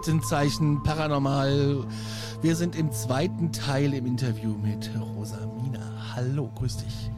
Aktenzeichen 0.00 0.82
Paranormal. 0.82 1.84
Wir 2.40 2.56
sind 2.56 2.74
im 2.74 2.90
zweiten 2.90 3.52
Teil 3.52 3.92
im 3.92 4.06
Interview 4.06 4.56
mit 4.56 4.90
Rosamina. 4.98 6.14
Hallo, 6.16 6.50
grüß 6.54 6.78
dich. 6.78 7.10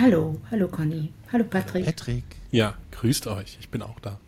Hallo, 0.00 0.38
hallo 0.50 0.66
Conny. 0.66 1.12
Hallo 1.30 1.44
Patrick. 1.44 1.84
Patrick. 1.84 2.24
Ja, 2.50 2.72
grüßt 2.92 3.26
euch. 3.26 3.58
Ich 3.60 3.68
bin 3.68 3.82
auch 3.82 4.00
da. 4.00 4.18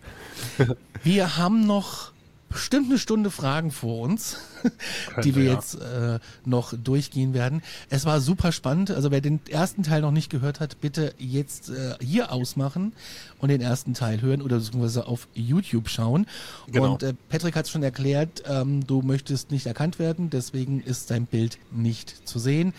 Wir 1.03 1.39
haben 1.39 1.67
noch 1.67 2.11
bestimmt 2.53 2.89
eine 2.89 2.98
Stunde 2.98 3.31
Fragen 3.31 3.70
vor 3.70 4.00
uns, 4.00 4.36
die 5.25 5.34
wir 5.34 5.45
jetzt 5.45 5.75
äh, 5.75 6.19
noch 6.45 6.75
durchgehen 6.77 7.34
werden. 7.34 7.62
Es 7.91 8.05
war 8.05 8.20
super 8.20 8.53
spannend. 8.53 8.91
Also 8.91 9.11
wer 9.11 9.20
den 9.20 9.41
ersten 9.48 9.83
Teil 9.83 10.03
noch 10.03 10.11
nicht 10.11 10.31
gehört 10.31 10.61
hat, 10.61 10.80
bitte 10.80 11.14
jetzt 11.19 11.70
äh, 11.70 11.95
hier 12.00 12.33
ausmachen 12.33 12.92
und 13.39 13.48
den 13.48 13.61
ersten 13.61 13.95
Teil 13.95 14.20
hören 14.20 14.42
oder 14.42 14.58
beziehungsweise 14.58 15.06
auf 15.06 15.28
YouTube 15.34 15.89
schauen. 15.89 16.27
Genau. 16.69 16.92
Und 16.92 17.03
äh, 17.03 17.14
Patrick 17.28 17.56
hat 17.56 17.64
es 17.67 17.70
schon 17.70 17.83
erklärt, 17.83 18.42
ähm, 18.47 18.86
du 18.86 19.03
möchtest 19.03 19.50
nicht 19.50 19.67
erkannt 19.67 19.98
werden, 19.98 20.30
deswegen 20.30 20.80
ist 20.80 21.11
dein 21.11 21.27
Bild 21.27 21.58
nicht 21.70 22.28
zu 22.28 22.39
sehen. 22.39 22.75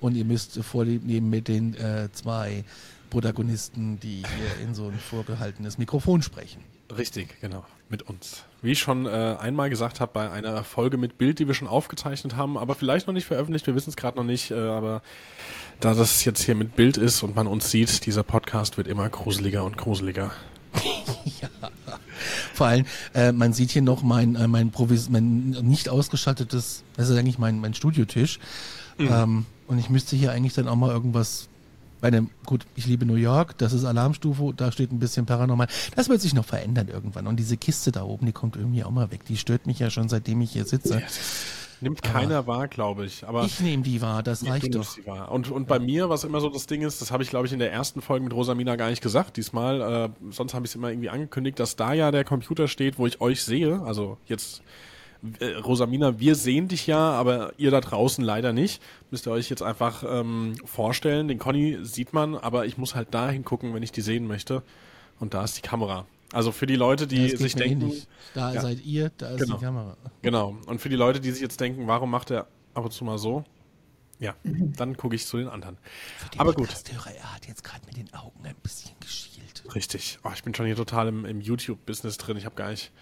Und 0.00 0.14
ihr 0.14 0.24
müsst 0.24 0.62
vorlieb 0.62 1.04
nehmen 1.04 1.30
mit 1.30 1.48
den 1.48 1.74
äh, 1.74 2.08
zwei 2.12 2.64
Protagonisten, 3.10 3.98
die 3.98 4.18
hier 4.18 4.64
in 4.64 4.74
so 4.74 4.88
ein 4.88 4.98
vorgehaltenes 4.98 5.78
Mikrofon 5.78 6.22
sprechen. 6.22 6.62
Richtig, 6.96 7.40
genau. 7.40 7.64
Mit 7.88 8.02
uns. 8.02 8.44
Wie 8.62 8.72
ich 8.72 8.80
schon 8.80 9.06
äh, 9.06 9.36
einmal 9.38 9.70
gesagt 9.70 10.00
habe, 10.00 10.10
bei 10.12 10.30
einer 10.30 10.64
Folge 10.64 10.96
mit 10.96 11.18
Bild, 11.18 11.38
die 11.38 11.46
wir 11.46 11.54
schon 11.54 11.68
aufgezeichnet 11.68 12.34
haben, 12.34 12.58
aber 12.58 12.74
vielleicht 12.74 13.06
noch 13.06 13.14
nicht 13.14 13.26
veröffentlicht, 13.26 13.66
wir 13.68 13.76
wissen 13.76 13.90
es 13.90 13.96
gerade 13.96 14.16
noch 14.16 14.24
nicht, 14.24 14.50
äh, 14.50 14.54
aber 14.54 15.02
da 15.78 15.94
das 15.94 16.24
jetzt 16.24 16.42
hier 16.42 16.56
mit 16.56 16.74
Bild 16.74 16.96
ist 16.96 17.22
und 17.22 17.36
man 17.36 17.46
uns 17.46 17.70
sieht, 17.70 18.04
dieser 18.06 18.24
Podcast 18.24 18.76
wird 18.76 18.88
immer 18.88 19.08
gruseliger 19.08 19.62
und 19.62 19.78
gruseliger. 19.78 20.32
Vor 22.54 22.66
allem, 22.66 22.86
äh, 23.14 23.30
man 23.30 23.52
sieht 23.52 23.70
hier 23.70 23.82
noch 23.82 24.02
mein, 24.02 24.34
äh, 24.34 24.48
mein, 24.48 24.72
Provis 24.72 25.08
mein 25.08 25.50
nicht 25.50 25.88
ausgestattetes, 25.88 26.82
das 26.96 27.08
ist 27.08 27.16
eigentlich 27.16 27.38
mein, 27.38 27.60
mein 27.60 27.74
Studiotisch. 27.74 28.40
Ähm, 28.98 29.46
und 29.66 29.78
ich 29.78 29.90
müsste 29.90 30.16
hier 30.16 30.32
eigentlich 30.32 30.54
dann 30.54 30.68
auch 30.68 30.76
mal 30.76 30.90
irgendwas 30.90 31.48
bei 32.00 32.10
dem, 32.10 32.30
gut, 32.44 32.66
ich 32.74 32.86
liebe 32.86 33.06
New 33.06 33.14
York, 33.14 33.56
das 33.58 33.72
ist 33.72 33.84
Alarmstufe, 33.84 34.52
da 34.56 34.70
steht 34.72 34.92
ein 34.92 34.98
bisschen 34.98 35.26
paranormal. 35.26 35.68
Das 35.94 36.08
wird 36.08 36.20
sich 36.20 36.34
noch 36.34 36.44
verändern 36.44 36.88
irgendwann. 36.88 37.26
Und 37.26 37.36
diese 37.36 37.56
Kiste 37.56 37.92
da 37.92 38.04
oben, 38.04 38.26
die 38.26 38.32
kommt 38.32 38.56
irgendwie 38.56 38.84
auch 38.84 38.90
mal 38.90 39.10
weg. 39.10 39.24
Die 39.24 39.36
stört 39.36 39.66
mich 39.66 39.78
ja 39.78 39.90
schon, 39.90 40.08
seitdem 40.08 40.40
ich 40.40 40.52
hier 40.52 40.64
sitze. 40.64 41.02
Nimmt 41.80 42.02
keiner 42.02 42.46
wahr, 42.46 42.68
glaube 42.68 43.04
ich. 43.04 43.26
Aber 43.26 43.44
Ich 43.44 43.60
nehme 43.60 43.82
die 43.82 44.00
wahr, 44.00 44.22
das 44.22 44.46
reicht 44.46 44.74
doch. 44.74 44.96
Und, 45.28 45.50
und 45.50 45.68
bei 45.68 45.78
mir, 45.78 46.08
was 46.08 46.24
immer 46.24 46.40
so 46.40 46.48
das 46.48 46.66
Ding 46.66 46.82
ist, 46.82 47.02
das 47.02 47.10
habe 47.10 47.22
ich, 47.22 47.28
glaube 47.28 47.46
ich, 47.46 47.52
in 47.52 47.58
der 47.58 47.70
ersten 47.70 48.00
Folge 48.00 48.24
mit 48.24 48.32
Rosamina 48.32 48.76
gar 48.76 48.88
nicht 48.88 49.02
gesagt 49.02 49.36
diesmal. 49.36 49.80
Äh, 49.80 50.08
sonst 50.30 50.54
habe 50.54 50.64
ich 50.64 50.70
es 50.70 50.74
immer 50.74 50.88
irgendwie 50.90 51.10
angekündigt, 51.10 51.60
dass 51.60 51.76
da 51.76 51.92
ja 51.92 52.10
der 52.10 52.24
Computer 52.24 52.66
steht, 52.68 52.98
wo 52.98 53.06
ich 53.06 53.20
euch 53.20 53.42
sehe. 53.42 53.82
Also 53.82 54.16
jetzt, 54.24 54.62
äh, 55.40 55.56
Rosamina, 55.56 56.18
wir 56.18 56.34
sehen 56.34 56.68
dich 56.68 56.86
ja, 56.86 56.98
aber 56.98 57.52
ihr 57.58 57.70
da 57.70 57.80
draußen 57.80 58.24
leider 58.24 58.52
nicht. 58.52 58.82
Müsst 59.10 59.26
ihr 59.26 59.32
euch 59.32 59.48
jetzt 59.50 59.62
einfach 59.62 60.04
ähm, 60.06 60.54
vorstellen. 60.64 61.28
Den 61.28 61.38
Conny 61.38 61.78
sieht 61.82 62.12
man, 62.12 62.34
aber 62.34 62.66
ich 62.66 62.78
muss 62.78 62.94
halt 62.94 63.08
da 63.12 63.28
hingucken, 63.30 63.74
wenn 63.74 63.82
ich 63.82 63.92
die 63.92 64.00
sehen 64.02 64.26
möchte. 64.26 64.62
Und 65.20 65.34
da 65.34 65.44
ist 65.44 65.56
die 65.56 65.62
Kamera. 65.62 66.06
Also 66.32 66.50
für 66.52 66.66
die 66.66 66.76
Leute, 66.76 67.06
die 67.06 67.16
geht 67.28 67.38
sich 67.38 67.54
mir 67.54 67.62
denken, 67.64 67.82
ähnlich. 67.82 68.06
Da 68.34 68.52
Ja. 68.52 68.60
seid 68.60 68.84
ihr, 68.84 69.10
da 69.16 69.28
ist 69.30 69.40
Genau. 69.42 69.56
die 69.58 69.64
Kamera. 69.64 69.96
Genau. 70.22 70.56
Und 70.66 70.80
für 70.80 70.88
die 70.88 70.96
Leute, 70.96 71.20
die 71.20 71.30
sich 71.30 71.40
jetzt 71.40 71.60
denken, 71.60 71.86
warum 71.86 72.10
macht 72.10 72.30
er 72.30 72.48
ab 72.74 72.84
und 72.84 72.90
zu 72.92 73.04
mal 73.04 73.16
so? 73.18 73.44
Ja, 74.18 74.34
dann 74.44 74.96
gucke 74.96 75.14
ich 75.14 75.26
zu 75.26 75.36
den 75.36 75.48
anderen. 75.48 75.76
Aber 76.38 76.54
gut. 76.54 76.68
Er 76.70 77.34
hat 77.34 77.46
jetzt 77.46 77.62
gerade 77.62 77.84
mit 77.86 77.96
den 77.96 78.12
Augen 78.14 78.44
ein 78.44 78.54
bisschen 78.62 78.92
geschielt. 79.00 79.62
Richtig. 79.74 80.18
Oh, 80.24 80.30
ich 80.34 80.42
bin 80.42 80.54
schon 80.54 80.64
hier 80.66 80.76
total 80.76 81.08
im, 81.08 81.24
im 81.26 81.40
YouTube-Business 81.40 82.16
drin. 82.16 82.36
Ich 82.38 82.44
habe 82.46 82.54
gar 82.54 82.70
nicht 82.70 82.92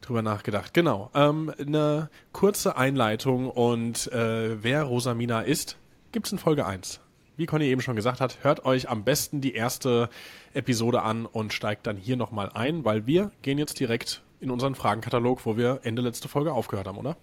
drüber 0.00 0.22
nachgedacht. 0.22 0.74
Genau. 0.74 1.10
Ähm, 1.14 1.52
eine 1.58 2.10
kurze 2.32 2.76
Einleitung 2.76 3.50
und 3.50 4.10
äh, 4.12 4.62
wer 4.62 4.84
Rosamina 4.84 5.42
ist, 5.42 5.76
gibt's 6.12 6.32
in 6.32 6.38
Folge 6.38 6.66
1. 6.66 7.00
Wie 7.36 7.46
Conny 7.46 7.66
eben 7.66 7.82
schon 7.82 7.96
gesagt 7.96 8.20
hat, 8.20 8.38
hört 8.42 8.64
euch 8.64 8.88
am 8.88 9.04
besten 9.04 9.40
die 9.40 9.54
erste 9.54 10.08
Episode 10.54 11.02
an 11.02 11.26
und 11.26 11.52
steigt 11.52 11.86
dann 11.86 11.96
hier 11.96 12.16
nochmal 12.16 12.50
ein, 12.54 12.84
weil 12.84 13.06
wir 13.06 13.30
gehen 13.42 13.58
jetzt 13.58 13.78
direkt 13.78 14.22
in 14.40 14.50
unseren 14.50 14.74
Fragenkatalog, 14.74 15.44
wo 15.44 15.56
wir 15.56 15.80
Ende 15.82 16.02
letzte 16.02 16.28
Folge 16.28 16.52
aufgehört 16.52 16.86
haben, 16.86 16.98
oder? 16.98 17.16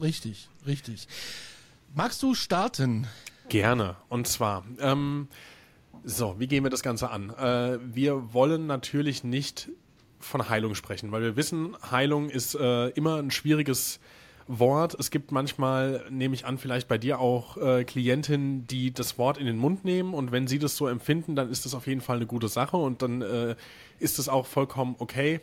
Richtig, 0.00 0.48
richtig. 0.66 1.06
Magst 1.94 2.22
du 2.22 2.34
starten? 2.34 3.06
Gerne. 3.48 3.96
Und 4.08 4.26
zwar, 4.26 4.64
ähm, 4.80 5.28
so, 6.04 6.36
wie 6.38 6.46
gehen 6.46 6.64
wir 6.64 6.70
das 6.70 6.82
Ganze 6.82 7.10
an? 7.10 7.30
Äh, 7.30 7.78
wir 7.82 8.32
wollen 8.32 8.66
natürlich 8.66 9.24
nicht 9.24 9.70
von 10.20 10.48
Heilung 10.48 10.74
sprechen, 10.74 11.12
weil 11.12 11.22
wir 11.22 11.36
wissen, 11.36 11.76
Heilung 11.90 12.30
ist 12.30 12.54
äh, 12.54 12.88
immer 12.88 13.16
ein 13.16 13.30
schwieriges 13.30 14.00
Wort. 14.48 14.96
Es 14.98 15.10
gibt 15.10 15.30
manchmal, 15.30 16.04
nehme 16.10 16.34
ich 16.34 16.46
an, 16.46 16.58
vielleicht 16.58 16.88
bei 16.88 16.98
dir 16.98 17.20
auch 17.20 17.56
äh, 17.58 17.84
Klientinnen, 17.84 18.66
die 18.66 18.92
das 18.92 19.18
Wort 19.18 19.38
in 19.38 19.46
den 19.46 19.58
Mund 19.58 19.84
nehmen 19.84 20.14
und 20.14 20.32
wenn 20.32 20.46
sie 20.46 20.58
das 20.58 20.76
so 20.76 20.88
empfinden, 20.88 21.36
dann 21.36 21.50
ist 21.50 21.66
das 21.66 21.74
auf 21.74 21.86
jeden 21.86 22.00
Fall 22.00 22.16
eine 22.16 22.26
gute 22.26 22.48
Sache 22.48 22.76
und 22.76 23.02
dann 23.02 23.22
äh, 23.22 23.56
ist 23.98 24.18
es 24.18 24.28
auch 24.28 24.46
vollkommen 24.46 24.96
okay. 24.98 25.40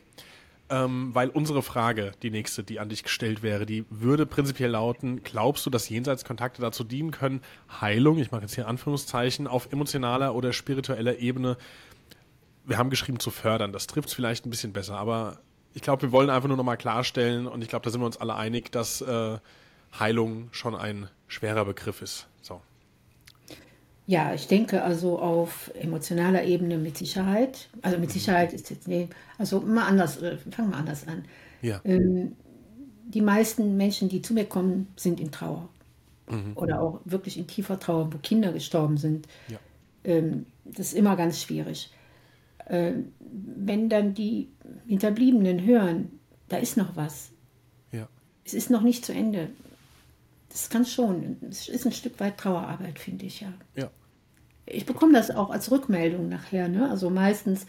Ähm, 0.67 1.13
weil 1.13 1.29
unsere 1.29 1.61
Frage, 1.61 2.13
die 2.23 2.31
nächste, 2.31 2.63
die 2.63 2.79
an 2.79 2.89
dich 2.89 3.03
gestellt 3.03 3.43
wäre, 3.43 3.67
die 3.67 3.85
würde 3.91 4.25
prinzipiell 4.25 4.71
lauten, 4.71 5.21
glaubst 5.21 5.63
du, 5.67 5.69
dass 5.69 5.89
Jenseitskontakte 5.89 6.59
dazu 6.59 6.83
dienen 6.83 7.11
können, 7.11 7.41
Heilung, 7.79 8.17
ich 8.17 8.31
mache 8.31 8.41
jetzt 8.41 8.55
hier 8.55 8.67
Anführungszeichen, 8.67 9.45
auf 9.45 9.71
emotionaler 9.71 10.33
oder 10.33 10.53
spiritueller 10.53 11.19
Ebene, 11.19 11.57
wir 12.65 12.77
haben 12.77 12.89
geschrieben, 12.89 13.19
zu 13.19 13.31
fördern. 13.31 13.71
Das 13.71 13.87
trifft 13.87 14.09
es 14.09 14.13
vielleicht 14.13 14.45
ein 14.45 14.49
bisschen 14.49 14.73
besser, 14.73 14.97
aber 14.97 15.39
ich 15.73 15.81
glaube, 15.81 16.03
wir 16.03 16.11
wollen 16.11 16.29
einfach 16.29 16.47
nur 16.47 16.57
nochmal 16.57 16.77
klarstellen 16.77 17.47
und 17.47 17.61
ich 17.61 17.67
glaube, 17.67 17.83
da 17.83 17.91
sind 17.91 18.01
wir 18.01 18.05
uns 18.05 18.17
alle 18.17 18.35
einig, 18.35 18.71
dass 18.71 19.01
äh, 19.01 19.37
Heilung 19.99 20.49
schon 20.51 20.75
ein 20.75 21.09
schwerer 21.27 21.65
Begriff 21.65 22.01
ist. 22.01 22.27
So. 22.41 22.61
Ja, 24.07 24.33
ich 24.33 24.47
denke 24.47 24.83
also 24.83 25.19
auf 25.19 25.71
emotionaler 25.75 26.43
Ebene 26.43 26.77
mit 26.77 26.97
Sicherheit. 26.97 27.69
Also 27.81 27.97
mit 27.97 28.11
Sicherheit 28.11 28.53
ist 28.53 28.69
jetzt, 28.69 28.87
nee, 28.87 29.09
also 29.37 29.61
mal 29.61 29.85
anders, 29.85 30.21
äh, 30.21 30.37
fangen 30.37 30.71
wir 30.71 30.77
anders 30.77 31.07
an. 31.07 31.25
Ja. 31.61 31.81
Die 31.83 33.21
meisten 33.21 33.77
Menschen, 33.77 34.09
die 34.09 34.21
zu 34.21 34.33
mir 34.33 34.45
kommen, 34.45 34.87
sind 34.95 35.19
in 35.19 35.31
Trauer. 35.31 35.69
Oder 36.55 36.81
auch 36.81 37.01
wirklich 37.05 37.37
in 37.37 37.45
tiefer 37.45 37.79
Trauer, 37.79 38.11
wo 38.11 38.17
Kinder 38.17 38.51
gestorben 38.51 38.97
sind. 38.97 39.27
Ja. 39.47 39.59
Ähm, 40.03 40.47
das 40.63 40.87
ist 40.87 40.93
immer 40.93 41.15
ganz 41.15 41.39
schwierig. 41.39 41.91
Ähm, 42.67 43.13
wenn 43.19 43.89
dann 43.89 44.13
die 44.13 44.49
Hinterbliebenen 44.87 45.65
hören, 45.65 46.19
da 46.47 46.57
ist 46.57 46.77
noch 46.77 46.95
was. 46.95 47.31
Ja. 47.91 48.07
Es 48.43 48.53
ist 48.53 48.69
noch 48.69 48.81
nicht 48.81 49.05
zu 49.05 49.13
Ende. 49.13 49.49
Das 50.49 50.69
kann 50.69 50.85
schon. 50.85 51.37
Es 51.49 51.67
ist 51.67 51.85
ein 51.85 51.91
Stück 51.91 52.19
weit 52.19 52.37
Trauerarbeit, 52.37 52.99
finde 52.99 53.25
ich 53.25 53.41
ja. 53.41 53.53
Ja. 53.75 53.91
Ich 54.65 54.85
bekomme 54.85 55.13
das 55.13 55.29
auch 55.31 55.49
als 55.51 55.69
Rückmeldung 55.71 56.29
nachher. 56.29 56.67
Ne? 56.67 56.89
Also 56.89 57.09
meistens, 57.09 57.65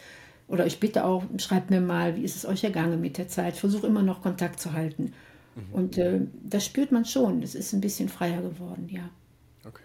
oder 0.47 0.65
ich 0.65 0.79
bitte 0.79 1.03
auch, 1.03 1.23
schreibt 1.37 1.69
mir 1.69 1.81
mal, 1.81 2.15
wie 2.15 2.23
ist 2.23 2.35
es 2.35 2.45
euch 2.45 2.63
ergangen 2.63 3.01
mit 3.01 3.17
der 3.17 3.27
Zeit. 3.27 3.55
Ich 3.55 3.59
versuche 3.59 3.87
immer 3.87 4.01
noch 4.01 4.21
Kontakt 4.21 4.59
zu 4.59 4.73
halten. 4.73 5.13
Und 5.71 5.97
äh, 5.97 6.21
das 6.43 6.65
spürt 6.65 6.91
man 6.91 7.05
schon. 7.05 7.41
Es 7.41 7.55
ist 7.55 7.73
ein 7.73 7.81
bisschen 7.81 8.09
freier 8.09 8.41
geworden, 8.41 8.87
ja. 8.89 9.09
Okay. 9.65 9.83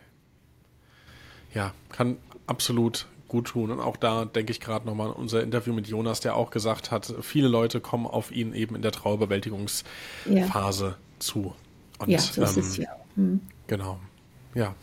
Ja, 1.54 1.72
kann 1.88 2.18
absolut 2.46 3.06
gut 3.32 3.48
tun. 3.48 3.72
Und 3.72 3.80
auch 3.80 3.96
da 3.96 4.26
denke 4.26 4.52
ich 4.52 4.60
gerade 4.60 4.86
nochmal 4.86 5.08
an 5.08 5.14
unser 5.14 5.42
Interview 5.42 5.72
mit 5.72 5.88
Jonas, 5.88 6.20
der 6.20 6.36
auch 6.36 6.50
gesagt 6.50 6.90
hat, 6.90 7.12
viele 7.22 7.48
Leute 7.48 7.80
kommen 7.80 8.06
auf 8.06 8.30
ihn 8.30 8.54
eben 8.54 8.76
in 8.76 8.82
der 8.82 8.92
Trauerbewältigungsphase 8.92 10.96
zu. 11.18 11.54
Und, 11.98 12.08
Ja, 12.08 12.20
so 12.20 12.42
ist 12.42 12.56
es 12.56 12.78
ähm, 12.78 12.84
ja. 12.84 12.90
Hm. 13.16 13.40
Genau. 13.66 13.98
Ja. 14.54 14.74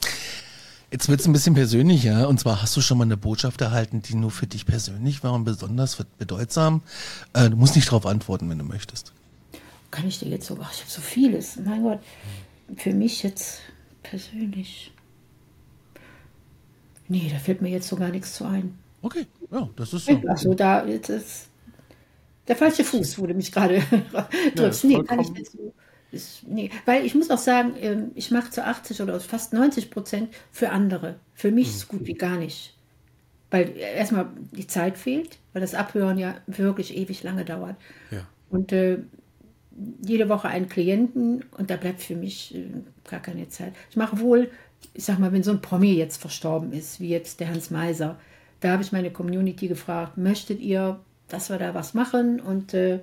Jetzt 0.92 1.08
wird 1.08 1.20
es 1.20 1.28
ein 1.28 1.34
bisschen 1.34 1.54
persönlicher. 1.54 2.28
Und 2.28 2.40
zwar 2.40 2.62
hast 2.62 2.76
du 2.76 2.82
schon 2.82 2.98
mal 2.98 3.04
eine 3.04 3.18
Botschaft 3.18 3.62
erhalten, 3.62 4.02
die 4.02 4.16
nur 4.16 4.32
für 4.32 4.48
dich 4.48 4.66
persönlich 4.66 5.24
war 5.24 5.34
und 5.34 5.44
besonders 5.44 6.04
bedeutsam. 6.18 6.82
Äh, 7.34 7.52
du 7.52 7.56
musst 7.56 7.76
nicht 7.76 7.90
darauf 7.90 8.08
antworten, 8.08 8.50
wenn 8.50 8.58
du 8.58 8.66
möchtest. 8.66 9.14
Kann 9.92 10.08
ich 10.08 10.20
dir 10.20 10.30
jetzt 10.30 10.48
so, 10.48 10.58
ach, 10.60 10.74
ich 10.74 10.82
habe 10.82 10.90
so 10.90 11.02
vieles. 11.02 11.58
Mein 11.64 11.84
Gott, 11.84 12.00
für 12.78 12.94
mich 12.94 13.22
jetzt 13.22 13.60
persönlich. 14.02 14.92
Nee, 17.10 17.30
da 17.32 17.40
fällt 17.40 17.62
mir 17.62 17.70
jetzt 17.70 17.88
so 17.88 17.96
gar 17.96 18.10
nichts 18.10 18.36
zu 18.36 18.46
ein. 18.46 18.78
Okay, 19.02 19.26
ja, 19.52 19.68
das 19.76 19.94
ist 19.94 20.06
so. 20.06 20.22
Also 20.28 20.54
da 20.54 20.80
ist 20.80 21.50
der 22.48 22.56
falsche 22.56 22.84
Fuß, 22.84 23.20
wurde 23.20 23.34
mich 23.34 23.52
gerade 23.52 23.82
drückst. 24.56 24.86
nee, 24.86 25.04
kann 25.04 25.20
ich 25.20 25.32
nicht 25.32 25.52
so. 25.52 25.74
Ist, 26.12 26.48
nee, 26.48 26.72
weil 26.86 27.06
ich 27.06 27.14
muss 27.14 27.30
auch 27.30 27.38
sagen, 27.38 27.74
ähm, 27.80 28.12
ich 28.16 28.32
mache 28.32 28.50
zu 28.50 28.66
80 28.66 29.02
oder 29.02 29.20
fast 29.20 29.54
90 29.54 29.92
Prozent 29.92 30.30
für 30.52 30.70
andere. 30.72 31.20
Für 31.34 31.52
mich 31.52 31.68
ist 31.68 31.88
gut 31.88 32.08
wie 32.08 32.16
gar 32.16 32.38
nicht. 32.38 32.76
Weil 33.52 33.76
erstmal 33.78 34.28
die 34.52 34.68
Zeit 34.68 34.98
fehlt, 34.98 35.38
weil 35.54 35.62
das 35.62 35.76
Abhören 35.76 36.18
ja 36.18 36.36
wirklich 36.48 36.96
ewig 36.96 37.24
lange 37.24 37.46
dauert. 37.46 37.76
Ja. 38.10 38.28
Und 38.50 38.72
äh, 38.72 39.00
jede 40.04 40.30
Woche 40.30 40.48
einen 40.48 40.68
Klienten 40.68 41.46
und 41.58 41.70
da 41.70 41.78
bleibt 41.78 42.02
für 42.02 42.16
mich 42.16 42.56
äh, 42.56 42.66
gar 43.08 43.20
keine 43.20 43.48
Zeit. 43.50 43.74
Ich 43.90 43.96
mache 43.96 44.20
wohl, 44.20 44.50
ich 44.94 45.06
sag 45.06 45.20
mal, 45.20 45.32
wenn 45.32 45.44
so 45.44 45.52
ein 45.52 45.62
Promi 45.62 45.94
jetzt 45.94 46.18
verstorben 46.18 46.74
ist, 46.74 47.00
wie 47.00 47.10
jetzt 47.10 47.40
der 47.40 47.50
Hans 47.50 47.72
Meiser, 47.72 48.20
da 48.60 48.72
habe 48.72 48.84
ich 48.84 48.92
meine 48.92 49.12
Community 49.12 49.68
gefragt, 49.68 50.18
möchtet 50.18 50.60
ihr, 50.60 51.00
dass 51.28 51.50
wir 51.50 51.58
da 51.58 51.74
was 51.74 51.94
machen? 51.94 52.40
Und 52.40 52.74
äh, 52.74 53.00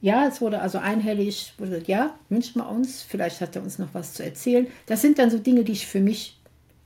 ja, 0.00 0.26
es 0.26 0.40
wurde 0.40 0.60
also 0.60 0.78
einhellig, 0.78 1.54
wurde 1.58 1.70
gesagt, 1.70 1.88
ja, 1.88 2.14
wünschen 2.28 2.60
wir 2.60 2.68
uns, 2.68 3.02
vielleicht 3.02 3.40
hat 3.40 3.56
er 3.56 3.62
uns 3.62 3.78
noch 3.78 3.92
was 3.92 4.14
zu 4.14 4.24
erzählen. 4.24 4.66
Das 4.86 5.02
sind 5.02 5.18
dann 5.18 5.30
so 5.30 5.38
Dinge, 5.38 5.64
die 5.64 5.72
ich 5.72 5.86
für 5.86 6.00
mich 6.00 6.38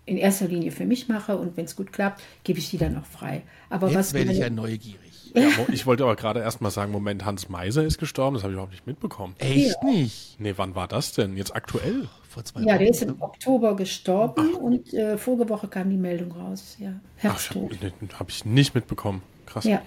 in 0.06 0.16
erster 0.16 0.48
Linie 0.48 0.70
für 0.70 0.84
mich 0.84 1.08
mache 1.08 1.37
und 1.37 1.56
wenn 1.56 1.64
es 1.64 1.76
gut 1.76 1.92
klappt, 1.92 2.22
gebe 2.44 2.58
ich 2.58 2.70
die 2.70 2.78
dann 2.78 2.96
auch 2.98 3.06
frei. 3.06 3.42
Aber 3.70 3.88
Jetzt 3.88 3.96
was 3.96 4.12
werde 4.14 4.32
ich 4.32 4.38
ja 4.38 4.50
neugierig. 4.50 5.00
Ja, 5.37 5.48
ich 5.72 5.84
wollte 5.84 6.04
aber 6.04 6.14
gerade 6.14 6.38
erst 6.38 6.60
mal 6.60 6.70
sagen, 6.70 6.92
Moment, 6.92 7.25
Hans 7.25 7.48
Meiser 7.48 7.82
ist 7.82 7.98
gestorben, 7.98 8.34
das 8.34 8.44
habe 8.44 8.52
ich 8.52 8.54
überhaupt 8.54 8.70
nicht 8.70 8.87
mitbekommen. 8.87 9.34
Echt 9.38 9.82
nicht? 9.82 10.37
Nee, 10.38 10.54
wann 10.56 10.76
war 10.76 10.87
das 10.87 11.10
denn? 11.10 11.37
Jetzt 11.37 11.56
aktuell? 11.56 12.06
Vor 12.34 12.44
zwei 12.44 12.62
ja, 12.62 12.76
der 12.78 12.90
ist 12.90 13.00
Wochen. 13.02 13.10
im 13.10 13.22
Oktober 13.22 13.76
gestorben 13.76 14.54
und 14.54 14.92
äh, 14.92 15.16
vorige 15.16 15.48
Woche 15.48 15.69
kam 15.69 15.88
die 15.88 15.96
Meldung 15.96 16.32
raus. 16.32 16.76
Ja, 16.81 16.90
Ach, 16.90 17.16
ich 17.16 17.22
Herztod. 17.22 17.78
habe 17.81 18.19
hab 18.19 18.28
ich 18.28 18.44
nicht 18.44 18.75
mitbekommen. 18.75 19.22
Krass. 19.46 19.62
Ja, 19.64 19.81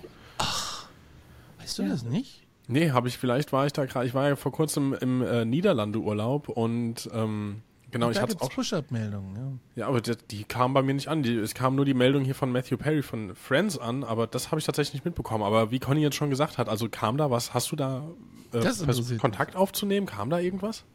Weißt 1.59 1.79
du 1.79 1.89
das 1.89 2.03
nicht? 2.03 2.43
Nee, 2.69 2.91
habe 2.91 3.09
ich, 3.09 3.17
vielleicht 3.17 3.51
war 3.51 3.65
ich 3.65 3.73
da 3.73 3.85
gerade, 3.85 4.07
ich 4.07 4.13
war 4.13 4.29
ja 4.29 4.37
vor 4.37 4.53
kurzem 4.53 4.93
im 4.93 5.21
äh, 5.21 5.43
Niederlande-Urlaub 5.43 6.47
und 6.47 7.09
ähm, 7.13 7.61
genau, 7.91 8.09
ich 8.09 8.15
da 8.15 8.23
hatte 8.23 8.39
auch 8.39 8.49
Push-Up-Meldungen. 8.49 9.35
Ja. 9.75 9.81
Ja, 9.81 9.87
aber 9.89 9.99
die, 9.99 10.13
die 10.31 10.45
kam 10.45 10.73
bei 10.73 10.81
mir 10.81 10.93
nicht 10.93 11.09
an. 11.09 11.23
Die, 11.23 11.35
es 11.35 11.53
kam 11.53 11.75
nur 11.75 11.83
die 11.83 11.93
Meldung 11.93 12.23
hier 12.23 12.35
von 12.35 12.49
Matthew 12.53 12.77
Perry 12.77 13.01
von 13.01 13.35
Friends 13.35 13.77
an, 13.77 14.05
aber 14.05 14.25
das 14.27 14.51
habe 14.51 14.59
ich 14.59 14.65
tatsächlich 14.65 14.93
nicht 14.93 15.05
mitbekommen. 15.05 15.43
Aber 15.43 15.71
wie 15.71 15.79
Conny 15.79 16.01
jetzt 16.01 16.15
schon 16.15 16.29
gesagt 16.29 16.57
hat, 16.57 16.69
also 16.69 16.87
kam 16.87 17.17
da 17.17 17.29
was? 17.29 17.53
Hast 17.53 17.73
du 17.73 17.75
da 17.75 18.07
äh. 18.53 19.17
Kontakt 19.17 19.57
aufzunehmen? 19.57 20.05
Kam 20.07 20.29
da 20.29 20.39
irgendwas? 20.39 20.85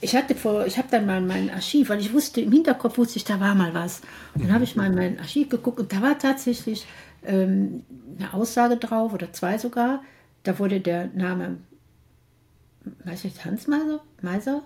Ich 0.00 0.14
hatte 0.14 0.34
vor, 0.34 0.66
ich 0.66 0.78
habe 0.78 0.88
dann 0.90 1.06
mal 1.06 1.18
in 1.18 1.26
mein 1.26 1.50
Archiv, 1.50 1.88
weil 1.88 2.00
ich 2.00 2.12
wusste, 2.12 2.40
im 2.40 2.52
Hinterkopf 2.52 2.98
wusste 2.98 3.16
ich, 3.16 3.24
da 3.24 3.40
war 3.40 3.54
mal 3.54 3.74
was. 3.74 4.00
Und 4.34 4.44
dann 4.44 4.52
habe 4.52 4.64
ich 4.64 4.76
mal 4.76 4.86
in 4.86 4.94
mein 4.94 5.18
Archiv 5.18 5.48
geguckt 5.48 5.80
und 5.80 5.92
da 5.92 6.02
war 6.02 6.18
tatsächlich 6.18 6.86
ähm, 7.24 7.82
eine 8.18 8.32
Aussage 8.32 8.76
drauf 8.76 9.12
oder 9.12 9.32
zwei 9.32 9.58
sogar. 9.58 10.02
Da 10.44 10.58
wurde 10.58 10.80
der 10.80 11.08
Name, 11.08 11.58
weiß 13.04 13.24
ich, 13.24 13.44
Hans 13.44 13.66
Meiser? 13.66 14.00
Meiser? 14.22 14.62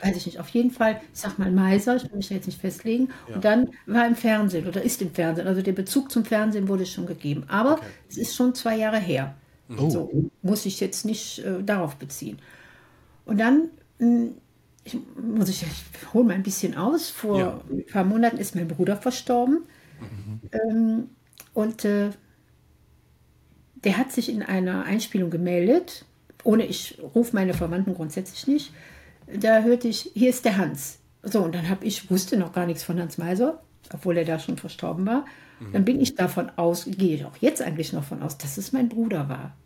Weiß 0.00 0.16
ich 0.16 0.26
nicht. 0.26 0.40
Auf 0.40 0.48
jeden 0.48 0.70
Fall, 0.70 1.00
ich 1.14 1.20
sag 1.20 1.38
mal 1.38 1.50
Meiser, 1.50 1.96
ich 1.96 2.04
will 2.04 2.16
mich 2.16 2.28
jetzt 2.28 2.46
nicht 2.46 2.60
festlegen. 2.60 3.08
Und 3.32 3.44
dann 3.44 3.70
war 3.86 4.06
im 4.06 4.16
Fernsehen 4.16 4.66
oder 4.66 4.82
ist 4.82 5.00
im 5.00 5.12
Fernsehen. 5.12 5.46
Also 5.46 5.62
der 5.62 5.72
Bezug 5.72 6.10
zum 6.10 6.24
Fernsehen 6.24 6.68
wurde 6.68 6.84
schon 6.84 7.06
gegeben. 7.06 7.44
Aber 7.48 7.78
es 8.10 8.18
ist 8.18 8.36
schon 8.36 8.54
zwei 8.54 8.76
Jahre 8.76 8.98
her. 8.98 9.34
So 9.68 10.10
muss 10.42 10.66
ich 10.66 10.78
jetzt 10.80 11.06
nicht 11.06 11.38
äh, 11.38 11.62
darauf 11.62 11.96
beziehen. 11.96 12.38
Und 13.24 13.40
dann 13.40 13.70
ich, 13.98 14.96
muss 15.20 15.48
ich, 15.48 15.62
ich 15.62 16.12
hole 16.12 16.24
mal 16.24 16.34
ein 16.34 16.42
bisschen 16.42 16.76
aus. 16.76 17.08
Vor 17.10 17.38
Ja. 17.38 17.60
ein 17.70 17.84
paar 17.86 18.04
Monaten 18.04 18.38
ist 18.38 18.54
mein 18.54 18.68
Bruder 18.68 18.96
verstorben. 18.96 19.60
Ähm, 20.52 21.08
und 21.54 21.84
äh, 21.84 22.10
der 23.76 23.96
hat 23.98 24.12
sich 24.12 24.28
in 24.30 24.42
einer 24.42 24.84
Einspielung 24.84 25.30
gemeldet. 25.30 26.04
Ohne, 26.42 26.66
ich 26.66 26.98
rufe 27.14 27.34
meine 27.34 27.54
Verwandten 27.54 27.94
grundsätzlich 27.94 28.46
nicht. 28.46 28.72
Da 29.26 29.62
hörte 29.62 29.88
ich, 29.88 30.10
hier 30.14 30.30
ist 30.30 30.44
der 30.44 30.58
Hans. 30.58 30.98
So, 31.22 31.42
und 31.42 31.54
dann 31.54 31.68
habe 31.70 31.84
ich, 31.86 32.10
wusste 32.10 32.36
noch 32.36 32.52
gar 32.52 32.66
nichts 32.66 32.82
von 32.82 33.00
Hans 33.00 33.16
Meiser, 33.16 33.62
obwohl 33.92 34.18
er 34.18 34.24
da 34.26 34.38
schon 34.38 34.58
verstorben 34.58 35.06
war. 35.06 35.24
Dann 35.72 35.84
bin 35.86 36.00
ich 36.00 36.14
davon 36.16 36.50
aus, 36.56 36.84
gehe 36.84 37.14
ich 37.14 37.24
auch 37.24 37.36
jetzt 37.40 37.62
eigentlich 37.62 37.92
noch 37.94 38.04
von 38.04 38.22
aus, 38.22 38.36
dass 38.36 38.58
es 38.58 38.72
mein 38.72 38.88
Bruder 38.90 39.28
war. 39.30 39.56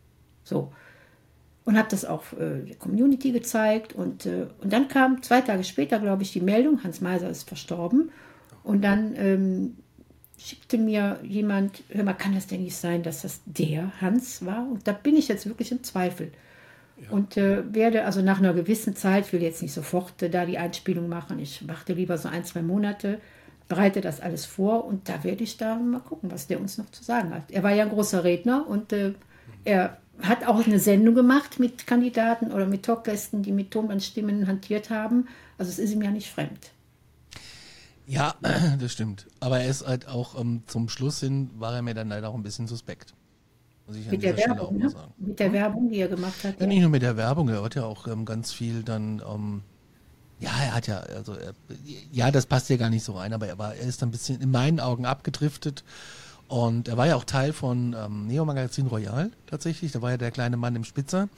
So. 0.45 0.73
Und 1.69 1.77
habe 1.77 1.89
das 1.91 2.07
auch 2.07 2.33
äh, 2.33 2.65
der 2.67 2.77
Community 2.77 3.31
gezeigt. 3.31 3.93
Und, 3.93 4.25
äh, 4.25 4.47
und 4.63 4.73
dann 4.73 4.89
kam 4.89 5.23
zwei 5.23 5.43
Tage 5.43 5.65
später, 5.65 5.99
glaube 5.99 6.23
ich, 6.23 6.33
die 6.33 6.41
Meldung, 6.41 6.83
Hans 6.83 7.03
Meiser 7.03 7.29
ist 7.29 7.47
verstorben. 7.47 8.11
Und 8.63 8.83
dann 8.83 9.15
ähm, 9.17 9.77
schickte 10.39 10.79
mir 10.79 11.21
jemand, 11.23 11.83
hör 11.91 12.05
mal, 12.05 12.15
kann 12.15 12.35
das 12.35 12.47
denn 12.47 12.63
nicht 12.63 12.75
sein, 12.75 13.03
dass 13.03 13.21
das 13.21 13.43
der 13.45 13.93
Hans 14.01 14.47
war? 14.47 14.67
Und 14.67 14.89
da 14.89 14.93
bin 14.93 15.15
ich 15.15 15.29
jetzt 15.29 15.45
wirklich 15.45 15.71
im 15.71 15.83
Zweifel. 15.83 16.33
Und 17.11 17.37
äh, 17.37 17.63
werde 17.75 18.07
also 18.07 18.23
nach 18.23 18.39
einer 18.39 18.55
gewissen 18.55 18.97
Zeit, 18.97 19.27
ich 19.27 19.35
will 19.35 19.43
jetzt 19.43 19.61
nicht 19.61 19.75
sofort 19.75 20.23
äh, 20.23 20.31
da 20.31 20.47
die 20.47 20.57
Einspielung 20.57 21.07
machen, 21.07 21.39
ich 21.39 21.69
warte 21.69 21.93
lieber 21.93 22.17
so 22.17 22.31
ein, 22.31 22.47
zwei 22.47 22.63
Monate, 22.63 23.21
bereite 23.69 24.01
das 24.01 24.23
alles 24.23 24.47
vor 24.47 24.87
und 24.87 25.11
da 25.11 25.23
werde 25.23 25.45
ich 25.45 25.59
da 25.59 25.77
mal 25.77 26.01
gucken, 26.01 26.31
was 26.31 26.47
der 26.47 26.63
uns 26.63 26.79
noch 26.79 26.89
zu 26.93 27.05
sagen 27.05 27.35
hat. 27.35 27.51
Er 27.51 27.63
war 27.63 27.75
ja 27.75 27.83
ein 27.83 27.91
großer 27.91 28.25
Redner 28.25 28.67
und 28.67 28.95
äh, 28.95 29.13
er 29.65 29.99
hat 30.23 30.47
auch 30.47 30.67
eine 30.67 30.81
Sendung 30.81 31.15
gemacht 31.15 31.61
mit 31.61 31.87
Kandidaten 31.87 32.53
oder 32.53 32.67
mit 32.67 32.85
Talkgästen, 32.85 33.43
die 33.43 33.53
mit 33.53 33.71
Tonbandstimmen 33.71 34.47
hantiert 34.47 34.91
haben. 34.91 35.29
Also 35.59 35.71
es 35.71 35.79
ist 35.79 35.93
ihm 35.93 36.03
ja 36.03 36.11
nicht 36.11 36.31
fremd. 36.31 36.71
Ja, 38.07 38.35
das 38.81 38.93
stimmt. 38.93 39.27
Aber 39.39 39.61
er 39.61 39.69
ist 39.69 39.87
halt 39.87 40.09
auch 40.09 40.39
ähm, 40.41 40.63
zum 40.67 40.89
Schluss 40.89 41.21
hin, 41.21 41.51
war 41.59 41.75
er 41.75 41.83
mir 41.83 41.95
dann 41.95 42.09
leider 42.09 42.31
auch 42.31 42.35
ein 42.35 42.43
bisschen 42.43 42.67
suspekt. 42.67 43.15
Muss 43.87 43.97
ich 43.97 44.07
an 44.07 44.11
Mit 44.11 44.23
der 44.23 44.33
Stelle 44.35 44.53
auch 44.55 44.73
Werbung, 44.73 44.79
ne? 44.79 44.93
Mit 45.19 45.39
der 45.39 45.53
Werbung, 45.53 45.91
die 45.91 45.99
er 45.99 46.09
gemacht 46.09 46.45
hat. 46.45 46.61
Ja, 46.61 46.67
nicht 46.67 46.81
nur 46.81 46.91
mit 46.91 47.03
der 47.03 47.17
Werbung, 47.17 47.49
er 47.49 47.63
hat 47.63 47.75
ja 47.75 47.85
auch 47.85 48.07
ähm, 48.07 48.25
ganz 48.25 48.53
viel 48.53 48.83
dann, 48.83 49.23
ähm, 49.27 49.63
ja, 50.41 50.51
er 50.51 50.75
hat 50.75 50.87
ja, 50.87 50.99
also, 51.01 51.35
er, 51.35 51.53
ja, 52.13 52.31
das 52.31 52.47
passt 52.47 52.71
ja 52.71 52.77
gar 52.77 52.91
nicht 52.91 53.05
so 53.05 53.13
rein, 53.13 53.33
aber 53.33 53.47
er 53.47 53.59
war, 53.59 53.75
er 53.75 53.87
ist 53.87 54.03
ein 54.03 54.11
bisschen 54.11 54.41
in 54.41 54.51
meinen 54.51 54.81
Augen 54.81 55.05
abgedriftet 55.05 55.85
und 56.49 56.89
er 56.89 56.97
war 56.97 57.07
ja 57.07 57.17
auch 57.17 57.25
Teil 57.25 57.53
von 57.53 57.95
ähm, 57.99 58.27
Neo 58.27 58.45
Magazin 58.45 58.87
Royal 58.87 59.31
tatsächlich, 59.47 59.93
da 59.93 60.03
war 60.03 60.11
ja 60.11 60.17
der 60.17 60.31
kleine 60.31 60.57
Mann 60.57 60.75
im 60.77 60.85
Spitzer 60.85 61.29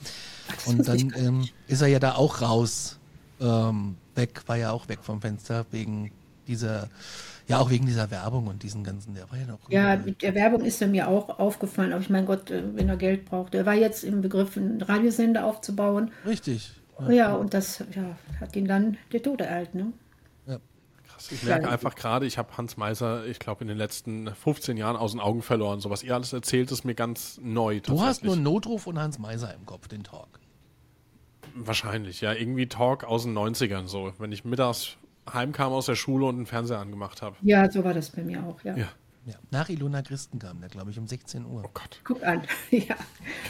und 0.67 0.89
dann 0.89 1.13
ähm, 1.17 1.49
ist 1.67 1.83
er 1.83 1.89
ja 1.89 1.99
da 1.99 2.15
auch 2.15 2.41
raus, 2.41 2.99
ähm, 3.41 3.97
weg, 4.15 4.43
war 4.47 4.57
ja 4.57 4.71
auch 4.71 4.89
weg 4.89 5.01
vom 5.03 5.21
Fenster 5.21 5.67
wegen 5.71 6.13
dieser, 6.47 6.89
ja, 7.49 7.59
auch 7.59 7.71
wegen 7.71 7.87
dieser 7.87 8.11
Werbung 8.11 8.47
und 8.47 8.63
diesen 8.63 8.85
ganzen, 8.85 9.15
der 9.15 9.31
war 9.31 9.39
ja 9.39 9.47
noch. 9.47 9.59
Ja, 9.71 9.97
mit 9.97 10.23
der 10.23 10.35
Werbung 10.35 10.65
ist 10.65 10.81
er 10.83 10.89
mir 10.89 11.09
auch 11.09 11.39
aufgefallen. 11.39 11.93
Aber 11.93 12.03
ich 12.03 12.11
mein 12.11 12.27
Gott, 12.27 12.51
äh, 12.51 12.63
wenn 12.75 12.89
er 12.89 12.97
Geld 12.97 13.25
braucht. 13.25 13.55
Er 13.55 13.67
war 13.67 13.75
jetzt 13.75 14.05
im 14.05 14.21
Begriff, 14.21 14.57
einen 14.57 14.83
Radiosender 14.83 15.45
aufzubauen. 15.45 16.11
Richtig. 16.27 16.73
Ja, 17.09 17.35
und 17.35 17.55
das 17.55 17.83
ja, 17.95 18.17
hat 18.41 18.55
ihn 18.57 18.67
dann 18.67 18.99
der 19.13 19.23
Tod 19.23 19.41
ereilt. 19.41 19.75
Ne? 19.75 19.93
Krass. 21.29 21.33
Ich 21.33 21.43
merke 21.43 21.69
einfach 21.69 21.95
gerade, 21.95 22.27
ich 22.27 22.39
habe 22.39 22.57
Hans 22.57 22.77
Meiser, 22.77 23.27
ich 23.27 23.39
glaube, 23.39 23.63
in 23.63 23.69
den 23.69 23.77
letzten 23.77 24.35
15 24.35 24.77
Jahren 24.77 24.97
aus 24.97 25.13
den 25.13 25.21
Augen 25.21 25.43
verloren. 25.43 25.81
So 25.81 25.91
was 25.91 26.03
ihr 26.03 26.15
alles 26.15 26.33
erzählt, 26.33 26.71
ist 26.73 26.85
mir 26.85 26.95
ganz 26.95 27.39
neu. 27.43 27.81
Du 27.81 28.01
hast 28.01 28.25
nur. 28.25 28.37
Notruf 28.37 28.87
und 28.87 28.99
Hans 28.99 29.19
Meiser 29.19 29.55
im 29.55 29.67
Kopf, 29.67 29.89
den 29.89 30.03
Talk. 30.03 30.41
Wahrscheinlich, 31.55 32.21
ja. 32.21 32.33
Irgendwie 32.33 32.67
Talk 32.69 33.05
aus 33.05 33.25
den 33.25 33.37
90ern, 33.37 33.87
so. 33.87 34.13
Wenn 34.19 34.33
ich 34.33 34.45
mittags 34.45 34.97
heimkam 35.31 35.73
aus 35.73 35.87
der 35.87 35.97
Schule 35.97 36.27
und 36.27 36.37
einen 36.37 36.47
Fernseher 36.47 36.79
angemacht 36.79 37.23
habe. 37.23 37.37
Ja, 37.43 37.71
so 37.71 37.85
war 37.85 37.93
das 37.93 38.11
bei 38.11 38.23
mir 38.23 38.43
auch. 38.45 38.63
Ja. 38.65 38.77
Ja. 38.77 38.89
Ja. 39.27 39.35
Nach 39.51 39.69
Ilona 39.69 40.01
Christen 40.01 40.39
kam 40.39 40.61
der, 40.61 40.71
glaube 40.71 40.91
ich, 40.91 40.99
um 40.99 41.07
16 41.07 41.45
Uhr. 41.45 41.63
Oh 41.67 41.71
Gott, 41.75 42.01
Guck 42.05 42.23
an. 42.25 42.43
ja. 42.71 42.97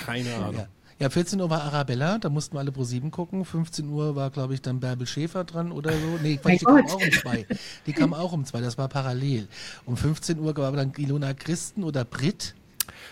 keine 0.05 0.35
Ahnung. 0.35 0.57
Ja. 0.57 0.69
Ja, 1.01 1.09
14 1.09 1.41
Uhr 1.41 1.49
war 1.49 1.63
Arabella, 1.63 2.19
da 2.19 2.29
mussten 2.29 2.55
wir 2.55 2.61
alle 2.61 2.73
pro 2.73 2.85
7 2.85 3.11
gucken. 3.11 3.47
15 3.47 3.89
Uhr 3.89 4.17
war, 4.17 4.29
glaube 4.29 4.53
ich, 4.53 4.61
dann 4.61 4.81
Bärbel 4.81 5.07
Schäfer 5.07 5.45
dran 5.45 5.73
oder 5.73 5.93
so. 5.93 6.19
Nee, 6.23 6.37
Quatsch, 6.37 6.45
Mein 6.45 6.59
die 6.59 6.65
kam 6.67 6.87
auch 6.87 6.95
um 6.95 7.13
2. 7.13 7.47
Die 7.87 7.93
kam 7.95 8.15
auch 8.15 8.33
um 8.33 8.45
2, 8.45 8.61
das 8.61 8.77
war 8.77 8.89
parallel. 8.89 9.49
Um 9.87 9.97
15 9.97 10.39
Uhr 10.39 10.55
war 10.55 10.73
dann 10.73 10.93
Ilona 10.99 11.33
Christen 11.33 11.85
oder 11.85 12.05
Brit. 12.05 12.55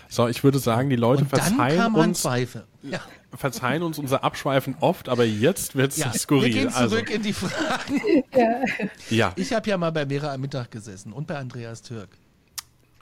So, 0.07 0.27
ich 0.27 0.43
würde 0.43 0.59
sagen, 0.59 0.91
die 0.91 0.97
Leute 0.97 1.23
Und 1.23 1.33
dann 1.33 1.41
verzeihen 1.41 1.79
kam 1.79 1.95
Hans 1.95 2.07
uns, 2.07 2.21
Pfeife. 2.21 2.67
Ja, 2.83 2.99
verzeihen 3.35 3.81
uns 3.81 3.97
unser 3.97 4.23
Abschweifen 4.23 4.75
oft, 4.81 5.09
aber 5.09 5.25
jetzt 5.25 5.75
wird 5.75 5.91
es 5.91 5.97
ja. 5.97 6.13
skurril. 6.13 6.53
wir 6.53 6.61
gehen 6.61 6.73
also, 6.73 6.95
zurück 6.95 7.09
in 7.09 7.23
die 7.23 7.33
Fragen. 7.33 8.23
ja, 9.09 9.33
Ich 9.35 9.51
habe 9.51 9.67
ja 9.67 9.77
mal 9.79 9.91
bei 9.91 10.07
Vera 10.07 10.33
am 10.33 10.41
Mittag 10.41 10.69
gesessen 10.69 11.11
und 11.11 11.25
bei 11.25 11.37
Andreas 11.37 11.81
Türk. 11.81 12.09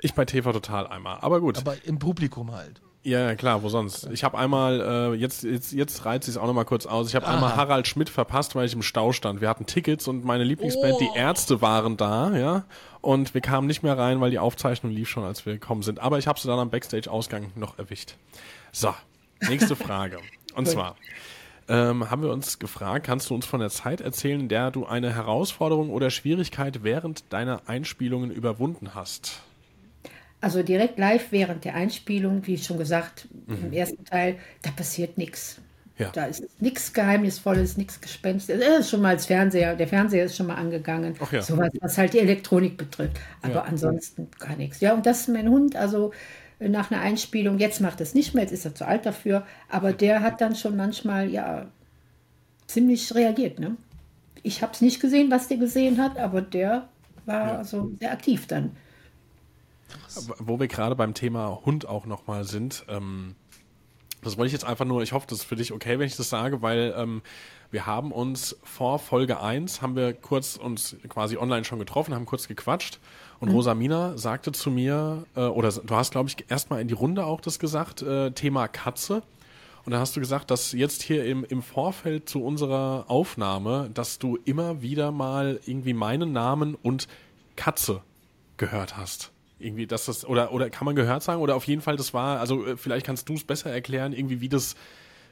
ich 0.02 0.14
bei 0.14 0.24
TV 0.24 0.54
Total 0.54 0.88
einmal. 0.88 1.18
Aber 1.20 1.42
gut. 1.42 1.58
Aber 1.58 1.76
im 1.86 2.00
Publikum 2.00 2.54
halt. 2.54 2.82
Ja, 3.04 3.36
klar, 3.36 3.64
wo 3.64 3.70
sonst? 3.70 4.10
Ich 4.12 4.24
habe 4.24 4.38
einmal, 4.38 4.82
äh, 4.82 5.16
jetzt, 5.16 5.44
jetzt, 5.44 5.72
jetzt 5.72 6.04
reizt 6.04 6.28
ich 6.28 6.36
es 6.36 6.38
auch 6.38 6.46
nochmal 6.46 6.66
kurz 6.66 6.86
aus. 6.86 7.08
Ich 7.08 7.16
habe 7.16 7.28
einmal 7.28 7.56
Harald 7.56 7.88
Schmidt 7.88 8.10
verpasst, 8.10 8.54
weil 8.56 8.66
ich 8.66 8.74
im 8.74 8.82
Stau 8.82 9.14
stand. 9.14 9.40
Wir 9.40 9.48
hatten 9.48 9.66
Tickets 9.66 10.08
und 10.08 10.26
meine 10.26 10.44
Lieblingsband, 10.44 10.96
oh. 10.96 11.00
die 11.00 11.18
Ärzte, 11.18 11.62
waren 11.62 11.96
da, 11.96 12.36
ja. 12.36 12.66
Und 13.00 13.34
wir 13.34 13.42
kamen 13.42 13.66
nicht 13.66 13.82
mehr 13.82 13.98
rein, 13.98 14.20
weil 14.20 14.32
die 14.32 14.40
Aufzeichnung 14.40 14.92
lief 14.92 15.08
schon, 15.10 15.24
als 15.24 15.46
wir 15.46 15.54
gekommen 15.54 15.84
sind. 15.84 16.00
Aber 16.00 16.18
ich 16.18 16.28
habe 16.28 16.40
sie 16.40 16.48
dann 16.48 16.60
am 16.60 16.70
Backstage-Ausgang 16.70 17.52
noch 17.56 17.78
erwischt. 17.80 18.16
So, 18.74 18.94
nächste 19.48 19.76
Frage. 19.78 20.18
Und 20.56 20.68
zwar 20.68 20.96
ähm, 21.70 22.10
haben 22.10 22.22
wir 22.22 22.32
uns 22.32 22.60
gefragt, 22.60 23.06
kannst 23.06 23.30
du 23.30 23.36
uns 23.36 23.46
von 23.46 23.60
der 23.60 23.70
Zeit 23.70 24.02
erzählen, 24.02 24.40
in 24.40 24.50
der 24.50 24.72
du 24.72 24.86
eine 24.86 25.14
Herausforderung 25.14 25.90
oder 25.90 26.10
Schwierigkeit 26.10 26.84
während 26.84 27.32
deiner 27.32 27.62
Einspielungen 27.68 28.32
überwunden 28.32 28.96
hast? 28.96 29.42
Also 30.40 30.62
direkt 30.62 31.00
live 31.00 31.32
während 31.32 31.66
der 31.66 31.76
Einspielung, 31.76 32.46
wie 32.46 32.58
schon 32.58 32.78
gesagt, 32.78 33.28
mhm. 33.48 33.66
im 33.66 33.74
ersten 33.74 34.06
Teil, 34.06 34.38
da 34.62 34.72
passiert 34.72 35.18
nichts. 35.18 35.60
Ja. 35.98 36.12
Da 36.12 36.26
ist 36.26 36.44
nichts 36.62 36.94
Geheimnisvolles, 36.94 37.76
nichts 37.76 38.00
Gespenstiges. 38.00 38.62
Das 38.62 38.80
ist 38.82 38.90
schon 38.92 39.02
mal 39.02 39.16
das 39.16 39.26
Fernseher, 39.26 39.76
der 39.76 39.88
Fernseher 39.88 40.26
ist 40.26 40.36
schon 40.36 40.46
mal 40.46 40.56
angegangen. 40.56 41.16
Ach 41.20 41.32
ja. 41.32 41.42
So 41.42 41.58
was, 41.58 41.70
was 41.82 41.98
halt 41.98 42.14
die 42.14 42.20
Elektronik 42.20 42.78
betrifft. 42.78 43.20
Aber 43.42 43.56
ja. 43.56 43.62
ansonsten 43.64 44.28
gar 44.38 44.56
nichts. 44.56 44.80
Ja, 44.80 44.94
und 44.94 45.08
das 45.08 45.22
ist 45.22 45.30
mein 45.30 45.50
Hund, 45.50 45.76
also 45.76 46.12
nach 46.60 46.92
einer 46.92 47.02
Einspielung, 47.02 47.58
jetzt 47.60 47.82
macht 47.82 48.02
es 48.02 48.14
nicht 48.14 48.34
mehr, 48.34 48.44
jetzt 48.44 48.52
ist 48.52 48.66
er 48.66 48.76
zu 48.76 48.88
alt 48.88 49.06
dafür, 49.06 49.46
aber 49.70 49.94
der 49.94 50.22
hat 50.22 50.42
dann 50.42 50.56
schon 50.56 50.76
manchmal 50.76 51.30
ja 51.30 51.68
ziemlich 52.68 53.14
reagiert. 53.14 53.60
Ne? 53.60 53.76
Ich 54.44 54.62
habe 54.62 54.74
es 54.74 54.82
nicht 54.82 55.00
gesehen, 55.00 55.32
was 55.32 55.48
der 55.48 55.58
gesehen 55.58 56.02
hat, 56.02 56.18
aber 56.18 56.42
der 56.42 56.88
war 57.26 57.48
ja. 57.48 57.58
also 57.58 57.92
sehr 58.00 58.12
aktiv 58.12 58.48
dann. 58.48 58.72
Wo 60.40 60.60
wir 60.60 60.68
gerade 60.68 60.96
beim 60.96 61.14
Thema 61.14 61.62
Hund 61.66 61.88
auch 61.88 62.06
nochmal 62.06 62.44
sind, 62.44 62.86
ähm, 62.88 63.36
das 64.24 64.38
wollte 64.38 64.48
ich 64.48 64.54
jetzt 64.54 64.66
einfach 64.66 64.86
nur, 64.86 65.04
ich 65.04 65.14
hoffe, 65.14 65.28
das 65.30 65.40
ist 65.40 65.46
für 65.46 65.56
dich 65.56 65.72
okay, 65.72 66.00
wenn 66.00 66.08
ich 66.08 66.16
das 66.16 66.30
sage, 66.30 66.62
weil 66.62 66.94
ähm, 66.98 67.22
wir 67.70 67.86
haben 67.86 68.12
uns 68.12 68.58
vor 68.64 69.00
Folge 69.00 69.40
1, 69.40 69.82
haben 69.82 69.96
wir 69.96 70.14
kurz 70.14 70.58
uns 70.58 70.96
quasi 71.08 71.38
online 71.38 71.64
schon 71.64 71.80
getroffen, 71.80 72.16
haben 72.16 72.26
kurz 72.26 72.48
gequatscht 72.48 73.00
und 73.40 73.50
mhm. 73.50 73.56
Rosamina 73.56 74.18
sagte 74.18 74.52
zu 74.52 74.72
mir, 74.72 75.26
äh, 75.36 75.42
oder 75.42 75.72
du 75.72 75.96
hast, 75.96 76.12
glaube 76.12 76.30
ich, 76.30 76.50
erstmal 76.50 76.82
in 76.82 76.88
die 76.88 76.94
Runde 76.94 77.26
auch 77.26 77.42
das 77.42 77.60
gesagt, 77.60 78.02
äh, 78.02 78.32
Thema 78.32 78.68
Katze. 78.68 79.22
Und 79.86 79.92
da 79.94 80.00
hast 80.00 80.18
du 80.18 80.20
gesagt, 80.20 80.52
dass 80.52 80.74
jetzt 80.74 81.02
hier 81.02 81.24
im, 81.24 81.46
im 81.46 81.62
Vorfeld 81.62 82.28
zu 82.28 82.44
unserer 82.44 83.06
Aufnahme, 83.08 83.90
dass 83.94 84.20
du 84.20 84.38
immer 84.44 84.82
wieder 84.82 85.12
mal 85.12 85.62
irgendwie 85.66 85.94
meinen 85.94 86.34
Namen 86.34 86.76
und 86.76 87.08
Katze 87.56 88.02
gehört 88.58 88.98
hast. 88.98 89.32
Irgendwie, 89.60 89.88
dass 89.88 90.06
das, 90.06 90.26
oder, 90.26 90.52
oder 90.52 90.70
kann 90.70 90.86
man 90.86 90.96
gehört 90.96 91.24
sagen? 91.24 91.42
Oder 91.42 91.56
auf 91.56 91.66
jeden 91.66 91.82
Fall, 91.82 91.98
das 91.98 92.14
war, 92.14 92.40
also 92.40 92.66
äh, 92.66 92.78
vielleicht 92.78 93.06
kannst 93.06 93.28
du 93.28 93.34
es 93.34 93.44
besser 93.44 93.72
erklären, 93.72 94.14
irgendwie, 94.14 94.40
wie 94.40 94.50
das, 94.50 94.76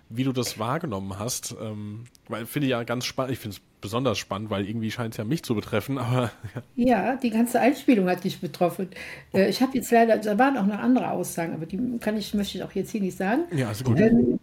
wie 0.10 0.24
du 0.24 0.32
das 0.32 0.58
wahrgenommen 0.58 1.20
hast. 1.20 1.56
Ähm, 1.62 2.06
weil 2.28 2.46
finde 2.46 2.68
ich 2.68 2.72
ja 2.72 2.84
ganz 2.84 3.06
spannend, 3.06 3.34
ich 3.34 3.40
finde 3.40 3.58
es 3.58 3.62
besonders 3.82 4.18
spannend, 4.18 4.50
weil 4.50 4.68
irgendwie 4.68 4.90
scheint 4.90 5.14
es 5.14 5.18
ja 5.18 5.24
mich 5.24 5.44
zu 5.44 5.54
betreffen, 5.54 5.98
aber. 6.00 6.32
Ja. 6.76 6.86
ja, 6.86 7.16
die 7.16 7.30
ganze 7.30 7.60
Einspielung 7.60 8.10
hat 8.10 8.24
dich 8.24 8.40
betroffen. 8.40 8.90
Äh, 9.34 9.50
ich 9.50 9.62
habe 9.62 9.78
jetzt 9.78 9.92
leider, 9.92 10.18
da 10.18 10.38
waren 10.40 10.58
auch 10.58 10.66
noch 10.66 10.80
andere 10.80 11.12
Aussagen, 11.12 11.54
aber 11.54 11.66
die 11.66 11.80
kann 12.00 12.18
ich, 12.18 12.34
möchte 12.34 12.58
ich 12.58 12.64
auch 12.64 12.72
jetzt 12.72 12.92
hier 12.92 13.02
nicht 13.02 13.18
sagen. 13.18 13.44
Ja, 13.56 13.72
ist 13.72 13.84
gut. 13.84 14.00
Ähm, 14.00 14.40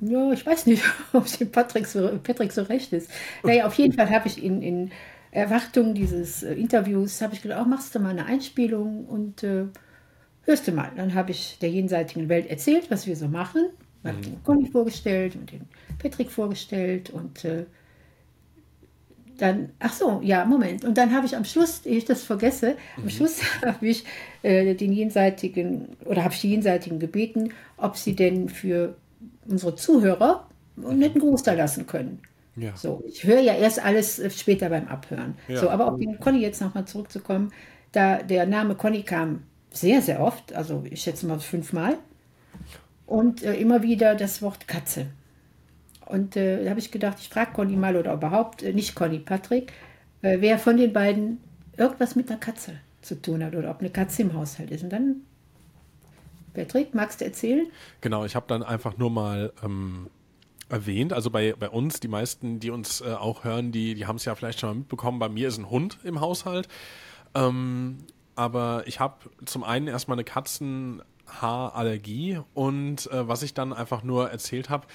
ja, 0.00 0.32
ich 0.32 0.46
weiß 0.46 0.66
nicht, 0.66 0.82
ob 1.12 1.26
Patrick 1.52 1.86
so, 1.86 2.18
Patrick 2.22 2.52
so 2.52 2.62
recht 2.62 2.92
ist. 2.92 3.10
Naja, 3.42 3.66
auf 3.66 3.74
jeden 3.74 3.92
Fall 3.92 4.08
habe 4.10 4.28
ich 4.28 4.42
in, 4.42 4.62
in 4.62 4.90
Erwartung 5.30 5.94
dieses 5.94 6.42
äh, 6.42 6.54
Interviews, 6.54 7.20
habe 7.20 7.34
ich 7.34 7.42
gedacht, 7.42 7.60
auch 7.60 7.66
machst 7.66 7.94
du 7.94 8.00
mal 8.00 8.10
eine 8.10 8.26
Einspielung 8.26 9.06
und 9.06 9.42
äh, 9.42 9.66
hörst 10.42 10.66
du 10.66 10.72
mal. 10.72 10.90
Dann 10.96 11.14
habe 11.14 11.30
ich 11.30 11.58
der 11.60 11.70
jenseitigen 11.70 12.28
Welt 12.28 12.48
erzählt, 12.48 12.90
was 12.90 13.06
wir 13.06 13.16
so 13.16 13.28
machen. 13.28 13.66
Ich 14.02 14.08
habe 14.08 14.18
mhm. 14.18 14.22
den 14.22 14.42
Conny 14.44 14.66
vorgestellt 14.66 15.36
und 15.36 15.52
den 15.52 15.68
Patrick 15.98 16.30
vorgestellt 16.30 17.10
und 17.10 17.44
äh, 17.44 17.66
dann, 19.38 19.70
ach 19.78 19.92
so, 19.92 20.20
ja, 20.22 20.44
Moment. 20.44 20.84
Und 20.84 20.98
dann 20.98 21.14
habe 21.14 21.26
ich 21.26 21.36
am 21.36 21.44
Schluss, 21.44 21.86
ehe 21.86 21.98
ich 21.98 22.04
das 22.04 22.22
vergesse, 22.22 22.76
mhm. 22.96 23.04
am 23.04 23.10
Schluss 23.10 23.40
habe 23.64 23.86
ich 23.86 24.04
äh, 24.42 24.74
den 24.74 24.92
jenseitigen 24.92 25.96
oder 26.04 26.24
habe 26.24 26.34
ich 26.34 26.40
die 26.40 26.50
jenseitigen 26.50 26.98
gebeten, 26.98 27.52
ob 27.76 27.96
sie 27.96 28.16
denn 28.16 28.48
für 28.48 28.96
unsere 29.46 29.76
Zuhörer 29.76 30.48
einen 30.76 30.98
netten 30.98 31.20
Gruß 31.20 31.42
da 31.42 31.52
lassen 31.52 31.86
können. 31.86 32.20
Ja. 32.56 32.76
So, 32.76 33.02
ich 33.06 33.24
höre 33.24 33.40
ja 33.40 33.54
erst 33.54 33.82
alles 33.84 34.18
äh, 34.18 34.30
später 34.30 34.68
beim 34.68 34.88
Abhören. 34.88 35.36
Ja. 35.48 35.60
So, 35.60 35.70
aber 35.70 35.92
auf 35.92 35.98
den 35.98 36.18
Conny 36.20 36.40
jetzt 36.40 36.60
nochmal 36.60 36.84
zurückzukommen, 36.84 37.52
da 37.92 38.22
der 38.22 38.46
Name 38.46 38.74
Conny 38.74 39.02
kam 39.02 39.42
sehr, 39.70 40.02
sehr 40.02 40.20
oft, 40.20 40.52
also 40.54 40.84
ich 40.88 41.02
schätze 41.02 41.26
mal 41.26 41.38
fünfmal. 41.40 41.96
Und 43.06 43.42
äh, 43.42 43.54
immer 43.54 43.82
wieder 43.82 44.14
das 44.14 44.40
Wort 44.40 44.68
Katze. 44.68 45.06
Und 46.06 46.36
äh, 46.36 46.64
da 46.64 46.70
habe 46.70 46.80
ich 46.80 46.90
gedacht, 46.90 47.18
ich 47.20 47.28
frage 47.28 47.52
Conny 47.52 47.76
mal 47.76 47.96
oder 47.96 48.12
überhaupt, 48.12 48.62
äh, 48.62 48.72
nicht 48.72 48.94
Conny, 48.94 49.18
Patrick, 49.18 49.72
äh, 50.22 50.38
wer 50.40 50.58
von 50.58 50.76
den 50.76 50.92
beiden 50.92 51.38
irgendwas 51.76 52.14
mit 52.14 52.28
einer 52.28 52.38
Katze 52.38 52.74
zu 53.00 53.20
tun 53.20 53.44
hat 53.44 53.54
oder 53.54 53.70
ob 53.70 53.80
eine 53.80 53.90
Katze 53.90 54.22
im 54.22 54.34
Haushalt 54.34 54.70
ist. 54.70 54.84
Und 54.84 54.90
dann, 54.90 55.22
Patrick, 56.52 56.94
magst 56.94 57.20
du 57.20 57.24
erzählen? 57.24 57.66
Genau, 58.00 58.24
ich 58.24 58.36
habe 58.36 58.46
dann 58.48 58.62
einfach 58.62 58.96
nur 58.98 59.10
mal 59.10 59.52
ähm, 59.64 60.08
erwähnt. 60.70 61.12
Also 61.12 61.30
bei, 61.30 61.54
bei 61.58 61.68
uns, 61.68 62.00
die 62.00 62.08
meisten, 62.08 62.60
die 62.60 62.70
uns 62.70 63.00
äh, 63.00 63.12
auch 63.12 63.44
hören, 63.44 63.72
die, 63.72 63.94
die 63.94 64.06
haben 64.06 64.16
es 64.16 64.24
ja 64.24 64.34
vielleicht 64.34 64.60
schon 64.60 64.70
mal 64.70 64.76
mitbekommen. 64.76 65.18
Bei 65.18 65.28
mir 65.28 65.48
ist 65.48 65.58
ein 65.58 65.68
Hund 65.68 65.98
im 66.04 66.20
Haushalt. 66.20 66.68
Ähm, 67.34 67.98
aber 68.36 68.84
ich 68.86 69.00
habe 69.00 69.16
zum 69.44 69.64
einen 69.64 69.86
erstmal 69.86 70.16
eine 70.16 70.24
Katzenhaarallergie 70.24 72.40
und 72.54 73.10
äh, 73.10 73.28
was 73.28 73.42
ich 73.42 73.54
dann 73.54 73.72
einfach 73.72 74.02
nur 74.02 74.30
erzählt 74.30 74.68
habe, 74.70 74.86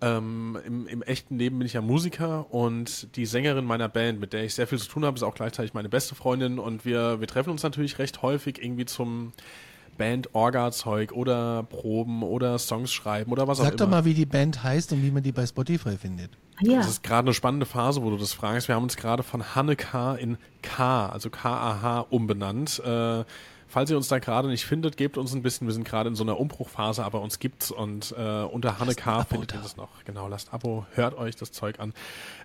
ähm, 0.00 0.56
im, 0.64 0.86
im, 0.86 1.02
echten 1.02 1.38
Leben 1.38 1.58
bin 1.58 1.66
ich 1.66 1.72
ja 1.72 1.80
Musiker 1.80 2.52
und 2.52 3.16
die 3.16 3.26
Sängerin 3.26 3.64
meiner 3.64 3.88
Band, 3.88 4.20
mit 4.20 4.32
der 4.32 4.44
ich 4.44 4.54
sehr 4.54 4.68
viel 4.68 4.78
zu 4.78 4.88
tun 4.88 5.04
habe, 5.04 5.16
ist 5.16 5.24
auch 5.24 5.34
gleichzeitig 5.34 5.74
meine 5.74 5.88
beste 5.88 6.14
Freundin 6.14 6.60
und 6.60 6.84
wir, 6.84 7.18
wir 7.20 7.26
treffen 7.26 7.50
uns 7.50 7.64
natürlich 7.64 7.98
recht 7.98 8.22
häufig 8.22 8.62
irgendwie 8.62 8.84
zum 8.84 9.32
Band-Orga-Zeug 9.98 11.12
oder 11.12 11.64
Proben 11.64 12.22
oder 12.22 12.58
Songs 12.58 12.92
schreiben 12.92 13.30
oder 13.32 13.46
was 13.46 13.58
Sag 13.58 13.64
auch 13.64 13.68
immer. 13.68 13.78
Sag 13.78 13.86
doch 13.86 13.90
mal, 13.90 14.04
wie 14.04 14.14
die 14.14 14.26
Band 14.26 14.62
heißt 14.62 14.92
und 14.92 15.02
wie 15.02 15.10
man 15.10 15.22
die 15.22 15.32
bei 15.32 15.46
Spotify 15.46 15.98
findet. 15.98 16.30
Ja. 16.60 16.78
Das 16.78 16.88
ist 16.88 17.02
gerade 17.02 17.26
eine 17.26 17.34
spannende 17.34 17.66
Phase, 17.66 18.02
wo 18.02 18.10
du 18.10 18.16
das 18.16 18.32
fragst. 18.32 18.68
Wir 18.68 18.74
haben 18.74 18.84
uns 18.84 18.96
gerade 18.96 19.22
von 19.22 19.54
Hanne 19.54 19.76
K 19.76 20.14
in 20.14 20.38
K, 20.62 21.06
also 21.08 21.30
K-A-H, 21.30 22.06
umbenannt. 22.10 22.80
Äh, 22.84 23.24
falls 23.68 23.90
ihr 23.90 23.96
uns 23.96 24.08
da 24.08 24.18
gerade 24.18 24.48
nicht 24.48 24.64
findet, 24.64 24.96
gebt 24.96 25.18
uns 25.18 25.34
ein 25.34 25.42
bisschen. 25.42 25.68
Wir 25.68 25.74
sind 25.74 25.84
gerade 25.84 26.08
in 26.08 26.16
so 26.16 26.24
einer 26.24 26.40
Umbruchphase, 26.40 27.04
aber 27.04 27.20
uns 27.20 27.38
gibt's 27.38 27.70
und 27.70 28.14
äh, 28.18 28.42
unter 28.42 28.78
Hanne 28.78 28.94
K 28.94 29.24
findet 29.24 29.52
ihr 29.52 29.60
das 29.60 29.76
noch. 29.76 30.04
Genau, 30.04 30.26
lasst 30.26 30.52
Abo, 30.52 30.86
hört 30.94 31.16
euch 31.16 31.36
das 31.36 31.52
Zeug 31.52 31.78
an. 31.78 31.92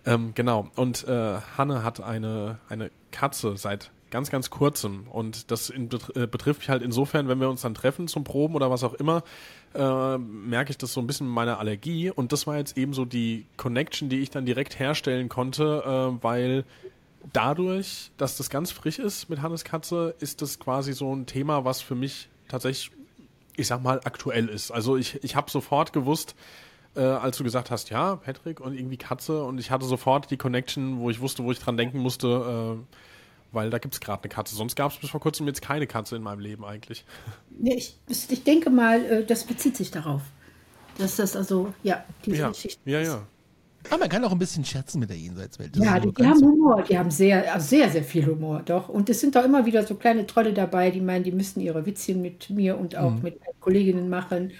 Ähm, 0.05 0.33
genau. 0.35 0.69
Und 0.75 1.07
äh, 1.07 1.37
Hanne 1.57 1.83
hat 1.83 2.01
eine, 2.01 2.59
eine 2.69 2.91
Katze 3.11 3.57
seit 3.57 3.89
ganz, 4.13 4.29
ganz 4.29 4.51
kurzem. 4.51 5.07
Und 5.11 5.51
das 5.51 5.69
in, 5.69 5.89
äh, 6.15 6.27
betrifft 6.27 6.61
mich 6.61 6.69
halt 6.69 6.83
insofern, 6.83 7.27
wenn 7.27 7.39
wir 7.41 7.49
uns 7.49 7.63
dann 7.63 7.73
treffen 7.73 8.07
zum 8.07 8.23
Proben 8.23 8.55
oder 8.55 8.69
was 8.69 8.83
auch 8.83 8.93
immer, 8.93 9.23
äh, 9.73 10.17
merke 10.19 10.69
ich 10.69 10.77
das 10.77 10.93
so 10.93 11.01
ein 11.01 11.07
bisschen 11.07 11.27
mit 11.27 11.35
meiner 11.35 11.59
Allergie. 11.59 12.11
Und 12.11 12.31
das 12.31 12.45
war 12.45 12.55
jetzt 12.55 12.77
eben 12.77 12.93
so 12.93 13.05
die 13.05 13.47
Connection, 13.57 14.09
die 14.09 14.19
ich 14.19 14.29
dann 14.29 14.45
direkt 14.45 14.77
herstellen 14.77 15.29
konnte, 15.29 15.83
äh, 15.83 16.23
weil 16.23 16.63
dadurch, 17.33 18.11
dass 18.17 18.37
das 18.37 18.51
ganz 18.51 18.71
frisch 18.71 18.99
ist 18.99 19.29
mit 19.29 19.41
Hannes 19.41 19.63
Katze, 19.63 20.13
ist 20.19 20.43
das 20.43 20.59
quasi 20.59 20.93
so 20.93 21.13
ein 21.13 21.25
Thema, 21.25 21.65
was 21.65 21.81
für 21.81 21.95
mich 21.95 22.29
tatsächlich, 22.47 22.91
ich 23.55 23.65
sag 23.65 23.81
mal, 23.81 23.99
aktuell 24.03 24.47
ist. 24.47 24.69
Also 24.69 24.95
ich, 24.95 25.23
ich 25.23 25.35
habe 25.35 25.49
sofort 25.49 25.91
gewusst, 25.91 26.35
äh, 26.95 27.01
als 27.01 27.37
du 27.37 27.43
gesagt 27.43 27.71
hast, 27.71 27.89
ja, 27.89 28.17
Patrick 28.17 28.59
und 28.59 28.77
irgendwie 28.77 28.97
Katze 28.97 29.43
und 29.43 29.59
ich 29.59 29.71
hatte 29.71 29.85
sofort 29.85 30.29
die 30.29 30.37
Connection, 30.37 30.99
wo 30.99 31.09
ich 31.09 31.19
wusste, 31.19 31.43
wo 31.43 31.51
ich 31.51 31.57
dran 31.57 31.77
denken 31.77 31.97
musste, 31.97 32.77
äh, 32.77 32.95
weil 33.53 33.69
da 33.69 33.77
gibt 33.77 33.93
es 33.93 34.01
gerade 34.01 34.23
eine 34.23 34.29
Katze. 34.29 34.55
Sonst 34.55 34.75
gab 34.75 34.91
es 34.91 34.97
bis 34.97 35.09
vor 35.09 35.19
kurzem 35.19 35.47
jetzt 35.47 35.61
keine 35.61 35.87
Katze 35.87 36.15
in 36.15 36.23
meinem 36.23 36.39
Leben 36.39 36.65
eigentlich. 36.65 37.05
Ja, 37.61 37.73
ich, 37.75 37.95
ich 38.07 38.43
denke 38.43 38.69
mal, 38.69 39.03
äh, 39.05 39.25
das 39.25 39.43
bezieht 39.45 39.77
sich 39.77 39.91
darauf. 39.91 40.21
Dass 40.97 41.15
das 41.15 41.35
also, 41.35 41.73
ja, 41.81 42.03
diese 42.25 42.37
ja. 42.37 42.49
Geschichte. 42.49 42.89
Ja, 42.89 42.99
ja. 42.99 43.27
Aber 43.89 43.99
man 43.99 44.09
kann 44.09 44.23
auch 44.23 44.31
ein 44.31 44.39
bisschen 44.39 44.63
scherzen 44.63 44.99
mit 44.99 45.09
der 45.09 45.17
Jenseitswelt. 45.17 45.75
Das 45.75 45.83
ja, 45.83 45.99
die, 45.99 46.13
die 46.13 46.25
haben 46.25 46.41
Humor, 46.41 46.83
die 46.83 46.97
haben 46.97 47.11
sehr, 47.11 47.53
also 47.53 47.67
sehr, 47.67 47.89
sehr 47.89 48.03
viel 48.03 48.25
Humor, 48.25 48.61
doch. 48.63 48.89
Und 48.89 49.09
es 49.09 49.19
sind 49.19 49.35
doch 49.35 49.43
immer 49.43 49.65
wieder 49.65 49.85
so 49.85 49.95
kleine 49.95 50.25
Trolle 50.25 50.53
dabei, 50.53 50.89
die 50.89 51.01
meinen, 51.01 51.23
die 51.23 51.31
müssen 51.31 51.59
ihre 51.59 51.85
Witzchen 51.85 52.21
mit 52.21 52.49
mir 52.49 52.77
und 52.77 52.95
auch 52.95 53.11
mhm. 53.11 53.21
mit 53.21 53.39
Kolleginnen 53.59 54.09
machen. 54.09 54.51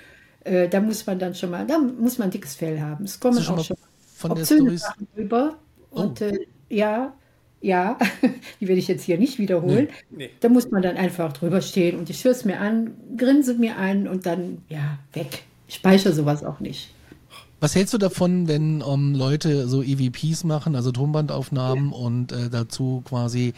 Äh, 0.43 0.67
da 0.67 0.81
muss 0.81 1.05
man 1.05 1.19
dann 1.19 1.35
schon 1.35 1.51
mal, 1.51 1.65
da 1.65 1.79
muss 1.79 2.17
man 2.17 2.27
ein 2.27 2.31
dickes 2.31 2.55
Fell 2.55 2.81
haben. 2.81 3.05
Es 3.05 3.19
kommen 3.19 3.37
auch 3.37 3.63
schon 3.63 3.77
von 4.15 4.35
der 4.35 4.45
Story 4.45 4.77
drüber. 5.15 5.57
Und 5.89 6.21
oh. 6.21 6.25
äh, 6.25 6.47
ja, 6.69 7.13
ja, 7.63 7.97
die 8.59 8.67
werde 8.67 8.79
ich 8.79 8.87
jetzt 8.87 9.03
hier 9.03 9.17
nicht 9.17 9.39
wiederholen. 9.39 9.87
Nee. 10.11 10.29
Da 10.41 10.49
muss 10.49 10.69
man 10.69 10.81
dann 10.81 10.97
einfach 10.97 11.31
drüber 11.31 11.61
stehen 11.61 11.97
und 11.97 12.09
ich 12.09 12.23
höre 12.23 12.33
es 12.33 12.43
mir 12.43 12.59
an, 12.59 12.91
grinse 13.17 13.55
mir 13.55 13.77
an 13.77 14.07
und 14.07 14.25
dann, 14.25 14.59
ja, 14.67 14.99
weg. 15.13 15.43
Ich 15.67 15.75
speichere 15.75 16.13
sowas 16.13 16.43
auch 16.43 16.59
nicht. 16.59 16.93
Was 17.61 17.73
hältst 17.73 17.93
du 17.93 17.97
davon, 17.97 18.49
wenn 18.49 18.81
um, 18.81 19.15
Leute 19.15 19.69
so 19.69 19.81
EVPs 19.81 20.43
machen, 20.43 20.75
also 20.75 20.91
Tonbandaufnahmen 20.91 21.91
ja. 21.91 21.97
und 21.97 22.33
äh, 22.33 22.49
dazu 22.49 23.01
quasi 23.05 23.53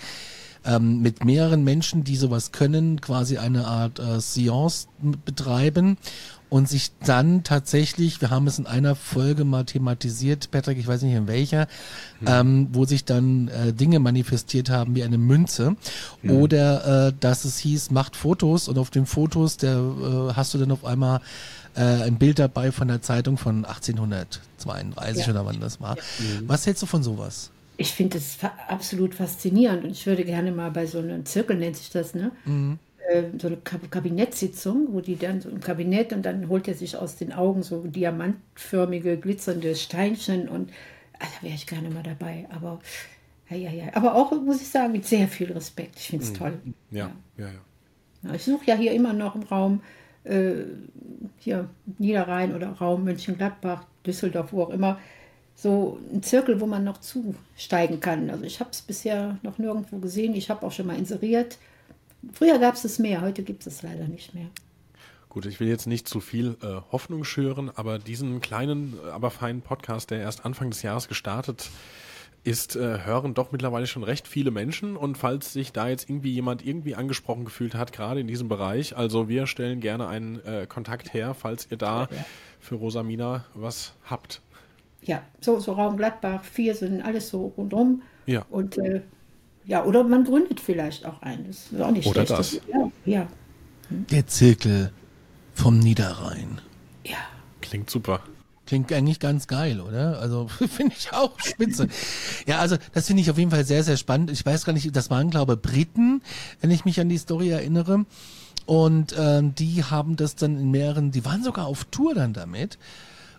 ähm, 0.65 1.01
mit 1.01 1.23
mehreren 1.23 1.63
Menschen, 1.63 2.03
die 2.03 2.15
sowas 2.15 2.51
können, 2.51 3.01
quasi 3.01 3.37
eine 3.37 3.67
Art 3.67 3.99
äh, 3.99 4.19
Seance 4.19 4.87
betreiben 5.25 5.97
und 6.49 6.69
sich 6.69 6.91
dann 7.05 7.43
tatsächlich, 7.43 8.21
wir 8.21 8.29
haben 8.29 8.47
es 8.47 8.59
in 8.59 8.67
einer 8.67 8.95
Folge 8.95 9.45
mal 9.45 9.65
thematisiert, 9.65 10.51
Patrick, 10.51 10.77
ich 10.77 10.87
weiß 10.87 11.01
nicht 11.01 11.13
in 11.13 11.27
welcher, 11.27 11.67
mhm. 12.21 12.27
ähm, 12.27 12.67
wo 12.71 12.85
sich 12.85 13.03
dann 13.03 13.47
äh, 13.49 13.73
Dinge 13.73 13.99
manifestiert 13.99 14.69
haben 14.69 14.95
wie 14.95 15.03
eine 15.03 15.17
Münze 15.17 15.75
mhm. 16.21 16.31
oder 16.31 17.07
äh, 17.07 17.13
dass 17.19 17.45
es 17.45 17.57
hieß, 17.57 17.91
macht 17.91 18.15
Fotos 18.15 18.67
und 18.67 18.77
auf 18.77 18.89
den 18.89 19.05
Fotos, 19.05 19.57
der 19.57 19.77
äh, 19.77 20.33
hast 20.33 20.53
du 20.53 20.57
dann 20.57 20.71
auf 20.71 20.85
einmal 20.85 21.19
äh, 21.75 21.81
ein 21.81 22.17
Bild 22.17 22.39
dabei 22.39 22.71
von 22.71 22.87
der 22.87 23.01
Zeitung 23.01 23.37
von 23.37 23.65
1832 23.65 25.25
ja. 25.25 25.33
oder 25.33 25.45
wann 25.45 25.59
das 25.59 25.81
war. 25.81 25.97
Ja. 25.97 26.03
Mhm. 26.19 26.47
Was 26.47 26.65
hältst 26.65 26.83
du 26.83 26.87
von 26.87 27.03
sowas? 27.03 27.51
Ich 27.77 27.91
finde 27.91 28.17
das 28.17 28.37
absolut 28.67 29.15
faszinierend 29.15 29.83
und 29.83 29.91
ich 29.91 30.05
würde 30.05 30.23
gerne 30.23 30.51
mal 30.51 30.71
bei 30.71 30.85
so 30.85 30.99
einem 30.99 31.25
Zirkel, 31.25 31.57
nennt 31.57 31.75
sich 31.75 31.89
das, 31.89 32.15
ne? 32.15 32.31
Mhm. 32.45 32.79
Äh, 33.09 33.23
so 33.39 33.47
eine 33.47 33.57
Kabinettssitzung, 33.57 34.87
wo 34.91 35.01
die 35.01 35.17
dann 35.17 35.41
so 35.41 35.49
im 35.49 35.59
Kabinett 35.59 36.13
und 36.13 36.25
dann 36.25 36.49
holt 36.49 36.67
er 36.67 36.73
sich 36.73 36.97
aus 36.97 37.15
den 37.17 37.33
Augen 37.33 37.63
so 37.63 37.83
diamantförmige, 37.83 39.17
glitzernde 39.17 39.75
Steinchen 39.75 40.47
und 40.47 40.71
ah, 41.19 41.25
da 41.25 41.45
wäre 41.45 41.55
ich 41.55 41.67
gerne 41.67 41.89
mal 41.89 42.03
dabei. 42.03 42.47
Aber 42.49 42.79
ja, 43.49 43.57
ja, 43.57 43.71
ja. 43.71 43.85
Aber 43.93 44.15
auch, 44.15 44.31
muss 44.31 44.61
ich 44.61 44.69
sagen, 44.69 44.93
mit 44.93 45.05
sehr 45.05 45.27
viel 45.27 45.51
Respekt. 45.51 45.97
Ich 45.97 46.07
finde 46.07 46.25
es 46.25 46.31
mhm. 46.31 46.35
toll. 46.35 46.53
Ja, 46.91 47.11
ja, 47.37 47.45
ja. 47.45 47.51
ja. 48.23 48.33
Ich 48.33 48.43
suche 48.43 48.65
ja 48.65 48.75
hier 48.75 48.93
immer 48.93 49.13
noch 49.13 49.35
im 49.35 49.43
Raum 49.43 49.81
äh, 50.23 50.65
hier 51.37 51.69
Niederrhein 51.99 52.55
oder 52.55 52.69
Raum 52.69 53.03
Mönchengladbach, 53.03 53.85
Düsseldorf, 54.05 54.51
wo 54.51 54.63
auch 54.63 54.69
immer, 54.71 54.99
so 55.55 55.99
ein 56.13 56.21
Zirkel, 56.21 56.59
wo 56.59 56.65
man 56.65 56.83
noch 56.83 56.99
zusteigen 56.99 57.99
kann. 57.99 58.29
Also 58.29 58.43
ich 58.43 58.59
habe 58.59 58.71
es 58.71 58.81
bisher 58.81 59.37
noch 59.41 59.57
nirgendwo 59.57 59.97
gesehen. 59.97 60.35
Ich 60.35 60.49
habe 60.49 60.65
auch 60.65 60.71
schon 60.71 60.87
mal 60.87 60.97
inseriert. 60.97 61.57
Früher 62.33 62.59
gab 62.59 62.75
es 62.75 62.83
es 62.83 62.99
mehr, 62.99 63.21
heute 63.21 63.43
gibt 63.43 63.65
es 63.65 63.81
leider 63.81 64.07
nicht 64.07 64.33
mehr. 64.33 64.47
Gut, 65.29 65.45
ich 65.45 65.59
will 65.59 65.67
jetzt 65.67 65.85
nicht 65.85 66.07
zu 66.07 66.21
viel 66.21 66.55
äh, 66.61 66.81
Hoffnung 66.91 67.23
schüren, 67.25 67.69
aber 67.75 67.99
diesen 67.99 68.39
kleinen, 68.39 68.97
aber 69.11 69.31
feinen 69.31 69.61
Podcast, 69.61 70.09
der 70.11 70.19
erst 70.19 70.45
Anfang 70.45 70.69
des 70.69 70.81
Jahres 70.81 71.07
gestartet 71.07 71.69
ist, 72.45 72.75
äh, 72.75 72.99
hören 73.03 73.33
doch 73.33 73.51
mittlerweile 73.51 73.87
schon 73.87 74.03
recht 74.03 74.27
viele 74.27 74.51
Menschen. 74.51 74.95
Und 74.95 75.17
falls 75.17 75.51
sich 75.51 75.73
da 75.73 75.89
jetzt 75.89 76.09
irgendwie 76.09 76.31
jemand 76.31 76.65
irgendwie 76.65 76.95
angesprochen 76.95 77.43
gefühlt 77.43 77.75
hat, 77.75 77.91
gerade 77.91 78.21
in 78.21 78.27
diesem 78.27 78.47
Bereich, 78.47 78.95
also 78.95 79.27
wir 79.27 79.47
stellen 79.47 79.81
gerne 79.81 80.07
einen 80.07 80.39
äh, 80.45 80.67
Kontakt 80.67 81.13
her, 81.13 81.33
falls 81.33 81.67
ihr 81.69 81.77
da 81.77 82.07
für 82.59 82.75
Rosamina 82.75 83.45
was 83.55 83.93
habt. 84.05 84.41
Ja, 85.05 85.21
so, 85.39 85.59
so 85.59 85.73
Raum 85.73 85.97
Gladbach, 85.97 86.43
vier 86.43 86.75
sind 86.75 87.01
alles 87.01 87.29
so 87.29 87.53
rundum. 87.57 88.01
Ja. 88.25 88.45
Und 88.49 88.77
äh, 88.79 89.01
ja, 89.65 89.83
oder 89.83 90.03
man 90.03 90.23
gründet 90.23 90.59
vielleicht 90.59 91.05
auch 91.05 91.21
ein. 91.21 91.45
Das 91.47 91.71
ist 91.71 91.81
auch 91.81 91.91
nicht 91.91 92.07
oder 92.07 92.25
schlecht. 92.25 92.39
Das. 92.39 92.61
Ja, 92.71 92.91
ja. 93.05 93.27
Hm? 93.89 94.07
Der 94.07 94.27
Zirkel 94.27 94.91
vom 95.53 95.79
Niederrhein. 95.79 96.59
Ja. 97.03 97.17
Klingt 97.61 97.89
super. 97.89 98.21
Klingt 98.65 98.91
eigentlich 98.91 99.19
ganz 99.19 99.45
geil, 99.47 99.79
oder? 99.79 100.19
Also 100.19 100.47
finde 100.69 100.95
ich 100.97 101.13
auch 101.13 101.39
spitze. 101.39 101.87
ja, 102.47 102.59
also 102.59 102.77
das 102.93 103.07
finde 103.07 103.21
ich 103.21 103.29
auf 103.29 103.37
jeden 103.37 103.51
Fall 103.51 103.65
sehr, 103.65 103.83
sehr 103.83 103.97
spannend. 103.97 104.31
Ich 104.31 104.43
weiß 104.43 104.65
gar 104.65 104.73
nicht, 104.73 104.95
das 104.95 105.11
waren, 105.11 105.29
glaube 105.29 105.53
ich, 105.53 105.61
Briten, 105.61 106.21
wenn 106.61 106.71
ich 106.71 106.83
mich 106.83 106.99
an 106.99 107.09
die 107.09 107.19
Story 107.19 107.49
erinnere. 107.49 108.05
Und 108.65 109.15
ähm, 109.17 109.53
die 109.53 109.83
haben 109.83 110.15
das 110.15 110.35
dann 110.35 110.59
in 110.59 110.71
mehreren, 110.71 111.11
die 111.11 111.23
waren 111.23 111.43
sogar 111.43 111.67
auf 111.67 111.85
Tour 111.85 112.15
dann 112.15 112.33
damit 112.33 112.79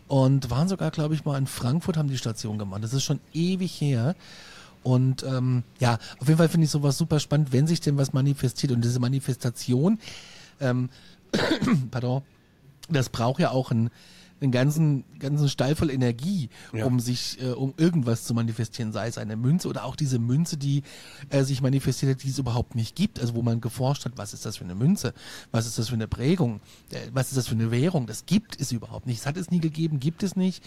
und 0.08 0.50
waren 0.50 0.68
sogar, 0.68 0.90
glaube 0.90 1.14
ich, 1.14 1.24
mal 1.24 1.38
in 1.38 1.46
Frankfurt, 1.46 1.96
haben 1.96 2.08
die 2.08 2.18
Station 2.18 2.58
gemacht. 2.58 2.82
Das 2.84 2.92
ist 2.92 3.02
schon 3.02 3.20
ewig 3.32 3.80
her. 3.80 4.14
Und 4.82 5.24
ähm, 5.24 5.64
ja, 5.80 5.98
auf 6.20 6.28
jeden 6.28 6.38
Fall 6.38 6.48
finde 6.48 6.66
ich 6.66 6.70
sowas 6.70 6.96
super 6.96 7.18
spannend, 7.18 7.52
wenn 7.52 7.66
sich 7.66 7.80
denn 7.80 7.96
was 7.96 8.12
manifestiert. 8.12 8.72
Und 8.72 8.84
diese 8.84 9.00
Manifestation, 9.00 9.98
ähm, 10.60 10.90
pardon, 11.90 12.22
das 12.88 13.08
braucht 13.08 13.40
ja 13.40 13.50
auch 13.50 13.72
ein, 13.72 13.90
einen 14.40 14.52
ganzen, 14.52 15.04
ganzen 15.18 15.48
Stall 15.48 15.74
voll 15.74 15.90
Energie, 15.90 16.50
ja. 16.72 16.84
um 16.84 17.00
sich, 17.00 17.40
äh, 17.40 17.52
um 17.52 17.74
irgendwas 17.76 18.24
zu 18.24 18.34
manifestieren, 18.34 18.92
sei 18.92 19.08
es 19.08 19.18
eine 19.18 19.36
Münze 19.36 19.68
oder 19.68 19.84
auch 19.84 19.96
diese 19.96 20.18
Münze, 20.18 20.56
die 20.56 20.82
äh, 21.30 21.42
sich 21.42 21.62
manifestiert 21.62 22.12
hat, 22.12 22.22
die 22.22 22.28
es 22.28 22.38
überhaupt 22.38 22.74
nicht 22.74 22.94
gibt. 22.94 23.20
Also 23.20 23.34
wo 23.34 23.42
man 23.42 23.60
geforscht 23.60 24.04
hat, 24.04 24.12
was 24.16 24.34
ist 24.34 24.44
das 24.44 24.58
für 24.58 24.64
eine 24.64 24.74
Münze, 24.74 25.14
was 25.52 25.66
ist 25.66 25.78
das 25.78 25.88
für 25.88 25.94
eine 25.94 26.08
Prägung, 26.08 26.60
äh, 26.90 26.98
was 27.12 27.28
ist 27.28 27.36
das 27.36 27.48
für 27.48 27.54
eine 27.54 27.70
Währung, 27.70 28.06
das 28.06 28.26
gibt 28.26 28.60
es 28.60 28.72
überhaupt 28.72 29.06
nicht. 29.06 29.20
Es 29.20 29.26
hat 29.26 29.36
es 29.36 29.50
nie 29.50 29.60
gegeben, 29.60 30.00
gibt 30.00 30.22
es 30.22 30.36
nicht. 30.36 30.62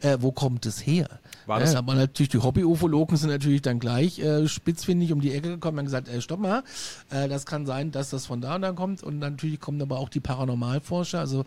Äh, 0.00 0.18
wo 0.20 0.32
kommt 0.32 0.66
es 0.66 0.84
her? 0.84 1.20
War 1.46 1.60
das? 1.60 1.74
Äh, 1.74 1.76
aber 1.76 1.94
natürlich 1.94 2.30
die 2.30 2.38
Hobby-Ufologen 2.38 3.16
sind 3.16 3.30
natürlich 3.30 3.62
dann 3.62 3.78
gleich 3.78 4.18
äh, 4.18 4.48
spitzfindig 4.48 5.12
um 5.12 5.20
die 5.20 5.32
Ecke 5.32 5.48
gekommen 5.48 5.78
und 5.78 5.84
gesagt, 5.84 6.08
äh, 6.08 6.20
stopp 6.20 6.40
mal, 6.40 6.64
äh, 7.10 7.28
das 7.28 7.46
kann 7.46 7.66
sein, 7.66 7.92
dass 7.92 8.10
das 8.10 8.26
von 8.26 8.40
da 8.40 8.56
und 8.56 8.62
da 8.62 8.72
kommt. 8.72 9.02
Und 9.02 9.18
natürlich 9.18 9.60
kommen 9.60 9.80
aber 9.80 9.98
auch 9.98 10.08
die 10.08 10.20
Paranormalforscher 10.20 11.20
also 11.20 11.38
mhm. 11.38 11.44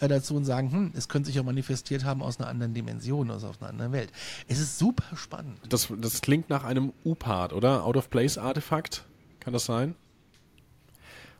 äh, 0.00 0.08
dazu 0.08 0.36
und 0.36 0.44
sagen, 0.44 0.70
hm, 0.70 0.92
es 0.94 1.08
könnte 1.14 1.30
sich 1.30 1.38
auch 1.38 1.44
manifestiert 1.44 2.04
haben 2.04 2.24
aus 2.24 2.40
einer 2.40 2.48
anderen 2.48 2.74
Dimension, 2.74 3.30
also 3.30 3.46
aus 3.46 3.60
einer 3.60 3.70
anderen 3.70 3.92
Welt. 3.92 4.10
Es 4.48 4.58
ist 4.58 4.80
super 4.80 5.16
spannend. 5.16 5.60
Das, 5.68 5.92
das 5.96 6.22
klingt 6.22 6.50
nach 6.50 6.64
einem 6.64 6.92
U-Part, 7.04 7.52
oder? 7.52 7.84
Out-of-Place-Artefakt? 7.84 9.04
Kann 9.38 9.52
das 9.52 9.64
sein? 9.64 9.94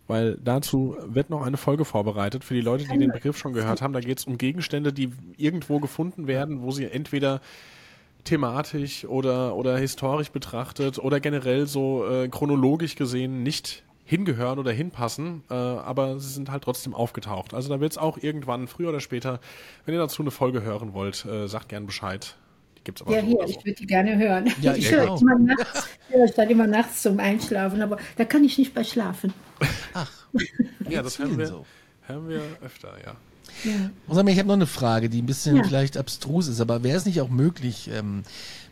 Weil 0.07 0.37
dazu 0.37 0.97
wird 1.07 1.29
noch 1.29 1.43
eine 1.43 1.57
Folge 1.57 1.85
vorbereitet 1.85 2.45
für 2.45 2.55
die 2.55 2.61
Leute, 2.61 2.85
die 2.85 2.97
den 2.99 3.11
Begriff 3.11 3.37
schon 3.37 3.53
gehört 3.53 3.83
haben. 3.83 3.93
Da 3.93 3.99
geht 3.99 4.21
es 4.21 4.27
um 4.27 4.39
Gegenstände, 4.39 4.93
die 4.93 5.11
irgendwo 5.37 5.81
gefunden 5.81 6.29
werden, 6.29 6.63
wo 6.63 6.71
sie 6.71 6.85
entweder 6.85 7.41
thematisch 8.23 9.07
oder, 9.07 9.57
oder 9.57 9.77
historisch 9.77 10.31
betrachtet 10.31 11.01
oder 11.01 11.19
generell 11.19 11.67
so 11.67 12.07
äh, 12.07 12.29
chronologisch 12.29 12.95
gesehen 12.95 13.43
nicht 13.43 13.83
hingehören 14.15 14.61
oder 14.61 14.71
hinpassen, 14.71 15.43
äh, 15.51 15.55
aber 15.55 16.21
sie 16.21 16.33
sind 16.33 16.49
halt 16.49 16.63
trotzdem 16.63 16.95
aufgetaucht. 16.95 17.53
Also 17.53 17.69
da 17.69 17.81
wird 17.81 17.91
es 17.91 17.99
auch 17.99 18.17
irgendwann, 18.17 18.69
früher 18.69 18.91
oder 18.91 19.01
später, 19.01 19.41
wenn 19.85 19.95
ihr 19.95 20.01
dazu 20.01 20.23
eine 20.23 20.31
Folge 20.31 20.63
hören 20.63 20.93
wollt, 20.93 21.25
äh, 21.25 21.49
sagt 21.49 21.69
gern 21.69 21.85
Bescheid. 21.85 22.37
Die 22.79 22.85
gibt's 22.85 23.03
aber 23.03 23.17
ja, 23.17 23.23
hier, 23.23 23.39
so. 23.39 23.49
ich 23.49 23.57
würde 23.57 23.73
die 23.73 23.87
gerne 23.89 24.17
hören. 24.17 24.53
Ja, 24.61 24.75
ich 24.77 24.93
höre 24.93 25.21
immer 25.21 25.37
nachts, 25.37 25.89
höre 26.11 26.29
dann 26.29 26.49
immer 26.49 26.69
nachts 26.69 27.03
zum 27.03 27.19
Einschlafen, 27.19 27.83
aber 27.83 27.99
da 28.17 28.25
kann 28.25 28.45
ich 28.45 28.57
nicht 28.57 28.73
bei 28.73 28.85
schlafen. 28.85 29.35
Ach, 29.95 30.13
ja, 30.89 31.03
das 31.03 31.19
hören 31.19 31.37
wir, 31.37 31.47
so. 31.49 31.67
hören 32.03 32.29
wir 32.29 32.41
öfter, 32.63 32.95
ja. 33.05 33.17
Ja. 33.65 33.91
Ich 34.27 34.39
habe 34.39 34.49
noch 34.49 34.55
eine 34.55 34.67
Frage, 34.67 35.09
die 35.09 35.23
ein 35.23 35.27
bisschen 35.27 35.57
ja. 35.57 35.65
vielleicht 35.65 35.97
abstrus 35.97 36.49
ist, 36.49 36.61
aber 36.61 36.83
wäre 36.83 36.97
es 36.97 37.07
nicht 37.07 37.21
auch 37.21 37.31
möglich, 37.31 37.89
ähm, 37.93 38.23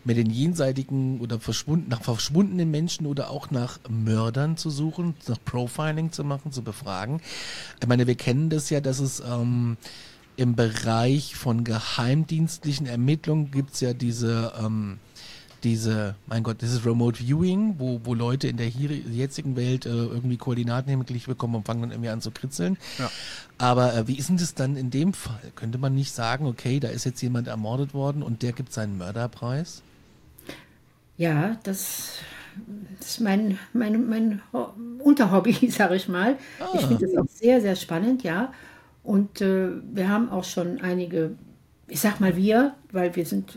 mit 0.04 0.16
den 0.16 0.30
jenseitigen 0.30 1.20
oder 1.20 1.38
verschwunden, 1.38 1.88
nach 1.88 2.02
verschwundenen 2.02 2.70
Menschen 2.70 3.06
oder 3.06 3.30
auch 3.30 3.50
nach 3.50 3.78
Mördern 3.88 4.56
zu 4.56 4.70
suchen, 4.70 5.14
nach 5.28 5.38
Profiling 5.44 6.12
zu 6.12 6.24
machen, 6.24 6.52
zu 6.52 6.62
befragen. 6.62 7.20
Ich 7.80 7.88
meine, 7.88 8.06
wir 8.06 8.16
kennen 8.16 8.50
das 8.50 8.70
ja, 8.70 8.80
dass 8.80 8.98
es 8.98 9.20
ähm, 9.20 9.76
im 10.36 10.56
Bereich 10.56 11.36
von 11.36 11.64
geheimdienstlichen 11.64 12.86
Ermittlungen 12.86 13.50
gibt 13.50 13.74
es 13.74 13.80
ja 13.80 13.92
diese 13.92 14.52
ähm, 14.60 14.98
diese, 15.62 16.16
mein 16.26 16.42
Gott, 16.42 16.60
dieses 16.60 16.84
Remote 16.84 17.18
Viewing, 17.18 17.76
wo, 17.78 18.00
wo 18.04 18.14
Leute 18.14 18.48
in 18.48 18.56
der 18.56 18.66
hier, 18.66 18.90
jetzigen 18.90 19.56
Welt 19.56 19.86
äh, 19.86 19.90
irgendwie 19.90 20.36
Koordinaten 20.36 20.90
hingekriegt 20.90 21.26
bekommen 21.26 21.54
und 21.54 21.66
fangen 21.66 21.82
dann 21.82 21.90
irgendwie 21.92 22.10
an 22.10 22.20
zu 22.20 22.30
kritzeln. 22.30 22.76
Ja. 22.98 23.10
Aber 23.58 23.94
äh, 23.94 24.08
wie 24.08 24.18
ist 24.18 24.28
denn 24.28 24.38
das 24.38 24.54
dann 24.54 24.76
in 24.76 24.90
dem 24.90 25.12
Fall? 25.12 25.52
Könnte 25.54 25.78
man 25.78 25.94
nicht 25.94 26.12
sagen, 26.12 26.46
okay, 26.46 26.80
da 26.80 26.88
ist 26.88 27.04
jetzt 27.04 27.22
jemand 27.22 27.48
ermordet 27.48 27.94
worden 27.94 28.22
und 28.22 28.42
der 28.42 28.52
gibt 28.52 28.72
seinen 28.72 28.98
Mörderpreis? 28.98 29.82
Ja, 31.22 31.56
das, 31.62 32.18
das 32.98 33.10
ist 33.10 33.20
mein, 33.20 33.56
mein, 33.72 34.08
mein 34.08 34.42
Unterhobby, 34.98 35.52
sage 35.70 35.94
ich 35.94 36.08
mal. 36.08 36.36
Ah. 36.58 36.70
Ich 36.74 36.84
finde 36.84 37.06
das 37.06 37.16
auch 37.16 37.28
sehr, 37.28 37.60
sehr 37.60 37.76
spannend, 37.76 38.24
ja. 38.24 38.52
Und 39.04 39.40
äh, 39.40 39.68
wir 39.92 40.08
haben 40.08 40.30
auch 40.30 40.42
schon 40.42 40.80
einige, 40.80 41.36
ich 41.86 42.00
sag 42.00 42.18
mal 42.18 42.36
wir, 42.36 42.74
weil 42.90 43.14
wir 43.14 43.24
sind 43.24 43.56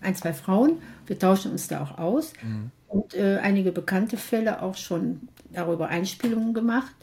ein, 0.00 0.14
zwei 0.14 0.32
Frauen, 0.32 0.78
wir 1.08 1.18
tauschen 1.18 1.50
uns 1.50 1.66
da 1.66 1.82
auch 1.82 1.98
aus. 1.98 2.34
Mhm. 2.40 2.70
Und 2.86 3.14
äh, 3.14 3.38
einige 3.42 3.72
bekannte 3.72 4.16
Fälle 4.16 4.62
auch 4.62 4.76
schon 4.76 5.28
darüber 5.52 5.88
Einspielungen 5.88 6.54
gemacht. 6.54 6.94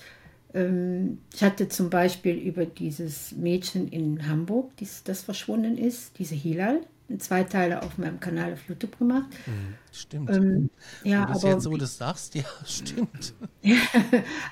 Ähm, 0.54 1.18
ich 1.34 1.44
hatte 1.44 1.68
zum 1.68 1.90
Beispiel 1.90 2.36
über 2.38 2.66
dieses 2.66 3.34
Mädchen 3.34 3.90
in 3.90 4.30
Hamburg, 4.30 4.78
dies, 4.78 5.04
das 5.04 5.24
verschwunden 5.24 5.78
ist, 5.78 6.20
diese 6.20 6.36
Hilal 6.36 6.80
zwei 7.20 7.44
Teile 7.44 7.82
auf 7.84 7.98
meinem 7.98 8.20
Kanal 8.20 8.54
auf 8.54 8.60
YouTube 8.68 8.98
gemacht. 9.00 9.28
Mhm, 9.46 9.76
stimmt. 9.92 10.30
Ähm, 10.30 10.70
ja, 11.04 11.28
Wenn 11.28 11.36
aber 11.36 11.50
jetzt 11.50 11.64
so 11.64 11.78
das 11.78 11.98
sagst, 11.98 12.36
ja, 12.36 12.44
stimmt. 12.66 13.34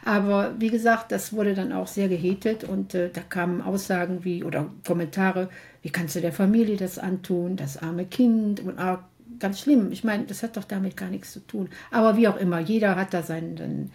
aber 0.05 0.55
wie 0.59 0.69
gesagt, 0.69 1.11
das 1.11 1.33
wurde 1.33 1.53
dann 1.53 1.73
auch 1.73 1.87
sehr 1.87 2.07
gehatet 2.07 2.63
und 2.63 2.93
äh, 2.93 3.09
da 3.11 3.21
kamen 3.21 3.61
Aussagen 3.61 4.23
wie 4.23 4.43
oder 4.43 4.69
Kommentare, 4.85 5.49
wie 5.81 5.89
kannst 5.89 6.15
du 6.15 6.21
der 6.21 6.33
Familie 6.33 6.77
das 6.77 6.97
antun, 6.97 7.57
das 7.57 7.77
arme 7.77 8.05
Kind 8.05 8.61
und 8.61 8.79
ah, 8.79 9.07
ganz 9.39 9.59
schlimm. 9.59 9.91
Ich 9.91 10.03
meine, 10.03 10.25
das 10.25 10.43
hat 10.43 10.57
doch 10.57 10.63
damit 10.63 10.95
gar 10.97 11.09
nichts 11.09 11.31
zu 11.33 11.41
tun. 11.41 11.69
Aber 11.91 12.17
wie 12.17 12.27
auch 12.27 12.37
immer, 12.37 12.59
jeder 12.59 12.95
hat 12.95 13.13
da 13.13 13.21
seinen, 13.23 13.57
seinen 13.57 13.91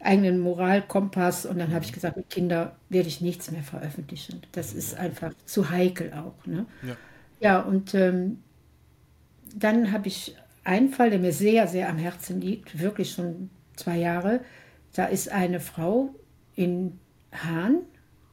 eigenen 0.00 0.40
Moralkompass 0.40 1.46
und 1.46 1.58
dann 1.58 1.72
habe 1.72 1.84
ich 1.84 1.92
gesagt, 1.92 2.16
mit 2.16 2.30
Kindern 2.30 2.72
werde 2.88 3.08
ich 3.08 3.20
nichts 3.20 3.50
mehr 3.50 3.62
veröffentlichen. 3.62 4.42
Das 4.52 4.72
ist 4.72 4.96
einfach 4.96 5.32
zu 5.44 5.70
heikel 5.70 6.12
auch. 6.12 6.46
Ne? 6.46 6.66
Ja. 6.82 6.96
Ja, 7.42 7.60
und 7.60 7.92
ähm, 7.94 8.38
dann 9.54 9.90
habe 9.90 10.06
ich 10.06 10.36
einen 10.62 10.90
Fall, 10.90 11.10
der 11.10 11.18
mir 11.18 11.32
sehr, 11.32 11.66
sehr 11.66 11.88
am 11.88 11.98
Herzen 11.98 12.40
liegt, 12.40 12.78
wirklich 12.78 13.10
schon 13.10 13.50
zwei 13.74 13.98
Jahre. 13.98 14.40
Da 14.94 15.06
ist 15.06 15.28
eine 15.28 15.58
Frau 15.58 16.14
in 16.54 17.00
Hahn 17.32 17.78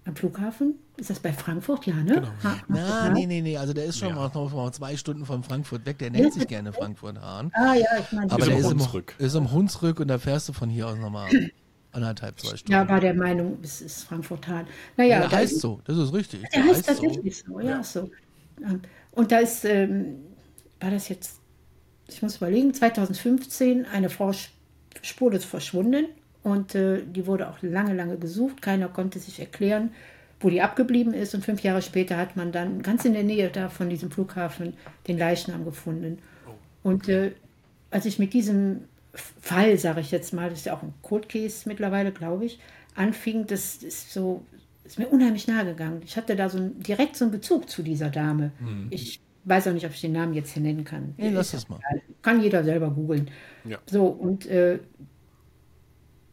am 0.06 0.16
Flughafen. 0.16 0.76
Ist 0.98 1.10
das 1.10 1.20
bei 1.20 1.34
Frankfurt? 1.34 1.88
Ja, 1.88 1.96
ne? 1.96 2.16
Genau. 2.16 2.28
Ha 2.44 2.58
Na, 2.68 3.10
nee, 3.10 3.26
nee, 3.26 3.42
nee. 3.42 3.58
Also 3.58 3.74
der 3.74 3.86
ist 3.86 3.98
schon 3.98 4.10
ja. 4.10 4.16
noch 4.16 4.54
mal 4.54 4.72
zwei 4.74 4.96
Stunden 4.96 5.26
von 5.26 5.42
Frankfurt 5.42 5.88
weg. 5.88 5.98
Der 5.98 6.12
nennt 6.12 6.34
sich 6.34 6.48
gerne 6.48 6.72
Frankfurt-Hahn. 6.72 7.52
Ah 7.56 7.74
ja, 7.74 7.88
ich 8.00 8.12
meine. 8.12 8.32
Aber 8.32 8.42
ist 8.42 8.50
der 8.50 8.58
ist 8.60 8.66
Hunsrück. 8.66 9.16
Im, 9.18 9.26
ist 9.26 9.36
im 9.36 9.52
Hunsrück 9.52 10.00
und 10.02 10.10
da 10.10 10.20
fährst 10.20 10.50
du 10.50 10.54
von 10.54 10.70
hier 10.70 10.88
aus 10.88 11.00
nochmal 11.00 11.30
anderthalb, 11.94 12.40
zwei 12.40 12.58
Stunden. 12.58 12.74
Ja, 12.74 12.88
war 12.88 13.00
der 13.00 13.16
Meinung, 13.16 13.58
es 13.64 13.82
ist 13.82 14.04
Frankfurt-Hahn. 14.04 14.68
Naja, 14.98 15.22
ja, 15.22 15.28
der 15.28 15.40
heißt 15.40 15.60
so, 15.62 15.82
das 15.86 15.98
ist 15.98 16.14
richtig. 16.14 16.42
Der, 16.42 16.50
der 16.50 16.64
heißt, 16.64 16.88
heißt 16.88 17.02
tatsächlich 17.02 17.38
so, 17.38 17.54
so. 17.54 17.60
Ja, 17.62 17.70
ja, 17.70 17.84
so. 17.84 18.12
Und 19.12 19.32
da 19.32 19.40
ist, 19.40 19.66
ähm, 19.66 20.18
war 20.80 20.92
das 20.92 21.10
jetzt, 21.10 21.40
ich 22.08 22.22
muss 22.22 22.38
überlegen, 22.38 22.74
2015 22.74 23.86
eine 23.86 24.10
Frau 24.10 24.32
spurlos 25.02 25.46
verschwunden 25.46 26.06
und 26.44 26.76
äh, 26.76 27.04
die 27.06 27.28
wurde 27.28 27.50
auch 27.50 27.62
lange, 27.62 27.94
lange 27.94 28.18
gesucht. 28.18 28.62
Keiner 28.62 28.88
konnte 28.88 29.20
sich 29.20 29.40
erklären, 29.40 29.92
wo 30.40 30.50
die 30.50 30.62
abgeblieben 30.62 31.14
ist. 31.14 31.36
Und 31.36 31.44
fünf 31.44 31.62
Jahre 31.62 31.82
später 31.82 32.18
hat 32.18 32.36
man 32.36 32.52
dann 32.52 32.82
ganz 32.82 33.06
in 33.06 33.14
der 33.14 33.24
Nähe 33.24 33.50
da 33.50 33.70
von 33.70 33.90
diesem 33.90 34.12
Flughafen 34.12 34.74
den 35.08 35.18
Leichnam 35.18 35.66
gefunden. 35.66 36.20
Und 36.84 37.10
äh, 37.10 37.34
als 37.92 38.06
ich 38.06 38.20
mit 38.20 38.34
diesem 38.34 38.86
Fall, 39.14 39.78
sage 39.78 40.02
ich 40.02 40.12
jetzt 40.12 40.34
mal, 40.34 40.50
das 40.50 40.60
ist 40.60 40.66
ja 40.66 40.76
auch 40.76 40.84
ein 40.84 40.94
Cold 41.02 41.28
Case 41.28 41.68
mittlerweile, 41.68 42.12
glaube 42.12 42.46
ich, 42.46 42.60
anfing, 42.96 43.48
das 43.48 43.78
ist 43.78 44.14
so, 44.14 44.46
ist 44.90 45.00
mir 45.00 45.08
unheimlich 45.08 45.48
nahe 45.48 45.66
gegangen. 45.66 46.02
Ich 46.04 46.18
hatte 46.18 46.36
da 46.36 46.50
so 46.50 46.58
ein, 46.58 46.80
direkt 46.80 47.16
so 47.16 47.26
einen 47.26 47.32
Bezug 47.32 47.70
zu 47.70 47.84
dieser 47.84 48.10
Dame. 48.10 48.52
Mhm. 48.60 48.88
Ich 48.90 49.22
weiß 49.46 49.68
auch 49.68 49.74
nicht, 49.74 49.86
ob 49.86 49.94
ich 49.94 50.02
den 50.02 50.14
Namen 50.14 50.34
jetzt 50.34 50.52
hier 50.52 50.64
nennen 50.64 50.84
kann. 50.84 51.14
Nee, 51.18 51.30
lass 51.30 51.52
das 51.52 51.70
mal. 51.70 51.80
Kann 52.22 52.42
jeder 52.42 52.64
selber 52.64 52.90
googeln. 52.90 53.30
Ja. 53.66 53.78
So, 53.86 54.08
und 54.08 54.48
äh, 54.48 54.80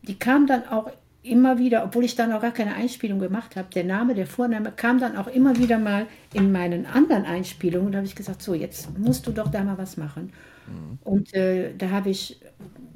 die 0.03 0.19
kam 0.19 0.47
dann 0.47 0.67
auch 0.69 0.91
immer 1.23 1.59
wieder, 1.59 1.85
obwohl 1.85 2.05
ich 2.05 2.15
dann 2.15 2.33
auch 2.33 2.41
gar 2.41 2.53
keine 2.53 2.75
Einspielung 2.75 3.19
gemacht 3.19 3.57
habe, 3.57 3.69
der 3.75 3.85
Name, 3.85 4.15
der 4.15 4.27
Vorname 4.27 4.73
kam 4.75 5.01
dann 5.01 5.17
auch 5.17 5.27
immer 5.27 5.59
wieder 5.59 5.79
mal 5.79 6.07
in 6.33 6.53
meinen 6.53 6.87
anderen 6.87 7.25
Einspielungen. 7.25 7.93
Da 7.93 7.99
habe 7.99 8.07
ich 8.07 8.15
gesagt, 8.15 8.41
so, 8.43 8.55
jetzt 8.55 8.97
musst 8.99 9.27
du 9.27 9.33
doch 9.33 9.51
da 9.51 9.65
mal 9.65 9.77
was 9.77 9.97
machen. 9.97 10.33
Mhm. 10.67 10.99
Und 11.05 11.35
äh, 11.35 11.75
da 11.77 11.91
habe 11.91 12.11
ich, 12.11 12.41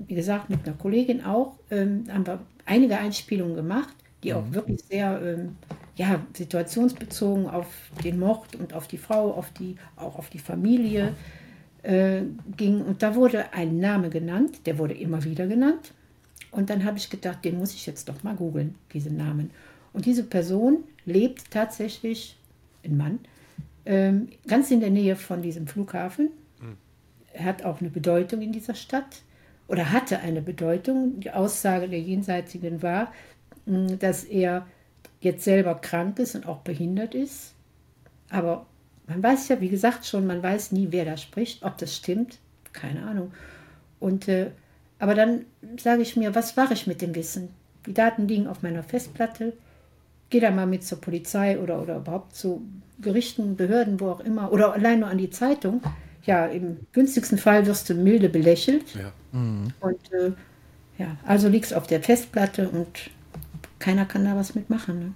wie 0.07 0.14
gesagt, 0.14 0.49
mit 0.49 0.66
einer 0.66 0.77
Kollegin 0.77 1.25
auch, 1.25 1.59
ähm, 1.70 2.05
haben 2.11 2.27
wir 2.27 2.40
einige 2.64 2.99
Einspielungen 2.99 3.57
gemacht, 3.57 3.94
die 4.23 4.35
auch 4.35 4.45
mhm. 4.45 4.55
wirklich 4.55 4.83
sehr 4.83 5.21
ähm, 5.23 5.57
ja, 5.97 6.25
situationsbezogen 6.35 7.47
auf 7.49 7.67
den 8.05 8.19
Mord 8.19 8.57
und 8.57 8.73
auf 8.75 8.87
die 8.89 8.99
Frau, 8.99 9.33
auf 9.33 9.51
die, 9.53 9.77
auch 9.97 10.17
auf 10.17 10.31
die 10.31 10.39
Familie 10.39 11.15
äh, 11.83 12.23
ging. 12.57 12.83
Und 12.83 13.03
da 13.03 13.15
wurde 13.15 13.53
ein 13.53 13.79
Name 13.79 14.11
genannt, 14.11 14.61
der 14.67 14.79
wurde 14.79 14.95
immer 14.95 15.25
wieder 15.25 15.47
genannt. 15.47 15.93
Und 16.51 16.71
dann 16.71 16.85
habe 16.85 16.99
ich 16.99 17.11
gedacht, 17.11 17.45
den 17.45 17.59
muss 17.59 17.75
ich 17.75 17.87
jetzt 17.87 18.09
doch 18.09 18.23
mal 18.23 18.35
googeln, 18.35 18.75
diesen 18.93 19.17
Namen. 19.17 19.51
Und 19.93 20.07
diese 20.07 20.25
Person 20.25 20.85
lebt 21.05 21.51
tatsächlich, 21.51 22.37
ein 22.85 22.97
Mann, 22.97 23.19
ähm, 23.87 24.29
ganz 24.47 24.71
in 24.71 24.81
der 24.81 24.91
Nähe 24.91 25.17
von 25.17 25.43
diesem 25.43 25.67
Flughafen. 25.67 26.31
Mhm. 26.61 27.45
Hat 27.45 27.65
auch 27.65 27.81
eine 27.81 27.91
Bedeutung 27.91 28.43
in 28.43 28.53
dieser 28.53 28.75
Stadt 28.75 29.23
oder 29.69 29.93
hatte 29.93 30.19
eine 30.21 30.43
Bedeutung. 30.43 31.21
Die 31.21 31.31
Aussage 31.31 31.89
der 31.89 32.01
Jenseitigen 32.01 32.83
war, 32.83 33.13
dass 33.66 34.25
er 34.25 34.66
jetzt 35.20 35.44
selber 35.44 35.75
krank 35.77 36.18
ist 36.18 36.35
und 36.35 36.46
auch 36.46 36.59
behindert 36.59 37.14
ist. 37.14 37.55
Aber 38.31 38.66
man 39.07 39.23
weiß 39.23 39.49
ja, 39.49 39.61
wie 39.61 39.68
gesagt, 39.68 40.07
schon, 40.07 40.27
man 40.27 40.42
weiß 40.42 40.73
nie, 40.73 40.88
wer 40.90 41.05
da 41.05 41.16
spricht, 41.16 41.62
ob 41.62 41.79
das 41.79 41.94
stimmt, 41.94 42.38
keine 42.73 43.03
Ahnung. 43.03 43.33
Und 43.99 44.29
äh, 44.29 44.51
aber 44.99 45.14
dann 45.14 45.46
sage 45.79 46.03
ich 46.03 46.16
mir, 46.16 46.35
was 46.35 46.55
mache 46.57 46.75
ich 46.75 46.87
mit 46.87 47.03
dem 47.03 47.14
Wissen? 47.14 47.49
Die 47.87 47.94
Daten 47.94 48.29
liegen 48.29 48.46
auf 48.46 48.62
meiner 48.62 48.83
Festplatte. 48.83 49.55
Gehe 50.29 50.42
da 50.42 50.51
mal 50.51 50.66
mit 50.66 50.85
zur 50.85 51.01
Polizei 51.01 51.59
oder, 51.59 51.83
oder 51.83 51.96
überhaupt 51.96 52.37
zu 52.37 52.62
Gerichten, 53.01 53.57
Behörden, 53.57 53.99
wo 53.99 54.11
auch 54.11 54.20
immer, 54.20 54.53
oder 54.53 54.75
allein 54.75 55.01
nur 55.01 55.09
an 55.09 55.18
die 55.18 55.31
Zeitung. 55.31 55.83
Ja, 56.25 56.46
im 56.46 56.77
günstigsten 56.92 57.38
Fall 57.38 57.66
wirst 57.66 57.88
du 57.88 57.94
milde 57.94 58.29
belächelt. 58.29 58.94
Ja. 58.94 59.12
Mhm. 59.33 59.73
Und 59.81 60.12
äh, 60.12 60.33
ja, 60.99 61.16
also 61.25 61.49
liegst 61.49 61.73
auf 61.73 61.87
der 61.87 62.03
Festplatte 62.03 62.68
und 62.68 63.11
keiner 63.81 64.07
kann 64.07 64.25
da 64.25 64.37
was 64.37 64.55
mitmachen. 64.55 64.99
Ne? 64.99 65.12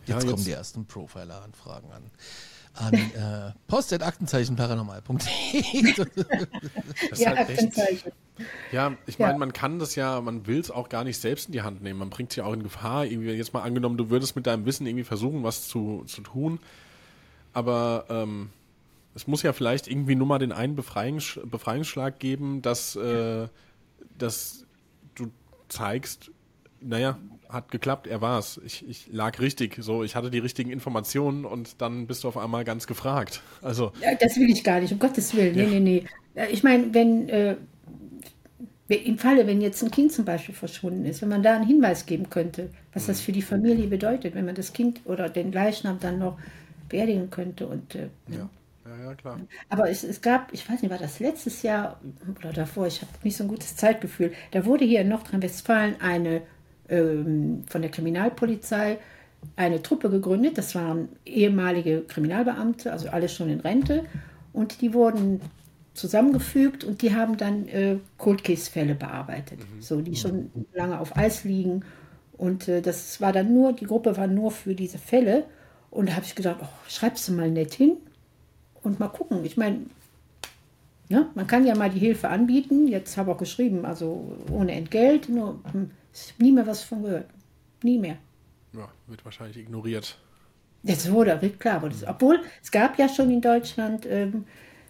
Jetzt, 0.00 0.08
ja, 0.08 0.16
jetzt 0.16 0.30
kommen 0.30 0.44
die 0.44 0.52
ersten 0.52 0.86
Profiler-Anfragen 0.86 1.92
an 1.92 2.10
an 2.74 2.94
äh, 2.94 3.52
post.aktenzeichenparanormal.de. 3.68 5.94
ja, 7.14 7.28
halt 7.28 7.38
Aktenzeichen. 7.38 8.12
Ja, 8.72 8.96
ich 9.06 9.18
meine, 9.18 9.32
ja. 9.32 9.38
man 9.38 9.52
kann 9.52 9.78
das 9.78 9.94
ja, 9.94 10.20
man 10.20 10.46
will 10.46 10.58
es 10.58 10.70
auch 10.70 10.88
gar 10.88 11.04
nicht 11.04 11.20
selbst 11.20 11.46
in 11.46 11.52
die 11.52 11.62
Hand 11.62 11.82
nehmen. 11.82 11.98
Man 11.98 12.10
bringt 12.10 12.32
sich 12.32 12.42
auch 12.42 12.52
in 12.52 12.62
Gefahr. 12.62 13.06
Irgendwie 13.06 13.30
jetzt 13.30 13.54
mal 13.54 13.62
angenommen, 13.62 13.96
du 13.96 14.10
würdest 14.10 14.36
mit 14.36 14.46
deinem 14.46 14.66
Wissen 14.66 14.86
irgendwie 14.86 15.04
versuchen, 15.04 15.44
was 15.44 15.68
zu, 15.68 16.04
zu 16.06 16.22
tun. 16.22 16.58
Aber 17.52 18.06
ähm, 18.08 18.50
es 19.14 19.28
muss 19.28 19.42
ja 19.42 19.52
vielleicht 19.52 19.86
irgendwie 19.86 20.16
nur 20.16 20.26
mal 20.26 20.38
den 20.38 20.52
einen 20.52 20.74
Befreiungs 20.74 21.38
Befreiungsschlag 21.44 22.18
geben, 22.18 22.62
dass, 22.62 22.96
äh, 22.96 23.46
dass 24.18 24.64
du 25.14 25.30
zeigst, 25.68 26.32
naja, 26.80 27.16
hat 27.48 27.70
geklappt, 27.70 28.06
er 28.06 28.20
war 28.20 28.38
es. 28.38 28.60
Ich, 28.64 28.88
ich 28.88 29.08
lag 29.12 29.38
richtig, 29.40 29.76
so, 29.80 30.02
ich 30.02 30.16
hatte 30.16 30.30
die 30.30 30.38
richtigen 30.38 30.70
Informationen 30.70 31.44
und 31.44 31.80
dann 31.80 32.06
bist 32.06 32.24
du 32.24 32.28
auf 32.28 32.36
einmal 32.36 32.64
ganz 32.64 32.86
gefragt. 32.86 33.42
Also. 33.62 33.92
Ja, 34.00 34.14
das 34.14 34.36
will 34.36 34.50
ich 34.50 34.64
gar 34.64 34.80
nicht, 34.80 34.92
um 34.92 34.98
Gottes 34.98 35.34
Willen. 35.34 35.56
Ja. 35.56 35.64
Nee, 35.66 35.80
nee, 35.80 36.04
nee. 36.34 36.46
Ich 36.50 36.62
meine, 36.62 36.92
wenn, 36.92 37.28
äh, 37.28 37.56
im 38.88 39.18
Falle, 39.18 39.46
wenn 39.46 39.60
jetzt 39.60 39.82
ein 39.82 39.90
Kind 39.90 40.12
zum 40.12 40.24
Beispiel 40.24 40.54
verschwunden 40.54 41.04
ist, 41.04 41.22
wenn 41.22 41.28
man 41.28 41.42
da 41.42 41.56
einen 41.56 41.66
Hinweis 41.66 42.06
geben 42.06 42.28
könnte, 42.28 42.70
was 42.92 43.06
das 43.06 43.20
mhm. 43.20 43.24
für 43.24 43.32
die 43.32 43.42
Familie 43.42 43.86
bedeutet, 43.86 44.34
wenn 44.34 44.44
man 44.44 44.54
das 44.54 44.72
Kind 44.72 45.00
oder 45.04 45.28
den 45.28 45.52
Leichnam 45.52 45.98
dann 46.00 46.18
noch 46.18 46.38
beerdigen 46.88 47.30
könnte 47.30 47.66
und 47.66 47.94
äh, 47.94 48.08
ja. 48.28 48.48
Ja, 48.86 49.04
ja, 49.06 49.14
klar. 49.14 49.40
Aber 49.70 49.88
es, 49.88 50.04
es 50.04 50.20
gab, 50.20 50.52
ich 50.52 50.68
weiß 50.68 50.82
nicht, 50.82 50.90
war 50.90 50.98
das 50.98 51.18
letztes 51.18 51.62
Jahr 51.62 51.98
oder 52.38 52.52
davor, 52.52 52.86
ich 52.86 53.00
habe 53.00 53.10
nicht 53.22 53.36
so 53.36 53.44
ein 53.44 53.48
gutes 53.48 53.76
Zeitgefühl, 53.76 54.32
da 54.50 54.66
wurde 54.66 54.84
hier 54.84 55.00
in 55.00 55.08
Nordrhein-Westfalen 55.08 56.02
eine 56.02 56.42
ähm, 56.88 57.64
von 57.68 57.82
der 57.82 57.90
Kriminalpolizei 57.90 58.98
eine 59.56 59.82
Truppe 59.82 60.10
gegründet. 60.10 60.58
Das 60.58 60.74
waren 60.74 61.08
ehemalige 61.24 62.02
Kriminalbeamte, 62.02 62.92
also 62.92 63.08
alle 63.08 63.28
schon 63.28 63.50
in 63.50 63.60
Rente. 63.60 64.04
Und 64.52 64.80
die 64.80 64.94
wurden 64.94 65.40
zusammengefügt 65.94 66.84
und 66.84 67.02
die 67.02 67.14
haben 67.14 67.36
dann 67.36 67.68
äh, 67.68 67.96
Cold 68.18 68.42
Case-Fälle 68.42 68.94
bearbeitet, 68.94 69.60
mhm. 69.60 69.80
so 69.80 70.00
die 70.00 70.16
schon 70.16 70.50
lange 70.72 70.98
auf 70.98 71.16
Eis 71.16 71.44
liegen. 71.44 71.84
Und 72.36 72.68
äh, 72.68 72.82
das 72.82 73.20
war 73.20 73.32
dann 73.32 73.54
nur, 73.54 73.72
die 73.72 73.86
Gruppe 73.86 74.16
war 74.16 74.26
nur 74.26 74.50
für 74.50 74.74
diese 74.74 74.98
Fälle. 74.98 75.44
Und 75.90 76.08
da 76.08 76.16
habe 76.16 76.24
ich 76.24 76.34
gedacht, 76.34 76.58
oh, 76.62 76.68
schreibst 76.88 77.28
du 77.28 77.32
mal 77.32 77.50
nett 77.50 77.74
hin 77.74 77.96
und 78.82 78.98
mal 78.98 79.08
gucken. 79.08 79.44
Ich 79.44 79.56
meine, 79.56 79.82
ne, 81.08 81.28
man 81.34 81.46
kann 81.46 81.64
ja 81.64 81.76
mal 81.76 81.90
die 81.90 82.00
Hilfe 82.00 82.28
anbieten. 82.28 82.88
Jetzt 82.88 83.16
habe 83.16 83.30
ich 83.30 83.36
auch 83.36 83.38
geschrieben, 83.38 83.84
also 83.84 84.36
ohne 84.50 84.72
Entgelt, 84.72 85.28
nur 85.28 85.60
hm, 85.70 85.90
ich 86.14 86.32
habe 86.32 86.42
nie 86.42 86.52
mehr 86.52 86.66
was 86.66 86.82
von 86.82 87.02
gehört. 87.02 87.26
Nie 87.82 87.98
mehr. 87.98 88.16
Ja, 88.72 88.88
wird 89.06 89.24
wahrscheinlich 89.24 89.58
ignoriert. 89.58 90.18
Das 90.82 91.10
wurde, 91.10 91.38
klar. 91.58 91.82
Wurde 91.82 91.94
es. 91.94 92.06
Obwohl, 92.06 92.40
es 92.62 92.70
gab 92.70 92.98
ja 92.98 93.08
schon 93.08 93.30
in 93.30 93.40
Deutschland 93.40 94.06
ähm, 94.06 94.44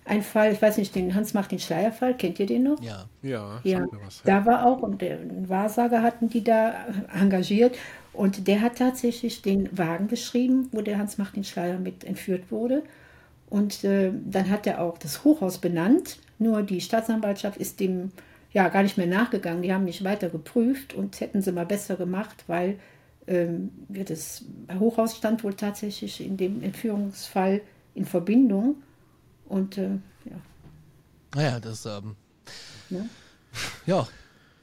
einen 0.05 0.23
Fall, 0.23 0.53
ich 0.53 0.61
weiß 0.61 0.77
nicht, 0.79 0.95
den 0.95 1.15
Hans-Martin-Schleier-Fall, 1.15 2.17
kennt 2.17 2.39
ihr 2.39 2.47
den 2.47 2.65
noch? 2.65 2.83
Ja. 2.83 3.07
Ja, 3.23 3.61
ja 3.63 3.87
was, 4.05 4.23
ja. 4.25 4.41
da 4.41 4.47
war 4.47 4.67
auch, 4.67 4.83
und 4.83 5.01
der 5.01 5.19
Wahrsager 5.49 6.03
hatten 6.03 6.29
die 6.29 6.45
da 6.45 6.87
engagiert. 7.13 7.77
Und 8.13 8.47
der 8.47 8.61
hat 8.61 8.79
tatsächlich 8.79 9.43
den 9.43 9.77
Wagen 9.77 10.07
beschrieben, 10.07 10.69
wo 10.73 10.83
der 10.83 10.99
Hans-Martin 10.99 11.43
Schleier 11.43 11.79
mit 11.79 12.05
entführt 12.05 12.51
wurde. 12.51 12.83
Und 13.51 13.83
äh, 13.85 14.13
dann 14.25 14.51
hat 14.51 14.67
er 14.67 14.81
auch 14.81 14.99
das 14.99 15.25
Hochhaus 15.25 15.59
benannt. 15.59 16.19
Nur 16.39 16.63
die 16.63 16.81
Staatsanwaltschaft 16.81 17.57
ist 17.57 17.81
dem 17.81 18.13
ja 18.55 18.69
gar 18.69 18.83
nicht 18.83 18.97
mehr 18.97 19.07
nachgegangen. 19.07 19.63
Die 19.63 19.75
haben 19.75 19.85
nicht 19.85 20.05
weiter 20.05 20.31
geprüft 20.31 20.95
und 20.95 21.21
hätten 21.21 21.43
sie 21.43 21.53
mal 21.53 21.67
besser 21.67 21.97
gemacht, 21.97 22.45
weil 22.47 22.79
ähm, 23.27 23.71
das 23.89 24.45
Hochhaus 24.79 25.17
stand 25.17 25.45
wohl 25.45 25.55
tatsächlich 25.55 26.25
in 26.25 26.37
dem 26.37 26.63
Entführungsfall 26.63 27.61
in 27.95 28.07
Verbindung. 28.07 28.77
Und 29.47 29.77
äh, 29.77 29.99
ja. 30.25 30.37
Naja, 31.35 31.61
das, 31.61 31.85
ähm, 31.85 32.15
ja. 32.89 33.05
ja. 33.87 34.09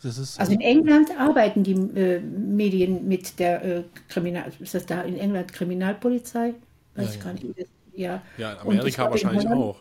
Das 0.02 0.18
ist, 0.18 0.40
also 0.40 0.52
in 0.54 0.62
England 0.62 1.12
arbeiten 1.20 1.62
die 1.62 1.74
äh, 1.74 2.22
Medien 2.22 3.08
mit 3.08 3.38
der 3.38 3.64
äh, 3.64 3.84
Kriminal, 4.10 4.52
ist 4.60 4.74
das 4.74 4.88
da 4.88 5.04
in 5.04 5.16
England 5.16 5.54
Kriminalpolizei? 5.54 6.56
Weiß 6.96 7.06
ja, 7.06 7.14
ich 7.14 7.20
gar 7.24 7.34
nicht. 7.34 7.46
Ja, 7.94 8.22
ja 8.38 8.54
in 8.54 8.60
Amerika 8.60 9.12
wahrscheinlich 9.12 9.48
auch 9.48 9.78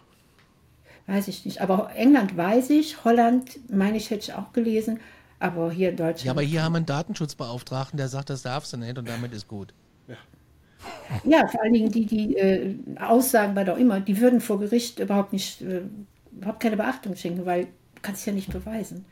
weiß 1.11 1.29
ich 1.29 1.45
nicht. 1.45 1.61
Aber 1.61 1.91
England 1.95 2.37
weiß 2.37 2.71
ich, 2.71 3.05
Holland, 3.05 3.59
meine 3.71 3.97
ich, 3.97 4.11
hätte 4.11 4.23
ich 4.23 4.35
auch 4.35 4.53
gelesen, 4.53 5.01
aber 5.39 5.71
hier 5.73 5.91
in 5.91 5.97
Deutschland. 5.97 6.25
Ja, 6.25 6.33
aber 6.33 6.43
hier 6.43 6.63
haben 6.63 6.73
wir 6.73 6.79
einen 6.79 6.87
Datenschutzbeauftragten, 6.87 7.97
der 7.97 8.09
sagt, 8.09 8.31
das 8.31 8.43
darfst 8.43 8.73
du 8.73 8.77
nicht 8.77 8.97
und 8.97 9.09
damit 9.09 9.33
ist 9.33 9.49
gut. 9.49 9.75
Ja, 10.07 10.17
ja 11.25 11.49
vor 11.49 11.63
allen 11.63 11.73
Dingen 11.73 11.91
die, 11.91 12.07
die 12.07 12.37
äh, 12.37 12.77
Aussagen 13.01 13.55
bei 13.55 13.65
doch 13.65 13.77
immer, 13.77 14.01
die 14.01 14.21
würden 14.21 14.41
vor 14.41 14.61
Gericht 14.61 15.01
überhaupt 15.01 15.33
nicht 15.33 15.61
äh, 15.63 15.83
überhaupt 16.33 16.61
keine 16.61 16.77
Beachtung 16.77 17.17
schenken, 17.17 17.45
weil 17.45 17.65
du 17.65 18.03
kannst 18.03 18.21
es 18.21 18.27
ja 18.27 18.33
nicht 18.33 18.53
beweisen. 18.53 19.05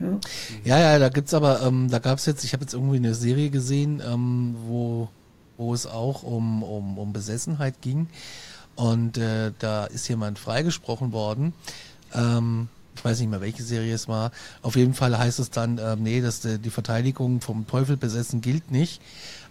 Ja, 0.00 0.18
ja, 0.64 0.78
ja 0.78 0.98
da 0.98 1.08
gibt's 1.08 1.34
aber, 1.34 1.62
ähm, 1.62 1.88
da 1.90 1.98
gab's 1.98 2.26
jetzt, 2.26 2.44
ich 2.44 2.52
habe 2.52 2.64
jetzt 2.64 2.74
irgendwie 2.74 2.96
eine 2.96 3.14
Serie 3.14 3.50
gesehen, 3.50 4.02
ähm, 4.04 4.56
wo, 4.66 5.08
wo 5.56 5.72
es 5.72 5.86
auch 5.86 6.22
um, 6.22 6.62
um, 6.62 6.98
um 6.98 7.12
Besessenheit 7.12 7.80
ging. 7.80 8.08
Und 8.76 9.18
äh, 9.18 9.52
da 9.58 9.84
ist 9.84 10.08
jemand 10.08 10.38
freigesprochen 10.38 11.12
worden. 11.12 11.52
Ähm, 12.12 12.68
ich 12.96 13.04
weiß 13.04 13.20
nicht 13.20 13.30
mehr, 13.30 13.40
welche 13.40 13.62
Serie 13.62 13.94
es 13.94 14.08
war. 14.08 14.30
Auf 14.62 14.76
jeden 14.76 14.94
Fall 14.94 15.16
heißt 15.18 15.38
es 15.38 15.50
dann, 15.50 15.78
ähm, 15.78 16.02
nee, 16.02 16.20
dass 16.20 16.40
die, 16.40 16.58
die 16.58 16.70
Verteidigung 16.70 17.40
vom 17.40 17.66
Teufel 17.66 17.96
besessen 17.96 18.40
gilt 18.40 18.70
nicht. 18.70 19.00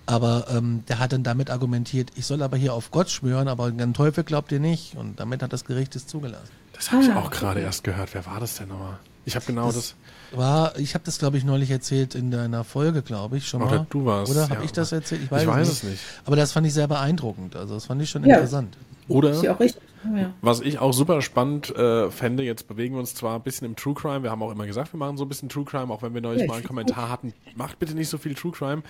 Aber 0.05 0.47
ähm, 0.49 0.83
der 0.89 0.99
hat 0.99 1.13
dann 1.13 1.23
damit 1.23 1.49
argumentiert, 1.49 2.11
ich 2.15 2.25
soll 2.25 2.41
aber 2.43 2.57
hier 2.57 2.73
auf 2.73 2.91
Gott 2.91 3.09
schwören, 3.09 3.47
aber 3.47 3.65
an 3.65 3.77
den 3.77 3.93
Teufel 3.93 4.23
glaubt 4.25 4.51
ihr 4.51 4.59
nicht. 4.59 4.95
Und 4.95 5.19
damit 5.19 5.41
hat 5.41 5.53
das 5.53 5.63
Gericht 5.63 5.95
es 5.95 6.07
zugelassen. 6.07 6.49
Das 6.73 6.91
habe 6.91 7.03
ich 7.03 7.11
auch 7.13 7.29
gerade 7.31 7.61
erst 7.61 7.83
gehört. 7.83 8.13
Wer 8.13 8.25
war 8.25 8.39
das 8.39 8.55
denn 8.55 8.67
nochmal? 8.67 8.97
Ich 9.25 9.35
habe 9.35 9.45
genau 9.45 9.67
das. 9.67 9.95
das 10.31 10.37
war, 10.37 10.77
ich 10.77 10.95
habe 10.95 11.05
das, 11.05 11.19
glaube 11.19 11.37
ich, 11.37 11.45
neulich 11.45 11.69
erzählt 11.71 12.15
in 12.15 12.31
deiner 12.31 12.65
Folge, 12.65 13.01
glaube 13.01 13.37
ich, 13.37 13.47
schon 13.47 13.61
Oder 13.61 13.77
mal. 13.79 13.87
du 13.89 14.03
warst. 14.05 14.31
Oder 14.31 14.43
habe 14.49 14.55
ja, 14.55 14.63
ich 14.63 14.73
das 14.73 14.91
erzählt? 14.91 15.21
Ich 15.23 15.31
weiß, 15.31 15.43
ich 15.43 15.47
weiß 15.47 15.69
es 15.69 15.83
nicht. 15.83 16.01
Aber 16.25 16.35
das 16.35 16.51
fand 16.51 16.67
ich 16.67 16.73
sehr 16.73 16.87
beeindruckend. 16.89 17.55
Also 17.55 17.75
das 17.75 17.85
fand 17.85 18.01
ich 18.01 18.09
schon 18.09 18.25
Ja. 18.25 18.35
interessant. 18.35 18.75
Oder 19.07 19.31
Ist 19.31 19.43
ja 19.43 19.55
auch 19.55 19.59
richtig. 19.59 19.81
Ja. 20.15 20.33
was 20.41 20.59
ich 20.59 20.79
auch 20.79 20.91
super 20.91 21.21
spannend 21.21 21.73
äh, 21.77 22.11
fände, 22.11 22.43
jetzt 22.43 22.67
bewegen 22.67 22.95
wir 22.95 22.99
uns 22.99 23.15
zwar 23.15 23.35
ein 23.35 23.41
bisschen 23.41 23.65
im 23.65 23.77
True 23.77 23.93
Crime, 23.93 24.23
wir 24.23 24.31
haben 24.31 24.43
auch 24.43 24.51
immer 24.51 24.65
gesagt, 24.65 24.91
wir 24.93 24.97
machen 24.97 25.15
so 25.15 25.23
ein 25.23 25.29
bisschen 25.29 25.47
True 25.47 25.63
Crime, 25.63 25.93
auch 25.93 26.01
wenn 26.01 26.13
wir 26.13 26.19
neulich 26.19 26.41
Ja, 26.41 26.47
mal 26.47 26.55
einen 26.55 26.65
Kommentar 26.65 27.07
hatten, 27.09 27.33
macht 27.55 27.79
bitte 27.79 27.93
nicht 27.93 28.09
so 28.09 28.17
viel 28.17 28.35
True 28.35 28.51
Crime. 28.51 28.83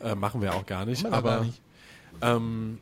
Äh, 0.00 0.14
machen 0.14 0.40
wir 0.40 0.54
auch 0.54 0.66
gar 0.66 0.86
nicht. 0.86 1.04
Aber 1.06 1.22
gar 1.22 1.44
nicht. 1.44 1.60
Ähm, 2.22 2.78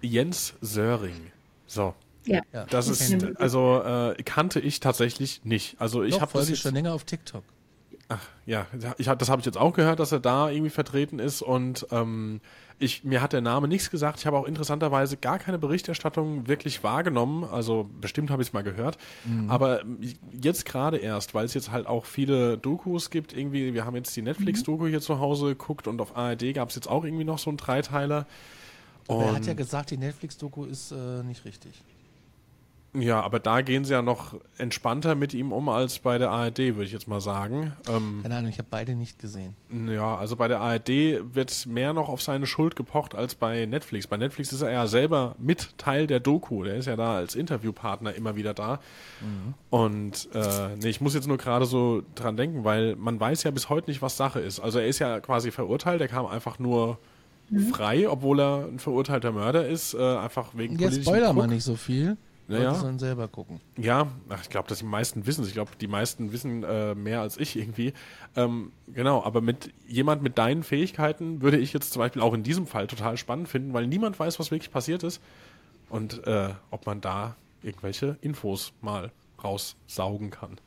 Jens 0.00 0.54
Söring. 0.60 1.32
So. 1.66 1.94
Ja. 2.26 2.40
Ja. 2.52 2.66
Das 2.66 2.86
Ich 2.88 3.12
ist, 3.12 3.36
also 3.40 3.82
äh, 3.82 4.22
kannte 4.24 4.60
ich 4.60 4.80
tatsächlich 4.80 5.40
nicht. 5.44 5.76
Also 5.80 6.02
ich 6.02 6.20
habe 6.20 6.32
das 6.32 6.58
schon 6.58 6.74
länger 6.74 6.94
auf 6.94 7.04
TikTok. 7.04 7.44
Ach, 8.10 8.20
ja, 8.44 8.66
ich 8.98 9.08
hab, 9.08 9.18
das 9.18 9.30
habe 9.30 9.40
ich 9.40 9.46
jetzt 9.46 9.56
auch 9.56 9.72
gehört, 9.72 9.98
dass 10.00 10.12
er 10.12 10.20
da 10.20 10.50
irgendwie 10.50 10.70
vertreten 10.70 11.18
ist 11.18 11.40
und 11.40 11.86
ähm, 11.90 12.40
ich, 12.78 13.04
mir 13.04 13.20
hat 13.20 13.32
der 13.34 13.40
Name 13.42 13.68
nichts 13.68 13.90
gesagt. 13.90 14.18
Ich 14.20 14.26
habe 14.26 14.38
auch 14.38 14.46
interessanterweise 14.46 15.16
gar 15.18 15.38
keine 15.38 15.58
Berichterstattung 15.58 16.48
wirklich 16.48 16.82
wahrgenommen. 16.82 17.44
Also 17.44 17.88
bestimmt 18.00 18.30
habe 18.30 18.40
ich 18.40 18.48
es 18.48 18.54
mal 18.54 18.62
gehört. 18.62 18.96
Aber 19.48 19.82
ähm, 19.82 19.98
jetzt 20.40 20.64
gerade 20.64 20.96
erst, 20.96 21.34
weil 21.34 21.44
es 21.44 21.52
jetzt 21.52 21.70
halt 21.70 21.86
auch 21.86 22.06
viele 22.06 22.56
Dokus 22.56 23.10
gibt. 23.10 23.36
Irgendwie, 23.36 23.74
wir 23.74 23.84
haben 23.84 23.96
jetzt 23.96 24.16
die 24.16 24.22
Netflix-Doku 24.22 24.86
hier 24.86 25.02
zu 25.02 25.18
Hause 25.20 25.48
geguckt 25.48 25.88
und 25.88 26.00
auf 26.00 26.16
ARD 26.16 26.54
gab 26.54 26.70
es 26.70 26.74
jetzt 26.74 26.88
auch 26.88 27.04
irgendwie 27.04 27.24
noch 27.24 27.38
so 27.38 27.50
einen 27.50 27.58
Dreiteiler. 27.58 28.26
Aber 29.08 29.24
er 29.24 29.28
Und- 29.28 29.34
hat 29.36 29.46
ja 29.46 29.54
gesagt, 29.54 29.90
die 29.90 29.98
Netflix-Doku 29.98 30.64
ist 30.64 30.92
äh, 30.92 31.22
nicht 31.22 31.44
richtig. 31.44 31.72
Ja, 32.92 33.20
aber 33.20 33.38
da 33.38 33.60
gehen 33.60 33.84
sie 33.84 33.92
ja 33.92 34.02
noch 34.02 34.34
entspannter 34.58 35.14
mit 35.14 35.32
ihm 35.32 35.52
um 35.52 35.68
als 35.68 36.00
bei 36.00 36.18
der 36.18 36.30
ARD, 36.30 36.58
würde 36.58 36.84
ich 36.84 36.92
jetzt 36.92 37.06
mal 37.06 37.20
sagen. 37.20 37.72
Ähm, 37.88 38.18
Keine 38.22 38.34
Ahnung, 38.34 38.50
ich 38.50 38.58
habe 38.58 38.66
beide 38.68 38.96
nicht 38.96 39.20
gesehen. 39.20 39.54
ja, 39.88 40.16
also 40.16 40.34
bei 40.34 40.48
der 40.48 40.60
ARD 40.60 40.88
wird 41.32 41.66
mehr 41.66 41.92
noch 41.92 42.08
auf 42.08 42.20
seine 42.20 42.46
Schuld 42.46 42.74
gepocht 42.74 43.14
als 43.14 43.36
bei 43.36 43.64
Netflix. 43.66 44.08
Bei 44.08 44.16
Netflix 44.16 44.52
ist 44.52 44.62
er 44.62 44.72
ja 44.72 44.88
selber 44.88 45.36
mit 45.38 45.78
Teil 45.78 46.08
der 46.08 46.18
Doku. 46.18 46.64
Der 46.64 46.74
ist 46.74 46.86
ja 46.86 46.96
da 46.96 47.14
als 47.14 47.36
Interviewpartner 47.36 48.12
immer 48.14 48.34
wieder 48.34 48.54
da. 48.54 48.80
Und 49.70 50.28
äh, 50.34 50.74
nee, 50.82 50.88
ich 50.88 51.00
muss 51.00 51.14
jetzt 51.14 51.28
nur 51.28 51.36
gerade 51.38 51.66
so 51.66 52.02
dran 52.16 52.36
denken, 52.36 52.64
weil 52.64 52.96
man 52.96 53.20
weiß 53.20 53.44
ja 53.44 53.52
bis 53.52 53.68
heute 53.68 53.88
nicht, 53.88 54.02
was 54.02 54.16
Sache 54.16 54.40
ist. 54.40 54.58
Also 54.58 54.80
er 54.80 54.86
ist 54.88 54.98
ja 54.98 55.20
quasi 55.20 55.52
verurteilt, 55.52 56.00
er 56.00 56.08
kam 56.08 56.26
einfach 56.26 56.58
nur 56.58 56.98
frei, 57.72 58.08
obwohl 58.08 58.40
er 58.40 58.66
ein 58.66 58.78
verurteilter 58.78 59.32
Mörder 59.32 59.66
ist, 59.66 59.94
äh, 59.94 59.98
einfach 60.16 60.48
wegen 60.54 60.72
Jetzt 60.74 60.82
politischem 60.82 61.02
spoiler 61.04 61.32
mal 61.32 61.42
Druck. 61.42 61.50
nicht 61.50 61.64
so 61.64 61.76
viel. 61.76 62.16
Naja. 62.50 62.70
Leute 62.70 62.80
sollen 62.80 62.98
selber 62.98 63.28
gucken. 63.28 63.60
Ja, 63.78 64.08
ach, 64.28 64.42
ich 64.42 64.50
glaube, 64.50 64.68
dass 64.68 64.78
die 64.78 64.84
meisten 64.84 65.24
wissen 65.24 65.44
Ich 65.44 65.52
glaube, 65.52 65.70
die 65.80 65.86
meisten 65.86 66.32
wissen 66.32 66.64
äh, 66.64 66.96
mehr 66.96 67.20
als 67.20 67.36
ich 67.36 67.56
irgendwie. 67.56 67.92
Ähm, 68.34 68.72
genau, 68.88 69.22
aber 69.22 69.40
mit 69.40 69.72
jemand 69.86 70.22
mit 70.22 70.36
deinen 70.36 70.64
Fähigkeiten 70.64 71.42
würde 71.42 71.58
ich 71.58 71.72
jetzt 71.72 71.92
zum 71.92 72.00
Beispiel 72.00 72.22
auch 72.22 72.34
in 72.34 72.42
diesem 72.42 72.66
Fall 72.66 72.88
total 72.88 73.16
spannend 73.16 73.48
finden, 73.48 73.72
weil 73.72 73.86
niemand 73.86 74.18
weiß, 74.18 74.40
was 74.40 74.50
wirklich 74.50 74.72
passiert 74.72 75.04
ist 75.04 75.22
und 75.90 76.26
äh, 76.26 76.50
ob 76.72 76.86
man 76.86 77.00
da 77.00 77.36
irgendwelche 77.62 78.16
Infos 78.20 78.72
mal 78.80 79.12
raussaugen 79.42 80.30
kann. 80.30 80.58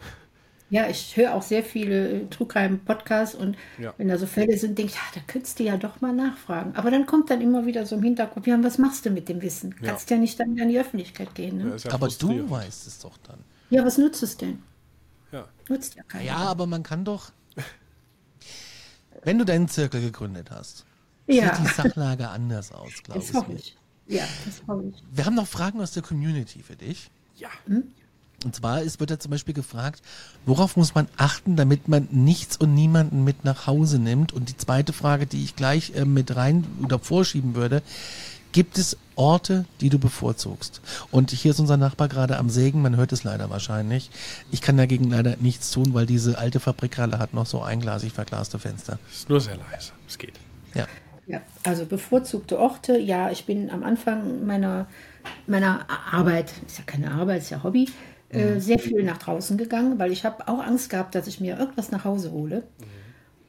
Ja, 0.73 0.89
ich 0.89 1.15
höre 1.15 1.35
auch 1.35 1.43
sehr 1.43 1.63
viele 1.63 2.09
äh, 2.21 2.25
True 2.29 2.47
Crime 2.47 2.77
Podcasts 2.77 3.35
und 3.35 3.55
Ja. 3.77 3.93
wenn 3.99 4.07
da 4.07 4.17
so 4.17 4.25
Fälle 4.25 4.57
sind, 4.57 4.75
denke 4.75 4.91
ich, 4.91 4.95
ja, 4.97 5.03
da 5.13 5.21
könntest 5.27 5.59
du 5.59 5.63
ja 5.63 5.77
doch 5.77 6.01
mal 6.01 6.13
nachfragen. 6.13 6.75
Aber 6.75 6.89
dann 6.89 7.05
kommt 7.05 7.29
dann 7.29 7.41
immer 7.41 7.67
wieder 7.67 7.85
so 7.85 7.95
im 7.95 8.01
Hintergrund, 8.01 8.47
ja, 8.47 8.57
was 8.63 8.79
machst 8.79 9.05
du 9.05 9.11
mit 9.11 9.29
dem 9.29 9.43
Wissen? 9.43 9.75
Ja. 9.81 9.89
Kannst 9.89 10.09
ja 10.09 10.17
nicht 10.17 10.39
dann 10.39 10.59
an 10.59 10.69
die 10.69 10.79
Öffentlichkeit 10.79 11.35
gehen. 11.35 11.57
Ne? 11.59 11.77
Ja, 11.77 11.91
Aber 11.93 12.07
du 12.07 12.49
weißt 12.49 12.87
es 12.87 12.97
doch 12.97 13.19
dann. 13.19 13.37
Ja, 13.69 13.85
was 13.85 13.99
nutzt 13.99 14.23
es 14.23 14.35
denn? 14.35 14.63
Ja. 15.31 15.47
Nutzt 15.69 15.93
ja 15.93 16.01
keiner. 16.03 16.23
Ja, 16.25 16.37
aber 16.37 16.65
man 16.65 16.81
kann 16.81 17.05
doch. 17.05 17.31
Wenn 19.23 19.37
du 19.37 19.45
deinen 19.45 19.67
Zirkel 19.67 20.01
gegründet 20.01 20.49
hast, 20.49 20.85
ja. 21.27 21.55
sieht 21.55 21.65
die 21.67 21.71
Sachlage 21.71 22.29
anders 22.29 22.71
aus, 22.71 22.91
glaube 23.03 23.19
das 23.19 23.29
ich. 23.29 23.35
hoffe 23.35 23.51
mir. 23.51 23.59
ich. 23.59 23.77
Ja, 24.07 24.23
das 24.45 24.63
hoffe 24.67 24.85
ich. 24.89 25.03
Wir 25.11 25.25
haben 25.25 25.35
noch 25.35 25.47
Fragen 25.47 25.79
aus 25.81 25.91
der 25.91 26.01
Community 26.01 26.63
für 26.63 26.75
dich. 26.75 27.11
Ja. 27.37 27.49
Und 28.45 28.55
zwar 28.55 28.81
ist, 28.81 28.99
wird 28.99 29.11
da 29.11 29.19
zum 29.19 29.31
Beispiel 29.31 29.53
gefragt, 29.53 30.01
worauf 30.45 30.77
muss 30.77 30.95
man 30.95 31.07
achten, 31.17 31.55
damit 31.55 31.87
man 31.87 32.07
nichts 32.11 32.57
und 32.57 32.73
niemanden 32.73 33.23
mit 33.23 33.43
nach 33.43 33.67
Hause 33.67 33.99
nimmt? 33.99 34.33
Und 34.33 34.49
die 34.49 34.57
zweite 34.57 34.93
Frage, 34.93 35.25
die 35.25 35.43
ich 35.43 35.55
gleich 35.55 35.95
äh, 35.95 36.05
mit 36.05 36.35
rein 36.35 36.65
oder 36.81 36.99
vorschieben 36.99 37.55
würde, 37.55 37.81
gibt 38.53 38.77
es 38.77 38.97
Orte, 39.15 39.65
die 39.81 39.89
du 39.89 39.99
bevorzugst? 39.99 40.81
Und 41.11 41.31
hier 41.31 41.51
ist 41.51 41.59
unser 41.59 41.77
Nachbar 41.77 42.07
gerade 42.07 42.37
am 42.37 42.49
Sägen, 42.49 42.81
man 42.81 42.95
hört 42.95 43.11
es 43.11 43.23
leider 43.23 43.49
wahrscheinlich. 43.49 44.09
Ich 44.51 44.61
kann 44.61 44.77
dagegen 44.77 45.09
leider 45.09 45.35
nichts 45.39 45.71
tun, 45.71 45.93
weil 45.93 46.05
diese 46.05 46.37
alte 46.37 46.59
Fabrikhalle 46.59 47.19
hat 47.19 47.33
noch 47.33 47.45
so 47.45 47.61
einglasig 47.61 48.13
verglaste 48.13 48.59
Fenster. 48.59 48.99
Ist 49.11 49.29
nur 49.29 49.41
sehr 49.41 49.57
leise. 49.57 49.91
Es 50.07 50.17
geht. 50.17 50.39
Ja. 50.73 50.87
Ja, 51.25 51.41
also 51.63 51.85
bevorzugte 51.85 52.59
Orte. 52.59 52.97
Ja, 52.97 53.31
ich 53.31 53.45
bin 53.45 53.69
am 53.69 53.83
Anfang 53.83 54.45
meiner, 54.45 54.87
meiner 55.47 55.85
Arbeit, 56.11 56.53
ist 56.67 56.77
ja 56.77 56.83
keine 56.85 57.11
Arbeit, 57.11 57.43
ist 57.43 57.49
ja 57.49 57.63
Hobby, 57.63 57.89
äh, 58.33 58.59
sehr 58.59 58.79
viel 58.79 59.03
nach 59.03 59.17
draußen 59.17 59.57
gegangen, 59.57 59.99
weil 59.99 60.11
ich 60.11 60.25
habe 60.25 60.47
auch 60.47 60.59
Angst 60.59 60.89
gehabt, 60.89 61.15
dass 61.15 61.27
ich 61.27 61.39
mir 61.39 61.57
irgendwas 61.57 61.91
nach 61.91 62.05
Hause 62.05 62.31
hole. 62.31 62.63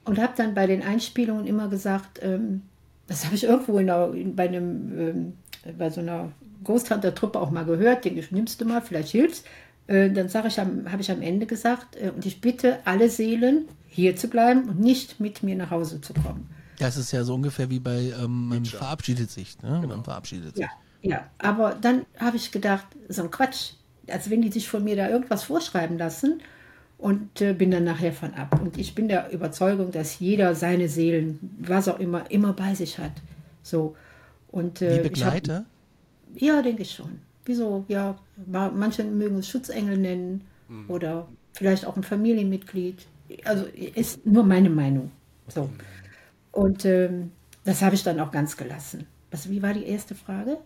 Und 0.04 0.18
habe 0.18 0.34
dann 0.36 0.54
bei 0.54 0.66
den 0.66 0.82
Einspielungen 0.82 1.46
immer 1.46 1.68
gesagt, 1.68 2.20
ähm, 2.22 2.62
das 3.06 3.24
habe 3.24 3.34
ich 3.34 3.44
irgendwo 3.44 3.78
in 3.78 3.86
der, 3.86 4.12
in, 4.12 4.36
bei, 4.36 4.48
einem, 4.48 4.98
ähm, 4.98 5.32
bei 5.78 5.90
so 5.90 6.00
einer 6.00 6.32
Ghost 6.62 6.90
Hunter-Truppe 6.90 7.40
auch 7.40 7.50
mal 7.50 7.64
gehört, 7.64 8.04
denke 8.04 8.20
ich, 8.20 8.30
nimmst 8.30 8.60
du 8.60 8.64
mal, 8.64 8.82
vielleicht 8.82 9.10
hilft's. 9.10 9.44
Äh, 9.86 10.10
dann 10.10 10.28
sage 10.28 10.48
ich 10.48 10.60
am, 10.60 10.90
habe 10.90 11.02
ich 11.02 11.10
am 11.10 11.22
Ende 11.22 11.46
gesagt, 11.46 11.96
äh, 11.96 12.10
und 12.10 12.24
ich 12.26 12.40
bitte 12.40 12.78
alle 12.84 13.08
Seelen, 13.08 13.66
hier 13.94 14.16
zu 14.16 14.28
bleiben 14.28 14.68
und 14.68 14.80
nicht 14.80 15.20
mit 15.20 15.42
mir 15.42 15.54
nach 15.54 15.70
Hause 15.70 16.00
zu 16.00 16.14
kommen. 16.14 16.48
Das 16.78 16.96
ist 16.96 17.12
ja 17.12 17.22
so 17.22 17.34
ungefähr 17.34 17.70
wie 17.70 17.78
bei 17.78 18.12
ähm, 18.20 18.48
man 18.48 18.64
verabschiedet 18.64 19.30
sich, 19.30 19.62
ne? 19.62 19.84
Man 19.86 20.02
verabschiedet 20.02 20.56
sich. 20.56 20.64
Ja, 20.64 20.70
ja. 21.02 21.30
Aber 21.38 21.76
dann 21.80 22.04
habe 22.18 22.36
ich 22.36 22.50
gedacht, 22.50 22.86
so 23.08 23.22
ein 23.22 23.30
Quatsch. 23.30 23.74
Als 24.10 24.30
wenn 24.30 24.42
die 24.42 24.50
sich 24.52 24.68
von 24.68 24.84
mir 24.84 24.96
da 24.96 25.08
irgendwas 25.08 25.44
vorschreiben 25.44 25.98
lassen 25.98 26.40
und 26.98 27.40
äh, 27.40 27.52
bin 27.54 27.70
dann 27.70 27.84
nachher 27.84 28.12
von 28.12 28.34
ab. 28.34 28.60
Und 28.60 28.78
ich 28.78 28.94
bin 28.94 29.08
der 29.08 29.30
Überzeugung, 29.32 29.90
dass 29.92 30.18
jeder 30.18 30.54
seine 30.54 30.88
Seelen, 30.88 31.38
was 31.58 31.88
auch 31.88 31.98
immer, 31.98 32.30
immer 32.30 32.52
bei 32.52 32.74
sich 32.74 32.98
hat. 32.98 33.12
So. 33.62 33.96
Und, 34.50 34.82
äh, 34.82 35.02
Wie 35.04 35.08
ich 35.08 35.24
hab- 35.24 35.32
Begleiter? 35.34 35.64
ja, 36.36 36.62
denke 36.62 36.82
ich 36.82 36.92
schon. 36.92 37.18
Wieso? 37.46 37.84
Ja, 37.88 38.16
ma- 38.46 38.70
manche 38.74 39.04
mögen 39.04 39.38
es 39.38 39.48
Schutzengel 39.48 39.96
nennen 39.98 40.44
oder 40.88 41.28
vielleicht 41.52 41.84
auch 41.86 41.96
ein 41.96 42.02
Familienmitglied. 42.02 43.06
Also 43.44 43.64
ist 43.66 44.24
nur 44.26 44.44
meine 44.44 44.70
Meinung. 44.70 45.10
So. 45.48 45.68
Und 46.52 46.84
ähm, 46.84 47.32
das 47.64 47.82
habe 47.82 47.94
ich 47.94 48.02
dann 48.02 48.18
auch 48.20 48.30
ganz 48.30 48.56
gelassen. 48.56 49.06
Was, 49.30 49.50
wie 49.50 49.62
war 49.62 49.74
die 49.74 49.84
erste 49.84 50.14
Frage? 50.14 50.58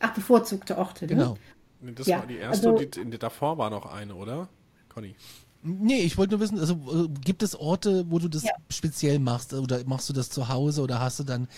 Ach, 0.00 0.12
bevorzugte 0.12 0.76
Orte. 0.76 1.04
Ne? 1.06 1.08
Genau. 1.14 1.38
Nee, 1.80 1.92
Das 1.94 2.06
Ja, 2.06 2.18
war 2.20 2.26
die 2.26 2.36
erste, 2.38 2.68
also- 2.70 2.78
die, 2.84 3.10
die, 3.10 3.18
davor 3.18 3.58
war 3.58 3.70
noch 3.70 3.86
eine, 3.86 4.14
oder? 4.14 4.48
Conny. 4.88 5.14
Nee, 5.62 6.02
ich 6.02 6.16
wollte 6.16 6.32
nur 6.34 6.40
wissen, 6.40 6.60
also 6.60 6.74
äh, 6.74 7.08
gibt 7.24 7.42
es 7.42 7.58
Orte, 7.58 8.04
wo 8.08 8.18
du 8.20 8.28
das 8.28 8.44
Ja. 8.44 8.52
speziell 8.70 9.18
machst 9.18 9.52
oder 9.52 9.82
machst 9.84 10.08
du 10.08 10.12
das 10.12 10.30
zu 10.30 10.48
Hause 10.48 10.80
oder 10.82 11.00
hast 11.00 11.18
du 11.18 11.24
dann, 11.24 11.48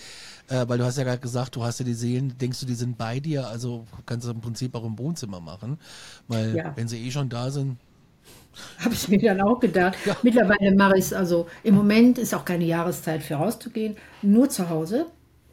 äh, 0.47 0.65
weil 0.67 0.79
du 0.79 0.83
hast 0.85 0.97
ja 0.97 1.03
gerade 1.03 1.19
gesagt, 1.19 1.55
du 1.55 1.63
hast 1.63 1.79
ja 1.79 1.85
die 1.85 1.93
Seelen, 1.93 2.35
denkst 2.37 2.59
du, 2.59 2.65
die 2.65 2.73
sind 2.73 2.97
bei 2.97 3.19
dir, 3.19 3.47
also 3.47 3.85
kannst 4.07 4.25
du 4.25 4.31
im 4.31 4.41
Prinzip 4.41 4.73
auch 4.73 4.83
im 4.83 4.97
Wohnzimmer 4.97 5.39
machen, 5.39 5.77
weil 6.27 6.55
Ja. 6.55 6.75
wenn 6.75 6.87
sie 6.87 7.05
eh 7.05 7.11
schon 7.11 7.29
da 7.29 7.51
sind, 7.51 7.77
Habe 8.79 8.93
ich 8.95 9.07
mir 9.07 9.19
dann 9.19 9.41
auch 9.41 9.59
gedacht. 9.59 9.95
Mittlerweile 10.23 10.73
mache 10.75 10.97
ich 10.97 11.05
es, 11.05 11.13
also 11.13 11.47
im 11.63 11.75
Moment 11.75 12.17
ist 12.17 12.33
auch 12.33 12.43
keine 12.45 12.65
Jahreszeit 12.65 13.21
für 13.21 13.35
rauszugehen, 13.35 13.95
nur 14.23 14.49
zu 14.49 14.69
Hause 14.69 15.05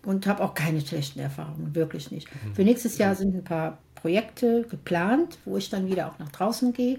und 0.04 0.26
habe 0.26 0.42
auch 0.42 0.54
keine 0.54 0.80
schlechten 0.80 1.20
Erfahrungen, 1.20 1.74
wirklich 1.74 2.10
nicht. 2.10 2.26
Für 2.54 2.64
nächstes 2.64 2.96
Jahr 2.96 3.14
sind 3.14 3.34
ein 3.34 3.44
paar 3.44 3.78
Projekte 3.96 4.62
geplant, 4.62 5.38
wo 5.44 5.56
ich 5.56 5.68
dann 5.68 5.88
wieder 5.88 6.08
auch 6.08 6.18
nach 6.18 6.30
draußen 6.30 6.72
gehe. 6.72 6.98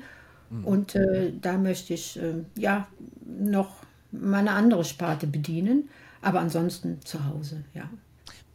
Und 0.64 0.96
äh, 0.96 1.34
da 1.42 1.58
möchte 1.58 1.94
ich 1.94 2.18
äh, 2.22 2.44
ja 2.58 2.88
noch 3.26 3.84
meine 4.12 4.52
andere 4.52 4.86
Sparte 4.86 5.28
bedienen, 5.28 5.90
aber 6.22 6.40
ansonsten 6.40 7.02
zu 7.04 7.26
Hause, 7.26 7.66
ja. 7.74 7.90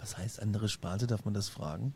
was 0.01 0.17
heißt 0.17 0.41
andere 0.41 0.69
Sparte, 0.69 1.07
darf 1.07 1.27
man 1.27 1.35
das 1.35 1.51
fragen? 1.51 1.95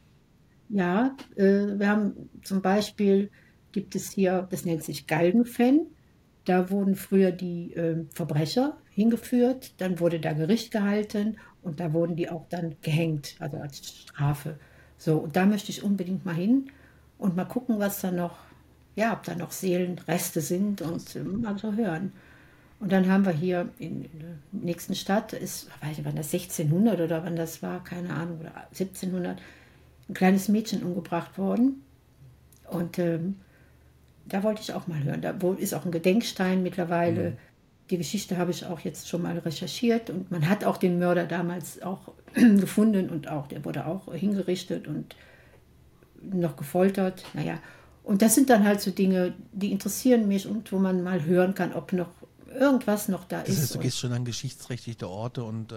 Ja, 0.69 1.17
äh, 1.37 1.79
wir 1.79 1.89
haben 1.89 2.29
zum 2.43 2.61
Beispiel 2.61 3.31
gibt 3.73 3.95
es 3.95 4.11
hier, 4.11 4.47
das 4.51 4.65
nennt 4.65 4.83
sich 4.83 5.07
Galgenfen. 5.07 5.87
Da 6.45 6.71
wurden 6.71 6.95
früher 6.95 7.33
die 7.33 7.75
äh, 7.75 8.05
Verbrecher 8.13 8.79
hingeführt, 8.91 9.75
dann 9.79 10.01
wurde 10.01 10.21
da 10.21 10.33
Gericht 10.33 10.71
gehalten 10.71 11.37
und 11.63 11.81
da 11.81 11.93
wurden 11.93 12.17
die 12.17 12.31
auch 12.31 12.47
dann 12.49 12.77
gehängt, 12.81 13.37
also 13.39 13.59
als 13.59 13.87
Strafe. 13.87 14.59
So, 14.99 15.19
und 15.19 15.37
da 15.37 15.47
möchte 15.47 15.71
ich 15.71 15.83
unbedingt 15.83 16.25
mal 16.25 16.35
hin 16.35 16.71
und 17.19 17.37
mal 17.37 17.45
gucken, 17.45 17.79
was 17.79 18.01
da 18.01 18.11
noch, 18.11 18.39
ja, 18.95 19.13
ob 19.13 19.23
da 19.25 19.35
noch 19.35 19.53
Seelenreste 19.53 20.41
sind 20.41 20.83
und 20.83 21.17
äh, 21.17 21.23
mal 21.23 21.59
so 21.59 21.75
hören. 21.75 22.13
Und 22.79 22.93
dann 22.93 23.11
haben 23.11 23.25
wir 23.25 23.33
hier 23.33 23.71
in, 23.79 24.05
in 24.05 24.19
der 24.21 24.37
nächsten 24.53 24.95
Stadt, 24.95 25.33
ist, 25.33 25.69
weiß 25.83 25.99
ich, 25.99 26.05
wann 26.05 26.17
das 26.17 26.33
1600 26.33 27.01
oder 27.01 27.25
wann 27.25 27.37
das 27.37 27.63
war, 27.63 27.83
keine 27.83 28.11
Ahnung, 28.11 28.41
oder 28.41 28.55
1700, 28.71 29.41
ein 30.09 30.15
kleines 30.15 30.49
Mädchen 30.49 30.83
umgebracht 30.83 31.39
worden. 31.39 31.83
Und 32.69 32.99
ähm, 32.99 33.37
da 34.27 34.43
wollte 34.43 34.61
ich 34.61 34.73
auch 34.75 34.87
mal 34.89 35.03
hören. 35.03 35.23
Da 35.23 35.35
ist 35.57 35.75
auch 35.75 35.85
ein 35.85 35.93
Gedenkstein 35.93 36.63
mittlerweile. 36.63 37.31
Mhm. 37.31 37.37
Die 37.91 37.99
Geschichte 37.99 38.37
habe 38.37 38.51
ich 38.51 38.65
auch 38.67 38.81
jetzt 38.81 39.09
schon 39.09 39.23
mal 39.23 39.39
recherchiert 39.39 40.11
und 40.11 40.31
man 40.31 40.49
hat 40.49 40.65
auch 40.65 40.77
den 40.77 40.99
Mörder 40.99 41.25
damals 41.25 41.83
auch 41.83 42.13
gefunden 42.35 43.09
und 43.11 43.29
auch, 43.29 43.47
der 43.47 43.65
wurde 43.65 43.87
auch 43.87 44.13
hingerichtet 44.13 44.89
und 44.89 45.15
noch 46.23 46.57
gefoltert. 46.57 47.25
Naja, 47.35 47.59
und 48.03 48.23
das 48.23 48.35
sind 48.35 48.51
dann 48.51 48.65
halt 48.65 48.81
so 48.81 48.91
Dinge, 48.91 49.35
die 49.53 49.73
interessieren 49.73 50.29
mich 50.29 50.47
und 50.47 50.73
wo 50.73 50.79
man 50.79 51.03
mal 51.03 51.25
hören 51.25 51.55
kann, 51.55 51.73
ob 51.73 51.93
noch 51.93 52.11
irgendwas 52.59 53.09
noch 53.09 53.25
da 53.25 53.41
das 53.41 53.51
ist. 53.51 53.61
Heißt, 53.61 53.75
du 53.75 53.79
gehst 53.81 53.99
schon 53.99 54.13
an 54.13 54.25
geschichtsträchtige 54.25 55.09
Orte 55.09 55.45
und 55.45 55.73
äh, 55.73 55.77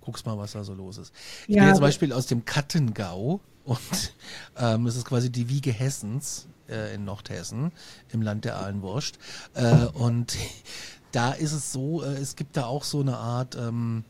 guckst 0.00 0.24
mal, 0.26 0.38
was 0.38 0.52
da 0.52 0.64
so 0.64 0.74
los 0.74 0.98
ist. 0.98 1.12
Ich 1.46 1.54
Ja, 1.54 1.62
bin 1.62 1.68
jetzt 1.68 1.76
zum 1.76 1.82
Beispiel 1.82 2.12
aus 2.12 2.26
dem 2.26 2.44
Kattengau 2.44 3.40
und 3.64 3.78
ähm, 4.58 4.86
es 4.86 4.96
ist 4.96 5.04
quasi 5.04 5.30
die 5.30 5.48
Wiege 5.48 5.72
Hessens 5.72 6.46
äh, 6.68 6.94
in 6.94 7.04
Nordhessen, 7.04 7.72
im 8.12 8.22
Land 8.22 8.44
der 8.44 8.56
Ahlenwurst. 8.56 9.18
Äh, 9.54 9.86
und 9.86 10.36
da 11.12 11.32
ist 11.32 11.52
es 11.52 11.72
so, 11.72 12.02
äh, 12.02 12.14
es 12.14 12.36
gibt 12.36 12.56
da 12.56 12.66
auch 12.66 12.84
so 12.84 13.00
eine 13.00 13.16
Art, 13.16 13.56
ähm, 13.56 14.04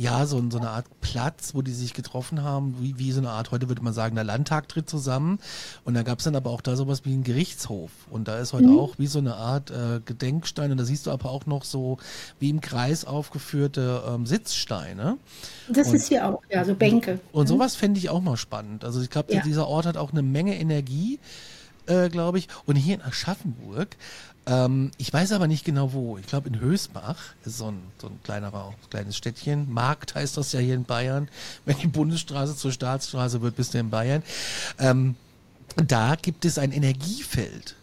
ja, 0.00 0.24
so, 0.24 0.42
so 0.50 0.56
eine 0.56 0.70
Art 0.70 0.86
Platz, 1.02 1.54
wo 1.54 1.60
die 1.60 1.72
sich 1.74 1.92
getroffen 1.92 2.42
haben, 2.42 2.74
wie, 2.80 2.98
wie 2.98 3.12
so 3.12 3.20
eine 3.20 3.28
Art, 3.30 3.50
heute 3.50 3.68
würde 3.68 3.82
man 3.82 3.92
sagen, 3.92 4.14
der 4.14 4.24
Landtag 4.24 4.66
tritt 4.66 4.88
zusammen. 4.88 5.38
Und 5.84 5.92
da 5.92 6.02
gab 6.02 6.20
es 6.20 6.24
dann 6.24 6.34
aber 6.36 6.48
auch 6.48 6.62
da 6.62 6.74
sowas 6.74 7.04
wie 7.04 7.12
einen 7.12 7.22
Gerichtshof. 7.22 7.90
Und 8.10 8.26
da 8.26 8.38
ist 8.38 8.54
heute 8.54 8.70
auch 8.70 8.94
wie 8.98 9.06
so 9.06 9.18
eine 9.18 9.34
Art 9.34 9.70
äh, 9.70 10.00
Gedenkstein. 10.02 10.70
Und 10.72 10.78
da 10.78 10.84
siehst 10.84 11.06
du 11.06 11.10
aber 11.10 11.30
auch 11.30 11.44
noch 11.44 11.64
so 11.64 11.98
wie 12.38 12.48
im 12.48 12.62
Kreis 12.62 13.04
aufgeführte 13.04 14.02
ähm, 14.08 14.24
Sitzsteine. 14.24 15.18
Das 15.68 15.88
Und- 15.88 15.96
ist 15.96 16.08
hier 16.08 16.26
auch, 16.26 16.42
ja, 16.50 16.64
so 16.64 16.74
Bänke. 16.74 17.20
Und 17.32 17.46
sowas 17.48 17.76
fände 17.76 17.98
ich 17.98 18.08
auch 18.08 18.22
mal 18.22 18.38
spannend. 18.38 18.84
Also 18.86 19.02
ich 19.02 19.10
glaube, 19.10 19.34
Ja. 19.34 19.42
dieser 19.42 19.68
Ort 19.68 19.84
hat 19.84 19.98
auch 19.98 20.12
eine 20.12 20.22
Menge 20.22 20.58
Energie, 20.58 21.18
äh, 21.86 22.08
glaube 22.08 22.38
ich. 22.38 22.48
Und 22.64 22.76
hier 22.76 22.94
in 22.94 23.02
Aschaffenburg, 23.02 23.96
ähm, 24.46 24.90
ich 24.96 25.12
weiß 25.12 25.32
aber 25.32 25.46
nicht 25.46 25.64
genau 25.64 25.92
wo. 25.92 26.18
Ich 26.18 26.26
glaube 26.26 26.48
in 26.48 26.60
Hösbach 26.60 27.18
ist 27.44 27.58
so 27.58 27.70
ein, 27.70 27.82
so 28.00 28.08
ein 28.08 28.20
kleinerer, 28.22 28.74
kleines 28.90 29.16
Städtchen. 29.16 29.72
Markt 29.72 30.14
heißt 30.14 30.36
das 30.36 30.52
ja 30.52 30.60
hier 30.60 30.74
in 30.74 30.84
Bayern. 30.84 31.28
Wenn 31.64 31.78
die 31.78 31.86
Bundesstraße 31.86 32.56
zur 32.56 32.72
Staatsstraße 32.72 33.42
wird, 33.42 33.56
bist 33.56 33.74
du 33.74 33.78
in 33.78 33.90
Bayern. 33.90 34.22
Ähm, 34.78 35.16
da 35.76 36.16
gibt 36.16 36.44
es 36.44 36.58
ein 36.58 36.72
Energiefeld. 36.72 37.76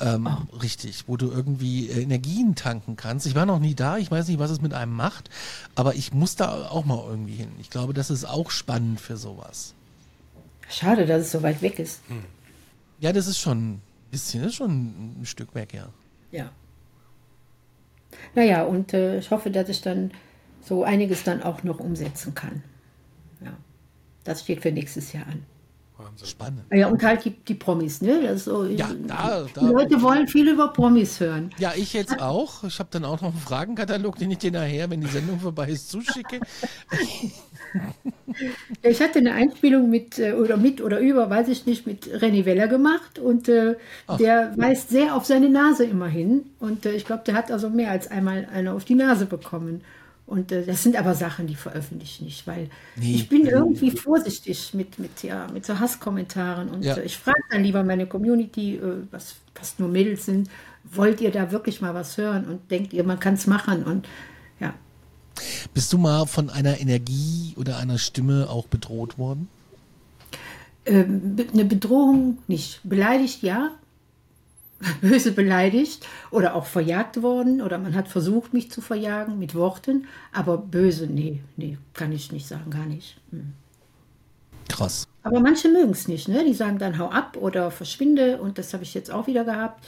Ähm, 0.00 0.28
Richtig, 0.62 1.04
wo 1.08 1.16
du 1.16 1.30
irgendwie 1.30 1.88
äh, 1.88 2.02
Energien 2.02 2.54
tanken 2.54 2.96
kannst. 2.96 3.26
Ich 3.26 3.34
war 3.34 3.46
noch 3.46 3.58
nie 3.58 3.74
da, 3.74 3.98
ich 3.98 4.10
weiß 4.10 4.28
nicht, 4.28 4.38
was 4.38 4.50
es 4.50 4.60
mit 4.60 4.72
einem 4.72 4.94
macht, 4.94 5.28
aber 5.74 5.96
ich 5.96 6.12
muss 6.12 6.36
da 6.36 6.68
auch 6.68 6.84
mal 6.84 7.04
irgendwie 7.08 7.34
hin. 7.34 7.50
Ich 7.60 7.68
glaube, 7.68 7.94
das 7.94 8.08
ist 8.08 8.24
auch 8.24 8.50
spannend 8.52 9.00
für 9.00 9.16
sowas. 9.16 9.74
Schade, 10.70 11.04
dass 11.04 11.22
es 11.22 11.32
so 11.32 11.42
weit 11.42 11.62
weg 11.62 11.80
ist. 11.80 12.00
Ja, 13.00 13.12
das 13.12 13.26
ist 13.26 13.38
schon 13.38 13.80
bisschen, 14.10 14.44
ist 14.44 14.54
schon 14.54 15.20
ein 15.20 15.26
Stück 15.26 15.54
weg, 15.54 15.74
ja. 15.74 15.88
Ja. 16.30 16.50
Naja, 18.34 18.64
und 18.64 18.94
äh, 18.94 19.18
ich 19.18 19.30
hoffe, 19.30 19.50
dass 19.50 19.68
ich 19.68 19.80
dann 19.80 20.12
so 20.60 20.84
einiges 20.84 21.24
dann 21.24 21.42
auch 21.42 21.62
noch 21.62 21.80
umsetzen 21.80 22.34
kann. 22.34 22.62
Ja. 23.40 23.56
Das 24.24 24.42
steht 24.42 24.62
für 24.62 24.72
nächstes 24.72 25.12
Jahr 25.12 25.26
an. 25.26 25.44
Wahnsinn. 25.98 26.26
Spannend. 26.28 26.62
Ja, 26.72 26.86
und 26.88 27.02
halt 27.02 27.24
die, 27.24 27.30
die 27.30 27.54
Promis, 27.54 28.00
ne? 28.00 28.20
Das 28.22 28.36
ist 28.36 28.44
so, 28.44 28.64
Ja, 28.64 28.88
da- 29.06 29.42
die 29.44 29.52
da- 29.54 29.60
Leute 29.68 30.00
wollen 30.00 30.28
viel 30.28 30.48
über 30.48 30.68
Promis 30.68 31.18
hören. 31.20 31.50
Ja, 31.58 31.72
ich 31.76 31.92
jetzt 31.92 32.20
auch. 32.20 32.62
Ich 32.64 32.78
habe 32.78 32.88
dann 32.92 33.04
auch 33.04 33.20
noch 33.20 33.30
einen 33.32 33.40
Fragenkatalog, 33.40 34.16
den 34.16 34.30
ich 34.30 34.38
dir 34.38 34.52
nachher, 34.52 34.88
wenn 34.90 35.00
die 35.00 35.08
Sendung 35.08 35.40
vorbei 35.40 35.68
ist, 35.70 35.90
zuschicke. 35.90 36.40
Ich 38.82 39.00
hatte 39.02 39.18
eine 39.18 39.32
Einspielung 39.34 39.90
mit 39.90 40.18
äh, 40.18 40.32
oder 40.32 40.56
mit 40.56 40.80
oder 40.80 41.00
über, 41.00 41.28
weiß 41.28 41.48
ich 41.48 41.66
nicht, 41.66 41.86
mit 41.86 42.06
René 42.06 42.44
Weller 42.44 42.68
gemacht 42.68 43.18
und 43.18 43.48
äh, 43.48 43.74
der 44.18 44.52
weist 44.56 44.88
sehr 44.90 45.14
auf 45.14 45.26
seine 45.26 45.50
Nase 45.50 45.84
immer 45.84 46.06
hin 46.08 46.44
und 46.60 46.86
äh, 46.86 46.92
ich 46.92 47.04
glaube, 47.04 47.24
der 47.26 47.34
hat 47.34 47.50
also 47.50 47.68
mehr 47.68 47.90
als 47.90 48.10
einmal 48.10 48.48
eine 48.54 48.72
auf 48.72 48.84
die 48.84 48.94
Nase 48.94 49.26
bekommen. 49.26 49.82
Und 50.28 50.52
äh, 50.52 50.64
das 50.66 50.82
sind 50.82 50.96
aber 50.96 51.14
Sachen, 51.14 51.46
die 51.46 51.54
veröffentliche 51.54 52.18
ich 52.18 52.20
nicht, 52.20 52.46
weil 52.46 52.68
Nee. 52.96 53.14
ich 53.14 53.28
bin 53.30 53.46
irgendwie 53.46 53.90
vorsichtig 53.90 54.74
mit, 54.74 54.98
mit, 54.98 55.22
ja, 55.22 55.46
mit 55.52 55.64
so 55.64 55.78
Hasskommentaren 55.80 56.68
und 56.68 56.84
Ja. 56.84 56.96
äh, 56.96 57.02
ich 57.02 57.16
frage 57.16 57.40
dann 57.50 57.62
lieber 57.64 57.82
meine 57.82 58.06
Community, 58.06 58.76
äh, 58.76 59.02
was 59.10 59.36
fast 59.54 59.80
nur 59.80 59.88
Mädels 59.88 60.26
sind, 60.26 60.50
wollt 60.84 61.22
ihr 61.22 61.30
da 61.30 61.50
wirklich 61.50 61.80
mal 61.80 61.94
was 61.94 62.18
hören 62.18 62.44
und 62.46 62.70
denkt 62.70 62.92
ihr, 62.92 63.04
man 63.04 63.18
kann 63.18 63.34
es 63.34 63.46
machen 63.46 63.84
und 63.84 64.06
ja, 64.60 64.74
Bist 65.72 65.92
du 65.94 65.98
mal 65.98 66.26
von 66.26 66.50
einer 66.50 66.78
Energie 66.78 67.54
oder 67.56 67.78
einer 67.78 67.96
Stimme 67.98 68.48
auch 68.50 68.66
bedroht 68.66 69.16
worden? 69.18 69.48
Ähm, 70.84 71.36
eine 71.52 71.64
Bedrohung 71.64 72.38
nicht. 72.48 72.80
Beleidigt, 72.84 73.42
ja. 73.42 73.70
Böse 75.00 75.32
beleidigt 75.32 76.06
oder 76.30 76.54
auch 76.54 76.66
verjagt 76.66 77.22
worden 77.22 77.60
oder 77.60 77.78
man 77.78 77.94
hat 77.94 78.08
versucht, 78.08 78.54
mich 78.54 78.70
zu 78.70 78.80
verjagen 78.80 79.38
mit 79.38 79.54
Worten, 79.54 80.06
aber 80.32 80.58
böse, 80.58 81.06
nee, 81.06 81.40
nee, 81.56 81.78
kann 81.94 82.12
ich 82.12 82.30
nicht 82.30 82.46
sagen, 82.46 82.70
gar 82.70 82.86
nicht. 82.86 83.18
Hm. 83.30 83.54
Krass. 84.68 85.08
Aber 85.22 85.40
manche 85.40 85.68
mögen 85.68 85.90
es 85.90 86.08
nicht, 86.08 86.28
ne? 86.28 86.44
Die 86.44 86.54
sagen 86.54 86.78
dann 86.78 86.98
hau 86.98 87.08
ab 87.08 87.36
oder 87.40 87.70
verschwinde 87.70 88.38
und 88.40 88.58
das 88.58 88.72
habe 88.72 88.84
ich 88.84 88.94
jetzt 88.94 89.10
auch 89.10 89.26
wieder 89.26 89.44
gehabt. 89.44 89.84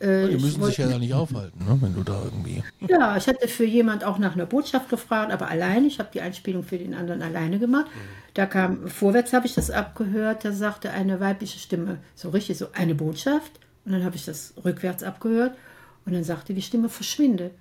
Äh, 0.00 0.28
Die 0.28 0.36
müssen 0.36 0.62
sich 0.62 0.78
ja 0.78 0.86
da 0.86 0.98
nicht 0.98 1.12
aufhalten, 1.12 1.58
ne? 1.64 1.76
wenn 1.80 1.94
du 1.94 2.04
da 2.04 2.22
irgendwie. 2.22 2.62
Ja, 2.88 3.16
ich 3.16 3.26
hatte 3.26 3.48
für 3.48 3.64
jemand 3.64 4.04
auch 4.04 4.18
nach 4.18 4.34
einer 4.34 4.46
Botschaft 4.46 4.88
gefragt, 4.88 5.32
aber 5.32 5.48
alleine. 5.48 5.88
Ich 5.88 5.98
habe 5.98 6.10
die 6.12 6.20
Einspielung 6.20 6.62
für 6.62 6.78
den 6.78 6.94
anderen 6.94 7.20
alleine 7.20 7.58
gemacht. 7.58 7.86
Da 8.34 8.46
kam, 8.46 8.86
vorwärts 8.86 9.32
habe 9.32 9.46
ich 9.46 9.54
das 9.54 9.70
abgehört, 9.70 10.44
da 10.44 10.52
sagte 10.52 10.92
eine 10.92 11.18
weibliche 11.18 11.58
Stimme, 11.58 11.98
so 12.14 12.28
richtig 12.28 12.58
so, 12.58 12.68
eine 12.72 12.94
Botschaft. 12.94 13.58
Und 13.88 13.94
dann 13.94 14.04
habe 14.04 14.16
ich 14.16 14.26
das 14.26 14.52
rückwärts 14.62 15.02
abgehört 15.02 15.56
und 16.04 16.12
dann 16.12 16.22
sagte 16.22 16.52
die 16.52 16.60
Stimme, 16.60 16.90
verschwinde. 16.90 17.52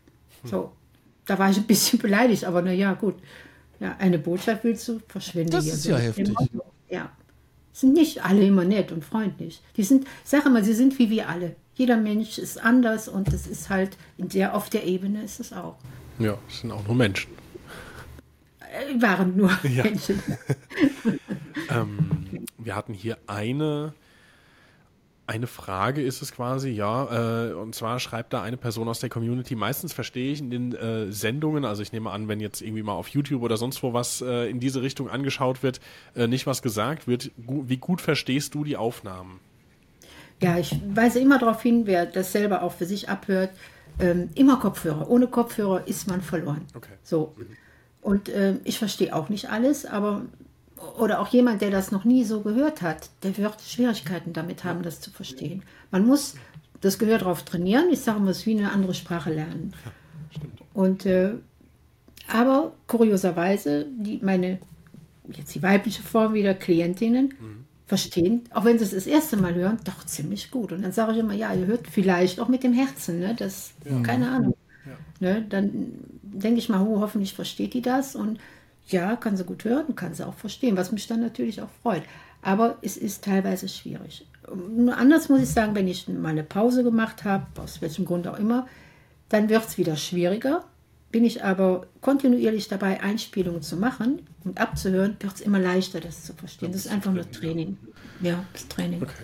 So, 0.44 0.74
da 1.26 1.40
war 1.40 1.50
ich 1.50 1.56
ein 1.56 1.64
bisschen 1.64 2.00
beleidigt, 2.02 2.44
aber 2.44 2.62
na 2.62 2.74
ja, 2.74 2.94
gut. 2.96 3.16
Ja, 3.80 3.96
eine 3.98 4.20
Botschaft 4.20 4.66
willst 4.66 4.86
du, 4.90 5.00
verschwinde 5.08 5.52
Das 5.52 5.64
hier. 5.64 5.74
ist 5.74 5.86
ja 5.86 5.98
heftig. 5.98 6.36
Ja. 6.90 7.10
Sind 7.72 7.94
nicht 7.94 8.26
alle 8.26 8.46
immer 8.46 8.66
nett 8.66 8.92
und 8.92 9.06
freundlich. 9.06 9.62
Die 9.78 9.84
sind, 9.84 10.06
sag 10.26 10.52
mal, 10.52 10.66
sie 10.66 10.74
sind 10.74 11.00
wie 11.00 11.10
wir 11.10 11.30
alle. 11.30 11.56
Jeder 11.76 11.96
Mensch 11.96 12.38
ist 12.38 12.62
anders 12.62 13.08
und 13.08 13.32
es 13.32 13.48
ist 13.48 13.70
halt 13.70 13.96
in 14.18 14.28
der, 14.28 14.54
auf 14.54 14.70
der 14.70 14.84
Ebene 14.84 15.24
ist 15.24 15.40
es 15.40 15.54
auch. 15.54 15.78
Ja, 16.20 16.38
das 16.46 16.60
sind 16.60 16.72
auch 16.72 16.86
nur 16.86 16.96
Menschen. 16.96 17.32
Äh, 18.60 19.02
waren 19.02 19.38
nur 19.38 19.58
Menschen. 19.64 20.22
Ähm, 21.70 22.46
wir 22.58 22.76
hatten 22.76 22.94
hier 22.94 23.18
eine, 23.28 23.94
eine 25.28 25.48
Frage, 25.48 26.02
ist 26.02 26.22
es 26.22 26.32
quasi, 26.32 26.70
ja. 26.70 27.50
Äh, 27.50 27.54
und 27.54 27.76
zwar 27.76 28.00
schreibt 28.00 28.34
da 28.34 28.42
eine 28.42 28.58
Person 28.58 28.88
aus 28.88 29.00
der 29.00 29.10
Community, 29.10 29.56
meistens 29.56 29.94
verstehe 29.94 30.32
ich 30.32 30.40
in 30.40 30.50
den 30.50 30.74
äh, 30.74 31.12
Sendungen, 31.12 31.66
also 31.66 31.82
ich 31.82 31.92
nehme 31.92 32.12
an, 32.12 32.28
wenn 32.28 32.40
jetzt 32.40 32.62
irgendwie 32.62 32.82
mal 32.82 32.94
auf 32.94 33.10
YouTube 33.10 33.44
oder 33.44 33.58
sonst 33.58 33.84
wo 33.84 33.94
was 33.94 34.22
äh, 34.22 34.50
in 34.50 34.60
diese 34.60 34.82
Richtung 34.82 35.10
angeschaut 35.10 35.64
wird, 35.64 35.82
äh, 36.16 36.28
nicht 36.28 36.48
was 36.48 36.62
gesagt 36.62 37.08
wird. 37.08 37.32
Gu 37.46 37.66
wie 37.68 37.78
gut 37.78 38.00
verstehst 38.00 38.56
du 38.56 38.64
die 38.64 38.78
Aufnahmen? 38.78 39.40
Ja, 40.42 40.58
ich 40.58 40.80
weise 40.94 41.20
immer 41.20 41.40
darauf 41.40 41.62
hin, 41.62 41.84
wer 41.86 42.06
das 42.06 42.32
selber 42.32 42.62
auch 42.62 42.72
für 42.72 42.86
sich 42.86 43.10
abhört, 43.10 43.50
ähm, 44.00 44.30
immer 44.36 44.58
Kopfhörer. 44.58 45.10
Ohne 45.10 45.28
Kopfhörer 45.28 45.88
ist 45.88 46.08
man 46.08 46.22
verloren. 46.22 46.62
Okay. 46.76 46.94
So. 47.04 47.36
Und 48.02 48.30
ähm, 48.30 48.62
ich 48.64 48.78
verstehe 48.78 49.14
auch 49.14 49.30
nicht 49.30 49.50
alles, 49.50 49.86
aber 49.86 50.22
oder 50.98 51.20
auch 51.20 51.28
jemand, 51.28 51.62
der 51.62 51.72
das 51.72 51.92
noch 51.92 52.06
nie 52.06 52.24
so 52.24 52.42
gehört 52.42 52.82
hat, 52.82 53.10
der 53.24 53.38
wird 53.38 53.62
Schwierigkeiten 53.62 54.34
damit 54.34 54.64
haben, 54.64 54.84
das 54.84 55.02
zu 55.02 55.12
verstehen. 55.12 55.64
Man 55.92 56.06
muss 56.06 56.36
das 56.82 57.00
Gehör 57.00 57.18
drauf 57.18 57.44
trainieren. 57.44 57.90
Ich 57.92 58.02
sage 58.02 58.20
mal, 58.20 58.32
es 58.32 58.40
ist 58.40 58.46
wie 58.46 58.58
eine 58.58 58.72
andere 58.72 58.94
Sprache 58.94 59.34
lernen. 59.34 59.74
Und 60.74 61.06
äh, 61.06 61.34
aber 62.28 62.74
kurioserweise, 62.88 63.86
die, 63.98 64.20
meine, 64.22 64.60
jetzt 65.34 65.56
die 65.56 65.64
weibliche 65.64 66.04
Form 66.04 66.34
wieder, 66.34 66.54
Klientinnen, 66.54 67.34
verstehen, 67.88 68.42
auch 68.54 68.66
wenn 68.66 68.78
sie 68.78 68.84
es 68.84 68.92
das 68.92 69.08
erste 69.08 69.38
Mal 69.38 69.56
hören, 69.56 69.80
doch 69.86 70.06
ziemlich 70.06 70.52
gut. 70.52 70.74
Und 70.74 70.82
dann 70.84 70.92
sage 70.92 71.14
ich 71.14 71.20
immer, 71.20 71.34
ja, 71.34 71.54
ihr 71.54 71.68
hört 71.68 71.88
vielleicht 71.88 72.40
auch 72.42 72.50
mit 72.50 72.64
dem 72.64 72.74
Herzen, 72.74 73.20
ne? 73.20 73.34
Das, 73.34 73.72
keine 74.04 74.30
Ahnung. 74.30 74.56
Ne? 75.20 75.46
Dann 75.50 75.94
denke 76.22 76.60
ich 76.60 76.70
mal, 76.70 76.86
oh, 76.86 77.00
hoffentlich 77.00 77.34
versteht 77.34 77.74
die 77.74 77.82
das 77.82 78.16
und 78.16 78.40
ja, 78.88 79.16
kann 79.16 79.38
sie 79.38 79.44
gut 79.44 79.64
hören, 79.64 79.96
kann 79.96 80.14
sie 80.14 80.26
auch 80.26 80.34
verstehen, 80.34 80.78
was 80.78 80.92
mich 80.92 81.08
dann 81.08 81.22
natürlich 81.22 81.62
auch 81.62 81.70
freut. 81.82 82.04
Aber 82.42 82.78
es 82.82 82.98
ist 82.98 83.24
teilweise 83.24 83.68
schwierig. 83.68 84.26
Anders 84.96 85.30
muss 85.30 85.42
ich 85.42 85.50
sagen, 85.50 85.76
wenn 85.76 85.88
ich 85.88 86.08
mal 86.08 86.30
eine 86.30 86.44
Pause 86.44 86.84
gemacht 86.84 87.24
habe, 87.24 87.46
aus 87.62 87.82
welchem 87.82 88.06
Grund 88.06 88.28
auch 88.28 88.40
immer, 88.40 88.68
dann 89.30 89.50
wird 89.50 89.66
es 89.66 89.78
wieder 89.78 89.96
schwieriger. 89.98 90.64
Bin 91.12 91.26
ich 91.26 91.44
aber 91.44 91.88
kontinuierlich 92.02 92.68
dabei, 92.68 93.02
Einspielungen 93.02 93.62
zu 93.62 93.78
machen 93.78 94.22
und 94.44 94.60
abzuhören, 94.60 95.16
wird 95.20 95.36
es 95.36 95.42
immer 95.42 95.60
leichter, 95.60 96.00
das 96.00 96.24
zu 96.24 96.34
verstehen. 96.34 96.72
Das 96.72 96.86
ist 96.86 96.92
einfach 96.92 97.12
nur 97.12 97.30
Training. 97.30 97.78
Ja, 98.22 98.44
das 98.54 98.68
Training. 98.68 99.02
Okay. 99.02 99.24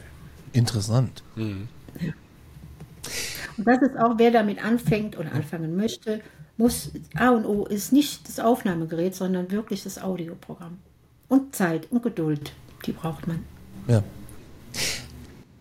Interessant. 0.54 1.24
Mhm. 1.36 1.68
Ja. 2.00 2.14
Und 3.58 3.68
das 3.68 3.82
ist 3.82 3.98
auch, 3.98 4.18
wer 4.18 4.32
damit 4.32 4.64
anfängt 4.64 5.18
oder 5.18 5.32
anfangen 5.34 5.76
möchte, 5.76 6.22
muss 6.58 6.92
A 7.16 7.30
und 7.30 7.46
O 7.46 7.66
ist 7.66 7.92
nicht 7.92 8.28
das 8.28 8.40
Aufnahmegerät, 8.40 9.16
sondern 9.16 9.52
wirklich 9.52 9.84
das 9.84 10.00
Audioprogramm. 10.00 10.80
Und 11.28 11.56
Zeit 11.56 11.92
und 11.92 12.04
Geduld, 12.04 12.54
die 12.86 12.92
braucht 12.92 13.28
man. 13.28 13.44
Ja. 13.88 14.04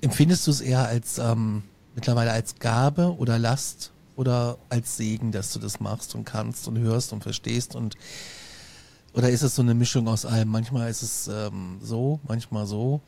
Empfindest 0.00 0.46
du 0.46 0.50
es 0.50 0.60
eher 0.60 0.86
als 0.86 1.18
ähm, 1.18 1.62
mittlerweile 1.94 2.32
als 2.32 2.58
Gabe 2.58 3.16
oder 3.18 3.38
Last 3.38 3.92
oder 4.16 4.58
als 4.68 4.96
Segen, 4.96 5.32
dass 5.32 5.52
du 5.52 5.58
das 5.58 5.80
machst 5.80 6.14
und 6.14 6.24
kannst 6.24 6.68
und 6.68 6.78
hörst 6.78 7.12
und 7.12 7.22
verstehst 7.22 7.74
und 7.74 7.96
oder 9.14 9.28
ist 9.28 9.42
es 9.42 9.54
so 9.54 9.62
eine 9.62 9.74
Mischung 9.74 10.08
aus 10.08 10.24
allem? 10.24 10.48
Manchmal 10.48 10.90
ist 10.90 11.02
es 11.02 11.28
ähm, 11.28 11.78
so, 11.82 12.20
manchmal 12.26 12.66
so. 12.66 13.00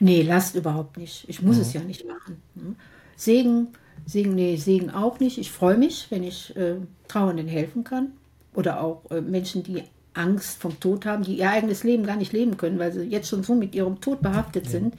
Nee, 0.00 0.22
Last 0.22 0.56
überhaupt 0.56 0.96
nicht. 0.96 1.28
Ich 1.28 1.40
muss 1.40 1.56
mhm. 1.56 1.62
es 1.62 1.72
ja 1.72 1.80
nicht 1.82 2.06
machen. 2.06 2.42
Ne? 2.56 2.74
Segen, 3.16 3.68
Segen, 4.06 4.34
nee, 4.34 4.56
Segen 4.56 4.90
auch 4.90 5.20
nicht. 5.20 5.38
Ich 5.38 5.50
freue 5.50 5.76
mich, 5.76 6.06
wenn 6.10 6.22
ich 6.22 6.54
äh, 6.56 6.76
Trauernden 7.08 7.48
helfen 7.48 7.84
kann. 7.84 8.12
Oder 8.54 8.82
auch 8.82 9.10
äh, 9.10 9.20
Menschen, 9.20 9.62
die 9.62 9.82
Angst 10.14 10.58
vom 10.60 10.78
Tod 10.78 11.06
haben, 11.06 11.22
die 11.22 11.38
ihr 11.38 11.50
eigenes 11.50 11.84
Leben 11.84 12.04
gar 12.04 12.16
nicht 12.16 12.32
leben 12.32 12.56
können, 12.56 12.78
weil 12.78 12.92
sie 12.92 13.04
jetzt 13.04 13.28
schon 13.28 13.42
so 13.42 13.54
mit 13.54 13.74
ihrem 13.74 14.00
Tod 14.00 14.20
behaftet 14.20 14.68
sind, 14.68 14.94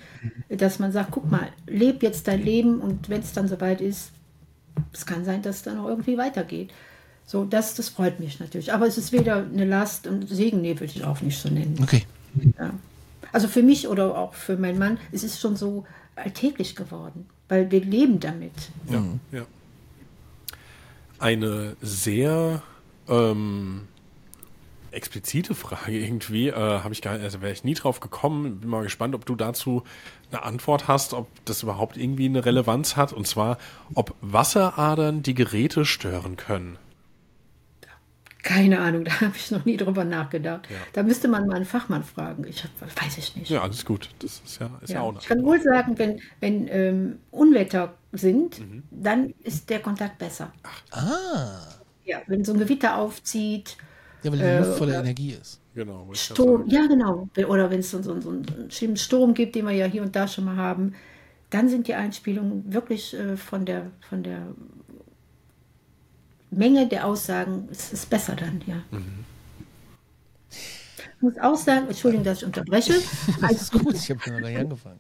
dass 0.50 0.80
man 0.80 0.92
sagt, 0.92 1.12
guck 1.12 1.30
mal, 1.30 1.50
leb 1.68 2.02
jetzt 2.02 2.28
dein 2.28 2.44
Leben 2.44 2.80
und 2.80 3.10
wenn 3.10 3.22
es 3.22 3.34
dann 3.34 3.48
soweit 3.48 3.80
ist, 3.80 4.12
es 4.92 5.06
kann 5.06 5.24
sein, 5.24 5.44
dass 5.44 5.58
es 5.58 5.62
dann 5.62 5.78
auch 5.80 5.88
irgendwie 5.88 6.18
weitergeht. 6.18 6.72
So, 7.26 7.46
das, 7.46 7.76
das 7.76 7.90
freut 7.90 8.20
mich 8.20 8.40
natürlich. 8.40 8.74
Aber 8.74 8.88
es 8.88 8.98
ist 8.98 9.12
weder 9.12 9.38
eine 9.38 9.66
Last 9.66 10.08
und 10.08 10.28
Segen, 10.28 10.62
nee, 10.62 10.74
würde 10.80 10.86
ich 10.86 11.04
auch 11.04 11.22
nicht 11.22 11.40
so 11.40 11.50
nennen. 11.50 11.78
Okay. 11.82 12.04
Ja. 12.58 12.72
Also 13.32 13.48
für 13.48 13.64
mich 13.64 13.88
oder 13.88 14.18
auch 14.18 14.34
für 14.34 14.58
meinen 14.58 14.80
Mann, 14.80 14.98
es 15.12 15.24
ist 15.24 15.40
schon 15.40 15.56
so 15.56 15.86
alltäglich 16.16 16.76
geworden, 16.76 17.26
weil 17.50 17.72
wir 17.72 17.82
leben 17.82 18.20
damit. 18.20 18.54
Ja, 18.90 19.00
mhm. 19.00 19.20
ja. 19.32 19.46
Eine 21.20 21.76
sehr 21.82 22.62
ähm, 23.08 23.88
explizite 24.92 25.56
Frage 25.56 25.98
irgendwie, 25.98 26.50
äh, 26.50 26.54
habe 26.54 26.94
ich 26.94 27.02
gar 27.02 27.20
also 27.20 27.42
wäre 27.42 27.52
ich 27.52 27.64
nie 27.64 27.74
drauf 27.74 28.00
gekommen. 28.00 28.60
Bin 28.60 28.70
mal 28.70 28.84
gespannt, 28.84 29.16
ob 29.16 29.26
du 29.26 29.36
dazu 29.36 29.84
eine 30.32 30.44
Antwort 30.44 30.88
hast, 30.88 31.14
ob 31.14 31.28
das 31.46 31.64
überhaupt 31.64 31.98
irgendwie 31.98 32.26
eine 32.26 32.46
Relevanz 32.46 32.96
hat. 32.96 33.14
Und 33.14 33.28
zwar, 33.28 33.58
ob 33.94 34.16
Wasseradern 34.22 35.24
die 35.24 35.34
Geräte 35.34 35.86
stören 35.86 36.38
können. 36.38 36.78
Keine 38.44 38.80
Ahnung, 38.82 39.06
da 39.06 39.22
habe 39.22 39.34
ich 39.36 39.50
noch 39.50 39.66
nie 39.66 39.78
drüber 39.78 40.04
nachgedacht. 40.04 40.70
Ja. 40.70 40.76
Da 40.92 41.04
müsste 41.04 41.28
man 41.28 41.48
mal 41.48 41.56
einen 41.56 41.66
Fachmann 41.66 42.04
fragen. 42.04 42.46
Ich 42.48 42.64
hab, 42.64 42.72
weiß 42.82 43.18
ich 43.18 43.36
nicht. 43.36 43.50
Ja, 43.50 43.64
alles 43.64 43.84
gut. 43.86 44.10
Das 44.20 44.42
ist 44.46 44.60
ja, 44.60 44.70
ist 44.82 44.90
ja. 44.90 44.98
ja 44.98 45.02
auch 45.02 45.20
Ich 45.20 45.28
kann 45.28 45.44
wohl 45.44 45.62
sagen, 45.62 45.98
wenn, 45.98 46.20
wenn 46.42 46.68
ähm, 46.70 47.20
Unwetter 47.32 47.96
sind, 48.12 48.60
mhm. 48.60 48.84
dann 48.92 49.34
ist 49.44 49.70
der 49.70 49.80
Kontakt 49.80 50.20
besser. 50.20 50.52
Ach. 50.62 50.82
Ah. 50.92 51.68
Ja, 52.06 52.22
wenn 52.28 52.44
so 52.44 52.54
ein 52.54 52.60
Gewitter 52.60 52.98
aufzieht. 52.98 53.78
Ja, 54.24 54.32
weil 54.32 54.40
die 54.40 54.46
äh, 54.46 54.60
Luft 54.60 54.78
voller 54.78 55.00
Energie 55.00 55.38
ist. 55.42 55.62
Genau. 55.74 56.08
Sturm, 56.14 56.68
ja, 56.68 56.86
genau. 56.86 57.30
Oder 57.48 57.72
wenn 57.72 57.80
es 57.80 57.90
so, 57.90 58.02
so, 58.02 58.20
so 58.22 58.30
einen 58.30 58.70
schlimmen 58.70 58.98
Sturm 58.98 59.34
gibt, 59.34 59.56
den 59.56 59.66
wir 59.66 59.74
ja 59.74 59.86
hier 59.86 60.04
und 60.04 60.16
da 60.16 60.28
schon 60.28 60.46
mal 60.46 60.58
haben, 60.58 60.94
dann 61.50 61.70
sind 61.70 61.88
die 61.88 61.96
Einspielungen 61.96 62.74
wirklich 62.74 63.14
äh, 63.14 63.38
von 63.38 63.66
der, 63.66 63.92
von 64.10 64.24
der 64.24 64.48
Menge 66.56 66.88
der 66.88 67.06
Aussagen 67.06 67.68
ist, 67.72 67.94
ist 67.94 68.10
besser 68.10 68.36
dann, 68.36 68.62
ja. 68.66 68.76
Mhm. 68.92 69.26
Ich 70.50 71.22
muss 71.22 71.38
auch 71.40 71.56
sagen, 71.56 71.88
Entschuldigung, 71.88 72.26
dass 72.26 72.40
ich 72.40 72.46
unterbreche. 72.46 72.94
das 73.42 73.52
ist 73.54 73.72
gut, 73.72 73.96
ich 73.96 74.10
habe 74.10 74.20
noch 74.20 74.42
gar 74.42 74.50
nicht 74.50 74.60
angefangen. 74.60 75.00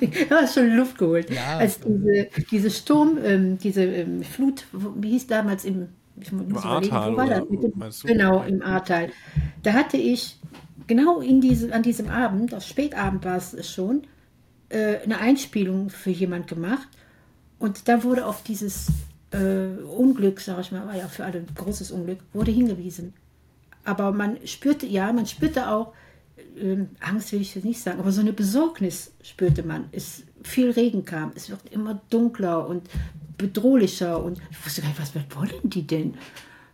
du 0.00 0.30
hast 0.30 0.54
schon 0.54 0.70
Luft 0.70 0.98
geholt. 0.98 1.30
Ja. 1.30 1.58
Als 1.58 1.80
diese, 1.80 2.28
diese 2.50 2.70
Sturm, 2.70 3.18
ähm, 3.22 3.58
diese 3.58 3.84
ähm, 3.84 4.22
Flut, 4.22 4.66
wie 4.72 5.10
hieß 5.10 5.26
damals 5.28 5.64
im, 5.64 5.88
ich 6.20 6.32
muss 6.32 6.64
Ahrtal, 6.64 7.12
wo 7.12 7.16
war 7.16 7.28
das? 7.78 8.02
Genau, 8.02 8.42
im 8.42 8.60
Ahrtal. 8.62 9.10
Da 9.62 9.72
hatte 9.72 9.96
ich 9.96 10.38
genau 10.88 11.20
in 11.20 11.40
diese, 11.40 11.72
an 11.72 11.82
diesem 11.82 12.08
Abend, 12.08 12.54
auf 12.54 12.64
Spätabend 12.64 13.24
war 13.24 13.36
es 13.36 13.70
schon, 13.70 14.02
äh, 14.68 14.98
eine 14.98 15.18
Einspielung 15.18 15.90
für 15.90 16.10
jemand 16.10 16.48
gemacht. 16.48 16.88
Und 17.58 17.88
da 17.88 18.02
wurde 18.02 18.26
auf 18.26 18.42
dieses 18.42 18.88
äh, 19.30 19.82
Unglück, 19.82 20.40
sage 20.40 20.62
ich 20.62 20.72
mal, 20.72 20.86
war 20.86 20.96
ja 20.96 21.08
für 21.08 21.24
alle 21.24 21.38
ein 21.38 21.54
großes 21.54 21.90
Unglück, 21.90 22.18
wurde 22.32 22.50
hingewiesen. 22.50 23.14
Aber 23.84 24.12
man 24.12 24.38
spürte, 24.46 24.86
ja, 24.86 25.12
man 25.12 25.26
spürte 25.26 25.70
auch, 25.70 25.92
äh, 26.56 26.84
Angst 27.00 27.32
will 27.32 27.40
ich 27.40 27.54
jetzt 27.54 27.64
nicht 27.64 27.80
sagen, 27.80 28.00
aber 28.00 28.12
so 28.12 28.20
eine 28.20 28.32
Besorgnis 28.32 29.12
spürte 29.22 29.62
man. 29.62 29.86
Es 29.92 30.22
viel 30.42 30.70
Regen 30.70 31.04
kam, 31.04 31.32
es 31.34 31.50
wird 31.50 31.60
immer 31.70 32.00
dunkler 32.10 32.66
und 32.66 32.88
bedrohlicher 33.36 34.22
und 34.22 34.40
ich 34.50 34.64
wusste 34.64 34.82
gar 34.82 34.88
nicht, 34.88 35.00
was, 35.00 35.14
was 35.14 35.22
wollen 35.36 35.60
die 35.62 35.86
denn? 35.86 36.14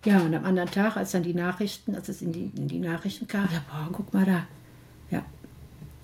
Ja, 0.04 0.20
und 0.20 0.34
am 0.34 0.44
anderen 0.44 0.70
Tag, 0.70 0.96
als 0.96 1.12
dann 1.12 1.22
die 1.22 1.34
Nachrichten, 1.34 1.94
als 1.94 2.08
es 2.08 2.20
in 2.20 2.32
die, 2.32 2.50
in 2.56 2.68
die 2.68 2.78
Nachrichten 2.78 3.26
kam, 3.26 3.48
ja, 3.52 3.62
boah, 3.70 3.88
guck 3.90 4.12
mal 4.12 4.24
da. 4.24 4.46
Ja. 5.10 5.24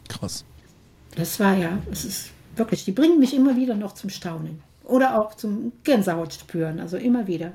Krass. 0.09 0.45
Das 1.17 1.39
war 1.39 1.57
ja, 1.57 1.79
es 1.91 2.05
ist 2.05 2.31
wirklich, 2.57 2.85
die 2.85 2.93
bringen 2.93 3.19
mich 3.19 3.35
immer 3.35 3.57
wieder 3.57 3.75
noch 3.75 3.93
zum 3.93 4.11
Staunen. 4.11 4.63
Oder 4.91 5.21
auch 5.21 5.35
zum 5.35 5.73
Gänsehaut 5.85 6.35
spüren, 6.35 6.81
also 6.81 6.97
immer 6.97 7.27
wieder. 7.27 7.53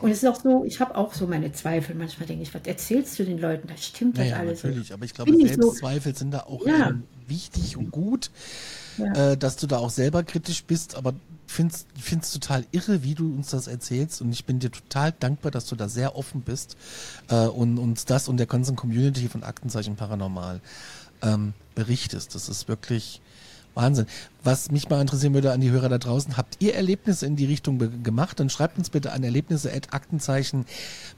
Und 0.00 0.10
es 0.10 0.22
ist 0.22 0.28
auch 0.28 0.40
so, 0.40 0.64
ich 0.64 0.80
habe 0.80 0.96
auch 0.96 1.12
so 1.12 1.26
meine 1.26 1.52
Zweifel. 1.52 1.94
Manchmal 1.94 2.26
denke 2.26 2.42
ich, 2.42 2.54
was 2.54 2.62
erzählst 2.66 3.18
du 3.18 3.24
den 3.24 3.38
Leuten? 3.38 3.68
Das 3.68 3.84
stimmt 3.84 4.16
naja, 4.16 4.30
das 4.30 4.40
alles. 4.40 4.64
Natürlich, 4.64 4.92
aber 4.92 5.04
ich 5.04 5.14
glaube, 5.14 5.36
Selbstzweifel 5.36 6.12
so, 6.14 6.18
sind 6.18 6.30
da 6.32 6.40
auch 6.40 6.66
ja. 6.66 6.88
ähm, 6.88 7.04
wichtig 7.28 7.76
und 7.76 7.90
gut, 7.90 8.30
ja. 8.96 9.32
äh, 9.32 9.36
dass 9.36 9.56
du 9.56 9.66
da 9.66 9.78
auch 9.78 9.90
selber 9.90 10.22
kritisch 10.22 10.64
bist. 10.64 10.96
Aber 10.96 11.14
ich 11.46 11.54
finde 11.54 11.74
es 12.22 12.32
total 12.32 12.64
irre, 12.72 13.02
wie 13.02 13.14
du 13.14 13.32
uns 13.34 13.50
das 13.50 13.66
erzählst. 13.66 14.22
Und 14.22 14.32
ich 14.32 14.46
bin 14.46 14.58
dir 14.58 14.70
total 14.70 15.12
dankbar, 15.12 15.52
dass 15.52 15.66
du 15.66 15.76
da 15.76 15.88
sehr 15.88 16.16
offen 16.16 16.40
bist 16.40 16.76
äh, 17.28 17.46
und 17.46 17.78
uns 17.78 18.06
das 18.06 18.28
und 18.28 18.38
der 18.38 18.46
ganzen 18.46 18.76
Community 18.76 19.28
von 19.28 19.42
Aktenzeichen 19.42 19.96
Paranormal 19.96 20.60
ähm, 21.20 21.52
berichtest. 21.74 22.34
Das 22.34 22.48
ist 22.48 22.66
wirklich 22.66 23.20
Wahnsinn. 23.74 24.06
Was 24.44 24.70
mich 24.70 24.88
mal 24.88 25.00
interessieren 25.00 25.34
würde 25.34 25.52
an 25.52 25.60
die 25.60 25.70
Hörer 25.70 25.88
da 25.88 25.98
draußen, 25.98 26.36
habt 26.36 26.56
ihr 26.60 26.74
Erlebnisse 26.74 27.26
in 27.26 27.36
die 27.36 27.46
Richtung 27.46 28.02
gemacht? 28.02 28.40
Dann 28.40 28.50
schreibt 28.50 28.78
uns 28.78 28.90
bitte 28.90 29.12
an 29.12 29.22
erlebnisse.aktenzeichen 29.22 30.66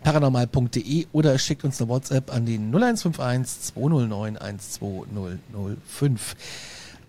paranormal.de 0.02 1.07
oder 1.12 1.38
schickt 1.38 1.64
uns 1.64 1.80
eine 1.80 1.88
WhatsApp 1.88 2.32
an 2.32 2.44
die 2.46 2.59
0151 2.59 3.74
209 3.74 4.36
12005. 4.36 6.36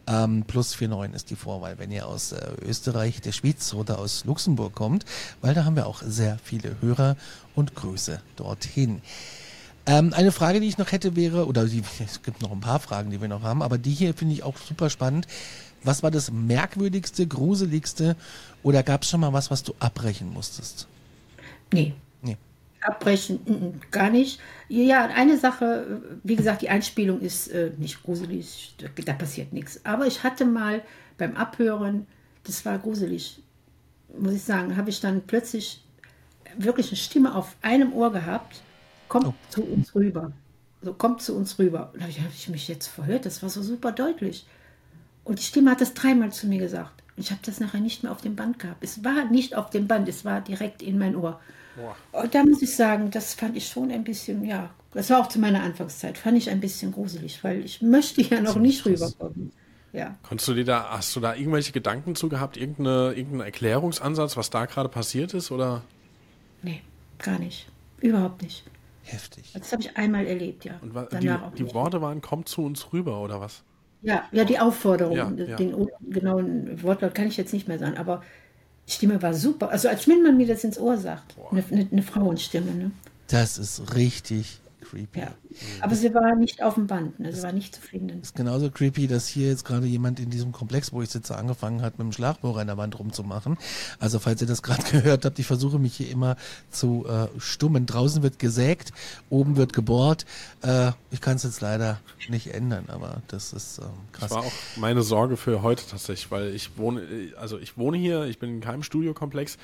Ähm, 0.07 0.43
plus 0.45 0.79
49 0.79 1.15
ist 1.15 1.31
die 1.31 1.35
Vorwahl, 1.35 1.79
wenn 1.79 1.91
ihr 1.91 2.07
aus 2.07 2.31
äh, 2.31 2.39
Österreich, 2.61 3.21
der 3.21 3.31
Schweiz 3.31 3.73
oder 3.73 3.97
aus 3.97 4.23
Luxemburg 4.25 4.75
kommt, 4.75 5.03
weil 5.41 5.55
da 5.55 5.65
haben 5.65 5.75
wir 5.75 5.87
auch 5.87 6.03
sehr 6.03 6.37
viele 6.43 6.77
Hörer 6.81 7.17
und 7.55 7.73
Grüße 7.75 8.21
dorthin. 8.35 9.01
Ähm, 9.87 10.13
eine 10.13 10.31
Frage, 10.31 10.59
die 10.59 10.67
ich 10.67 10.77
noch 10.77 10.91
hätte, 10.91 11.15
wäre, 11.15 11.45
oder 11.45 11.65
die, 11.65 11.83
es 12.03 12.23
gibt 12.23 12.41
noch 12.41 12.51
ein 12.51 12.59
paar 12.59 12.79
Fragen, 12.79 13.11
die 13.11 13.21
wir 13.21 13.27
noch 13.27 13.43
haben, 13.43 13.61
aber 13.61 13.77
die 13.77 13.91
hier 13.91 14.13
finde 14.13 14.33
ich 14.33 14.43
auch 14.43 14.57
super 14.57 14.89
spannend. 14.89 15.27
Was 15.83 16.01
war 16.01 16.09
das 16.09 16.31
merkwürdigste, 16.31 17.27
gruseligste 17.27 18.15
oder 18.63 18.81
gab 18.81 19.03
es 19.03 19.09
schon 19.09 19.19
mal 19.19 19.33
was, 19.33 19.51
was 19.51 19.61
du 19.61 19.75
abbrechen 19.79 20.33
musstest? 20.33 20.87
Nee. 21.71 21.93
Nee. 22.23 22.37
Abbrechen, 22.81 23.79
gar 23.91 24.09
nicht. 24.09 24.39
Ja, 24.67 25.05
eine 25.05 25.37
Sache, 25.37 26.01
wie 26.23 26.35
gesagt, 26.35 26.63
die 26.63 26.69
Einspielung 26.69 27.21
ist 27.21 27.49
äh, 27.49 27.71
nicht 27.77 28.01
gruselig, 28.01 28.75
da 29.05 29.13
passiert 29.13 29.53
nichts. 29.53 29.81
Aber 29.85 30.07
ich 30.07 30.23
hatte 30.23 30.45
mal 30.45 30.81
beim 31.19 31.35
Abhören, 31.35 32.07
das 32.43 32.65
war 32.65 32.79
gruselig, 32.79 33.39
muss 34.17 34.33
ich 34.33 34.43
sagen, 34.43 34.77
habe 34.77 34.89
ich 34.89 34.99
dann 34.99 35.21
plötzlich 35.21 35.83
wirklich 36.57 36.87
eine 36.87 36.97
Stimme 36.97 37.35
auf 37.35 37.55
einem 37.61 37.93
Ohr 37.93 38.11
gehabt 38.11 38.61
kommt 39.07 39.27
oh. 39.27 39.33
zu 39.49 39.63
uns 39.63 39.93
rüber. 39.95 40.31
So, 40.81 40.93
kommt 40.93 41.21
zu 41.21 41.35
uns 41.35 41.57
rüber. 41.57 41.91
Da 41.93 42.01
habe 42.01 42.11
ich, 42.11 42.19
hab 42.19 42.33
ich 42.33 42.49
mich 42.49 42.67
jetzt 42.67 42.87
verhört, 42.87 43.25
das 43.25 43.41
war 43.41 43.49
so 43.49 43.61
super 43.63 43.91
deutlich. 43.91 44.45
Und 45.23 45.39
die 45.39 45.43
Stimme 45.43 45.71
hat 45.71 45.81
das 45.81 45.93
dreimal 45.93 46.31
zu 46.31 46.47
mir 46.47 46.59
gesagt. 46.59 47.03
Ich 47.17 47.31
habe 47.31 47.41
das 47.45 47.59
nachher 47.59 47.79
nicht 47.79 48.03
mehr 48.03 48.11
auf 48.11 48.21
dem 48.21 48.35
Band 48.35 48.59
gehabt. 48.59 48.83
Es 48.83 49.03
war 49.03 49.25
nicht 49.25 49.55
auf 49.55 49.69
dem 49.69 49.87
Band, 49.87 50.07
es 50.07 50.25
war 50.25 50.41
direkt 50.41 50.81
in 50.81 50.99
mein 50.99 51.15
Ohr. 51.15 51.39
Boah. 51.75 51.95
Und 52.21 52.35
da 52.35 52.43
muss 52.43 52.61
ich 52.61 52.75
sagen, 52.75 53.09
das 53.11 53.33
fand 53.33 53.57
ich 53.57 53.67
schon 53.67 53.91
ein 53.91 54.03
bisschen, 54.03 54.45
ja, 54.45 54.69
das 54.93 55.09
war 55.09 55.19
auch 55.19 55.27
zu 55.27 55.39
meiner 55.39 55.63
Anfangszeit, 55.63 56.17
fand 56.17 56.37
ich 56.37 56.49
ein 56.49 56.61
bisschen 56.61 56.91
gruselig, 56.91 57.43
weil 57.43 57.63
ich 57.65 57.81
möchte 57.81 58.21
ja 58.21 58.41
noch 58.41 58.55
nicht 58.55 58.85
rüberkommen. 58.85 59.51
Ja. 59.91 60.15
Konntest 60.23 60.47
du 60.49 60.53
dir 60.53 60.65
da, 60.65 60.89
hast 60.91 61.15
du 61.15 61.21
da 61.21 61.35
irgendwelche 61.35 61.71
Gedanken 61.71 62.15
zu 62.15 62.27
gehabt, 62.27 62.57
irgendeine, 62.57 63.13
irgendeinen 63.13 63.41
Erklärungsansatz, 63.41 64.35
was 64.35 64.49
da 64.49 64.65
gerade 64.65 64.89
passiert 64.89 65.33
ist, 65.33 65.51
oder? 65.51 65.83
Nee, 66.61 66.81
gar 67.19 67.39
nicht. 67.39 67.67
Überhaupt 68.01 68.41
nicht. 68.41 68.63
Heftig. 69.05 69.53
Das 69.53 69.71
habe 69.71 69.83
ich 69.83 69.95
einmal 69.97 70.25
erlebt, 70.25 70.65
ja. 70.65 70.79
Und 70.81 70.93
Danach 70.95 71.43
auch 71.43 71.53
die, 71.53 71.63
die. 71.63 71.73
Worte 71.73 72.01
waren, 72.01 72.21
kommt 72.21 72.49
zu 72.49 72.63
uns 72.63 72.91
rüber, 72.91 73.21
oder 73.21 73.39
was? 73.39 73.63
Ja, 74.01 74.23
ja, 74.31 74.43
die 74.43 74.59
Aufforderung, 74.59 75.15
Ja, 75.15 75.31
ja. 75.31 75.55
den 75.55 75.87
genauen 76.09 76.81
Wortlaut 76.83 77.13
kann 77.15 77.27
ich 77.27 77.37
jetzt 77.37 77.53
nicht 77.53 77.67
mehr 77.67 77.79
sagen, 77.79 77.97
aber 77.97 78.23
die 78.87 78.91
Stimme 78.91 79.21
war 79.21 79.33
super. 79.33 79.69
Also 79.69 79.89
als 79.89 80.03
Schmidtmann 80.03 80.37
mir 80.37 80.47
das 80.47 80.63
ins 80.63 80.79
Ohr 80.79 80.97
sagt, 80.97 81.35
eine, 81.51 81.63
eine, 81.71 81.87
eine 81.91 82.01
Frauenstimme, 82.03 82.71
ne? 82.71 82.91
Das 83.27 83.57
ist 83.57 83.95
richtig 83.95 84.59
creepy. 84.85 85.19
Ja. 85.19 85.31
Aber 85.81 85.95
sie 85.95 86.13
war 86.13 86.35
nicht 86.35 86.61
auf 86.61 86.75
dem 86.75 86.87
Band, 86.87 87.19
ne? 87.19 87.33
sie 87.33 87.43
war 87.43 87.51
nicht 87.51 87.75
zu 87.75 87.81
finden. 87.81 88.21
Ist 88.21 88.35
genauso 88.35 88.69
creepy, 88.69 89.07
dass 89.07 89.27
hier 89.27 89.47
jetzt 89.47 89.65
gerade 89.65 89.87
jemand 89.87 90.19
in 90.19 90.29
diesem 90.29 90.51
Komplex, 90.51 90.93
wo 90.93 91.01
ich 91.01 91.09
sitze, 91.09 91.37
angefangen 91.37 91.81
hat, 91.81 91.97
mit 91.97 92.05
dem 92.05 92.11
Schlagbohrer 92.11 92.61
in 92.61 92.67
der 92.67 92.77
Wand 92.77 92.97
rumzumachen. 92.97 93.57
Also 93.99 94.19
falls 94.19 94.41
ihr 94.41 94.47
das 94.47 94.61
gerade 94.61 94.83
gehört 94.91 95.25
habt, 95.25 95.39
ich 95.39 95.47
versuche 95.47 95.79
mich 95.79 95.95
hier 95.95 96.09
immer 96.09 96.35
zu 96.69 97.05
äh, 97.07 97.27
stummen. 97.39 97.85
Draußen 97.85 98.23
wird 98.23 98.39
gesägt, 98.39 98.91
oben 99.29 99.57
wird 99.57 99.73
gebohrt. 99.73 100.25
Äh, 100.61 100.91
ich 101.11 101.21
kann 101.21 101.37
es 101.37 101.43
jetzt 101.43 101.61
leider 101.61 101.99
nicht 102.29 102.53
ändern, 102.53 102.85
aber 102.87 103.21
das 103.27 103.53
ist 103.53 103.79
ähm, 103.79 103.85
krass. 104.11 104.29
Das 104.29 104.31
war 104.31 104.43
auch 104.43 104.53
meine 104.77 105.01
Sorge 105.01 105.37
für 105.37 105.61
heute 105.61 105.85
tatsächlich, 105.87 106.31
weil 106.31 106.53
ich 106.53 106.77
wohne, 106.77 107.01
also 107.37 107.57
ich 107.57 107.77
wohne 107.77 107.97
hier, 107.97 108.25
ich 108.25 108.39
bin 108.39 108.49
in 108.49 108.61
keinem 108.61 108.83
Studiokomplex, 108.83 109.57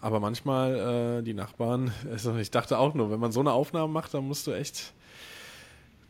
aber 0.00 0.20
manchmal 0.20 1.18
äh, 1.18 1.22
die 1.22 1.34
Nachbarn, 1.34 1.92
also 2.10 2.36
ich 2.36 2.50
dachte 2.50 2.78
auch 2.78 2.94
nur, 2.94 3.10
wenn 3.10 3.20
man 3.20 3.32
so 3.32 3.40
eine 3.40 3.52
Aufnahme 3.52 3.92
macht, 3.92 4.14
dann 4.14 4.26
musst 4.26 4.46
du 4.46 4.52
echt, 4.52 4.94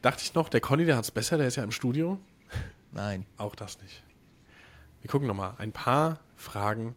dachte 0.02 0.22
ich 0.22 0.34
noch, 0.34 0.48
der 0.48 0.60
Conny, 0.60 0.84
der 0.84 0.96
hat 0.96 1.04
es 1.04 1.10
besser, 1.10 1.38
der 1.38 1.46
ist 1.46 1.56
ja 1.56 1.64
im 1.64 1.72
Studio. 1.72 2.18
Nein. 2.92 3.26
Auch 3.36 3.54
das 3.54 3.80
nicht. 3.80 4.02
Wir 5.00 5.10
gucken 5.10 5.28
nochmal. 5.28 5.54
Ein 5.58 5.72
paar 5.72 6.18
Fragen 6.36 6.94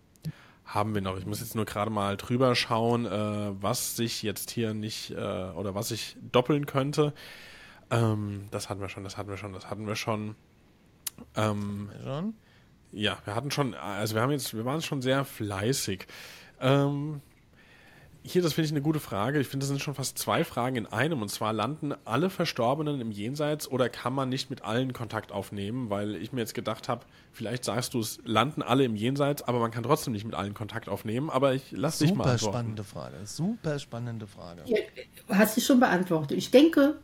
haben 0.66 0.96
wir 0.96 1.02
noch. 1.02 1.18
Ich 1.18 1.26
muss 1.26 1.39
jetzt 1.39 1.56
nur 1.56 1.66
gerade 1.66 1.91
mal 1.91 2.18
drüber 2.18 2.56
schauen, 2.56 3.06
äh, 3.06 3.62
was 3.62 3.96
sich 3.96 4.24
jetzt 4.24 4.50
hier 4.52 4.74
nicht 4.74 5.12
äh, 5.12 5.16
oder 5.16 5.76
was 5.76 5.89
sich 5.89 6.18
doppeln 6.32 6.66
könnte. 6.66 7.14
Ähm, 7.91 8.48
das 8.52 8.70
hatten 8.70 8.82
wir 8.82 8.89
schon, 8.89 9.04
das 9.04 9.18
hatten 9.18 9.30
wir 9.30 9.38
schon, 9.38 9.54
das 9.54 9.70
hatten 9.70 9.88
wir 9.88 9.96
schon. 9.96 10.36
Ähm, 11.36 11.91
Schon? 12.04 12.34
ja, 12.91 13.18
wir 13.26 13.36
hatten 13.36 13.52
schon, 13.52 13.76
also 13.76 14.16
wir 14.16 14.22
haben 14.22 14.32
jetzt, 14.32 14.56
wir 14.56 14.66
waren 14.66 14.82
schon 14.82 15.02
sehr 15.02 15.26
fleißig. 15.26 16.08
Ähm, 16.60 17.22
hier, 18.26 18.41
das 18.41 18.54
finde 18.54 18.68
ich 18.68 18.72
eine 18.72 18.82
gute 18.82 19.01
Frage. 19.01 19.39
Ich 19.41 19.47
finde, 19.47 19.66
das 19.66 19.70
sind 19.70 19.82
schon 19.82 19.95
fast 19.95 20.18
zwei 20.18 20.45
Fragen 20.45 20.78
in 20.78 20.86
einem. 20.86 21.22
Und 21.22 21.28
zwar 21.28 21.51
landen 21.51 21.93
alle 22.06 22.30
Verstorbenen 22.30 23.01
im 23.01 23.12
Jenseits 23.12 23.68
oder 23.68 23.89
kann 23.89 24.14
man 24.14 24.30
nicht 24.30 24.49
mit 24.49 24.64
allen 24.64 24.93
Kontakt 24.93 25.34
aufnehmen? 25.34 25.89
Weil 25.89 26.16
ich 26.16 26.32
mir 26.32 26.39
jetzt 26.39 26.54
gedacht 26.54 26.88
habe, 26.88 27.06
vielleicht 27.34 27.66
sagst 27.66 27.93
du 27.93 27.99
es, 27.99 28.20
landen 28.24 28.62
alle 28.62 28.86
im 28.86 28.95
Jenseits, 28.95 29.41
aber 29.41 29.60
man 29.60 29.72
kann 29.72 29.84
trotzdem 29.84 30.14
nicht 30.14 30.24
mit 30.24 30.36
allen 30.36 30.54
Kontakt 30.54 30.88
aufnehmen. 30.88 31.30
Aber 31.30 31.54
ich 31.54 31.72
lass 31.72 31.99
dich 31.99 32.16
mal 32.16 32.38
Super 32.38 32.51
spannende 32.51 32.84
Frage. 32.86 33.16
Super 33.26 33.78
spannende 33.78 34.26
Frage. 34.26 34.62
Ja, 34.68 34.78
hast 35.28 35.58
du 35.58 35.62
schon 35.62 35.82
beantwortet. 35.82 36.38
Ich 36.38 36.49
denke, 36.49 36.95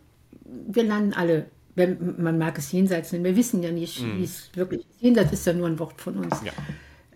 wir 0.45 0.83
landen 0.85 1.13
alle, 1.13 1.47
wenn 1.75 2.21
man 2.21 2.37
mag 2.37 2.57
es 2.57 2.71
jenseits 2.71 3.11
nennen. 3.11 3.25
Wir 3.25 3.35
wissen 3.35 3.61
ja 3.61 3.73
nicht, 3.73 4.01
wie 4.01 4.23
es 4.23 4.49
wirklich 4.55 4.81
ist. 4.81 5.01
Jenseits 5.01 5.33
ist 5.33 5.45
ja 5.45 5.51
nur 5.51 5.67
ein 5.67 5.79
Wort 5.79 5.99
von 5.99 6.15
uns. 6.15 6.41
Ja. 6.45 6.53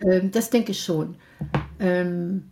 Ähm, 0.04 0.30
das 0.30 0.50
denke 0.50 0.72
ich 0.72 0.82
schon. 0.82 1.16
Ähm, 1.80 2.50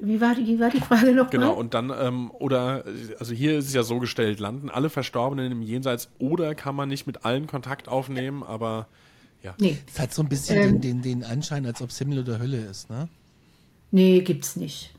wie, 0.00 0.20
war 0.20 0.34
die, 0.34 0.46
wie 0.46 0.60
war 0.60 0.70
die 0.70 0.80
Frage 0.80 1.12
noch 1.14 1.30
Genau, 1.30 1.52
mal? 1.52 1.58
und 1.60 1.74
dann, 1.74 1.90
ähm, 1.96 2.30
oder, 2.32 2.84
also 3.18 3.32
hier 3.34 3.58
ist 3.58 3.66
es 3.68 3.74
ja 3.74 3.82
so 3.82 3.98
gestellt, 4.00 4.40
landen 4.40 4.68
alle 4.70 4.90
Verstorbenen 4.90 5.50
im 5.52 5.62
Jenseits 5.62 6.10
oder 6.18 6.54
kann 6.54 6.74
man 6.76 6.88
nicht 6.88 7.06
mit 7.06 7.24
allen 7.24 7.46
Kontakt 7.46 7.88
aufnehmen, 7.88 8.42
aber 8.42 8.88
ja. 9.42 9.54
Nee, 9.58 9.78
Es 9.86 9.98
hat 9.98 10.12
so 10.14 10.22
ein 10.22 10.28
bisschen 10.28 10.58
Ähm. 10.58 10.80
den, 10.80 10.80
den, 10.80 11.02
den 11.02 11.24
Anschein, 11.24 11.66
als 11.66 11.80
ob 11.82 11.90
es 11.90 11.98
Himmel 11.98 12.20
oder 12.20 12.38
Hölle 12.38 12.58
ist, 12.58 12.90
ne? 12.90 13.08
nee, 13.90 14.20
gibt's 14.22 14.56
nicht. 14.56 14.93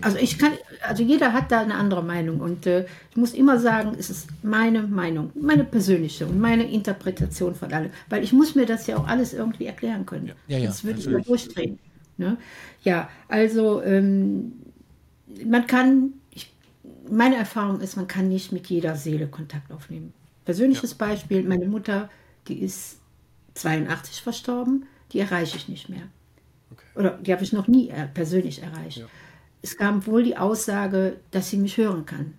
Also 0.00 0.18
ich 0.18 0.38
kann, 0.38 0.52
also 0.86 1.02
jeder 1.02 1.32
hat 1.32 1.52
da 1.52 1.60
eine 1.60 1.74
andere 1.74 2.02
Meinung 2.02 2.40
und 2.40 2.66
äh, 2.66 2.86
ich 3.10 3.16
muss 3.16 3.34
immer 3.34 3.58
sagen, 3.58 3.94
es 3.98 4.10
ist 4.10 4.28
meine 4.42 4.82
Meinung, 4.82 5.30
meine 5.34 5.64
persönliche 5.64 6.26
und 6.26 6.40
meine 6.40 6.70
Interpretation 6.70 7.54
von 7.54 7.72
allem, 7.72 7.90
weil 8.08 8.24
ich 8.24 8.32
muss 8.32 8.54
mir 8.54 8.66
das 8.66 8.86
ja 8.86 8.96
auch 8.96 9.06
alles 9.06 9.34
irgendwie 9.34 9.66
erklären 9.66 10.06
können. 10.06 10.32
Ja, 10.48 10.58
ja, 10.58 10.64
Sonst 10.64 10.84
würde 10.84 10.98
ich 11.00 11.06
ja 11.06 11.18
durchdrehen. 11.18 11.78
Ne? 12.16 12.38
Ja, 12.82 13.10
also 13.28 13.82
ähm, 13.82 14.52
man 15.44 15.66
kann, 15.66 16.14
ich, 16.30 16.54
meine 17.10 17.36
Erfahrung 17.36 17.80
ist, 17.80 17.96
man 17.96 18.06
kann 18.06 18.28
nicht 18.28 18.52
mit 18.52 18.66
jeder 18.68 18.96
Seele 18.96 19.26
Kontakt 19.26 19.70
aufnehmen. 19.72 20.12
Persönliches 20.44 20.94
Beispiel, 20.94 21.42
meine 21.42 21.66
Mutter, 21.66 22.08
die 22.48 22.60
ist 22.60 22.98
82 23.54 24.22
verstorben, 24.22 24.86
die 25.12 25.20
erreiche 25.20 25.56
ich 25.56 25.68
nicht 25.68 25.88
mehr. 25.88 26.02
Oder 26.94 27.18
die 27.18 27.32
habe 27.32 27.42
ich 27.42 27.52
noch 27.52 27.68
nie 27.68 27.90
äh, 27.90 28.06
persönlich 28.06 28.62
erreicht. 28.62 29.04
Es 29.66 29.76
kam 29.76 30.06
wohl 30.06 30.22
die 30.22 30.36
Aussage, 30.36 31.16
dass 31.32 31.50
sie 31.50 31.56
mich 31.56 31.76
hören 31.76 32.06
kann. 32.06 32.34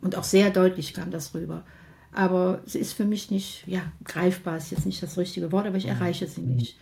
Und 0.00 0.14
auch 0.14 0.22
sehr 0.22 0.50
deutlich 0.50 0.94
kam 0.94 1.10
das 1.10 1.34
rüber. 1.34 1.64
Aber 2.12 2.62
sie 2.64 2.78
ist 2.78 2.92
für 2.92 3.04
mich 3.04 3.32
nicht, 3.32 3.66
ja, 3.66 3.80
greifbar 4.04 4.56
ist 4.56 4.70
jetzt 4.70 4.86
nicht 4.86 5.02
das 5.02 5.18
richtige 5.18 5.50
Wort, 5.50 5.66
aber 5.66 5.78
ich 5.78 5.86
erreiche 5.86 6.28
sie 6.28 6.42
nicht. 6.42 6.78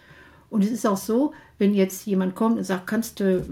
Und 0.50 0.62
es 0.62 0.70
ist 0.70 0.86
auch 0.86 0.98
so, 0.98 1.32
wenn 1.56 1.72
jetzt 1.72 2.04
jemand 2.04 2.34
kommt 2.34 2.58
und 2.58 2.64
sagt, 2.64 2.86
kannst 2.86 3.18
du 3.18 3.46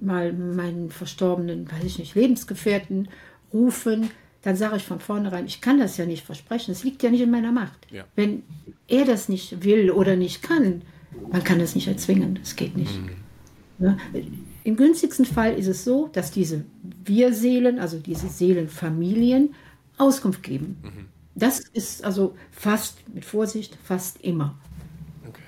mal 0.00 0.32
meinen 0.32 0.92
verstorbenen, 0.92 1.68
weiß 1.68 1.82
ich 1.82 1.98
nicht, 1.98 2.14
Lebensgefährten 2.14 3.08
rufen, 3.52 4.10
dann 4.42 4.54
sage 4.54 4.76
ich 4.76 4.84
von 4.84 5.00
vornherein, 5.00 5.46
ich 5.46 5.60
kann 5.60 5.80
das 5.80 5.96
ja 5.96 6.06
nicht 6.06 6.24
versprechen. 6.24 6.70
Es 6.70 6.84
liegt 6.84 7.02
ja 7.02 7.10
nicht 7.10 7.22
in 7.22 7.32
meiner 7.32 7.50
Macht. 7.50 7.88
Ja. 7.90 8.04
Wenn 8.14 8.44
er 8.86 9.04
das 9.04 9.28
nicht 9.28 9.64
will 9.64 9.90
oder 9.90 10.14
nicht 10.14 10.40
kann, 10.40 10.82
man 11.32 11.42
kann 11.42 11.58
das 11.58 11.74
nicht 11.74 11.88
erzwingen. 11.88 12.38
Das 12.40 12.54
geht 12.54 12.76
nicht. 12.76 13.00
Ne? 13.80 13.96
Im 14.64 14.76
günstigsten 14.76 15.24
Fall 15.24 15.54
ist 15.54 15.66
es 15.66 15.84
so, 15.84 16.08
dass 16.12 16.30
diese 16.30 16.64
Wir-Seelen, 17.04 17.78
also 17.78 17.98
diese 17.98 18.28
Seelenfamilien, 18.28 19.54
Auskunft 19.96 20.42
geben. 20.42 20.76
Das 21.34 21.60
ist 21.60 22.04
also 22.04 22.36
fast, 22.50 22.98
mit 23.14 23.24
Vorsicht, 23.24 23.78
fast 23.84 24.20
immer. 24.22 24.56
Okay. 25.28 25.42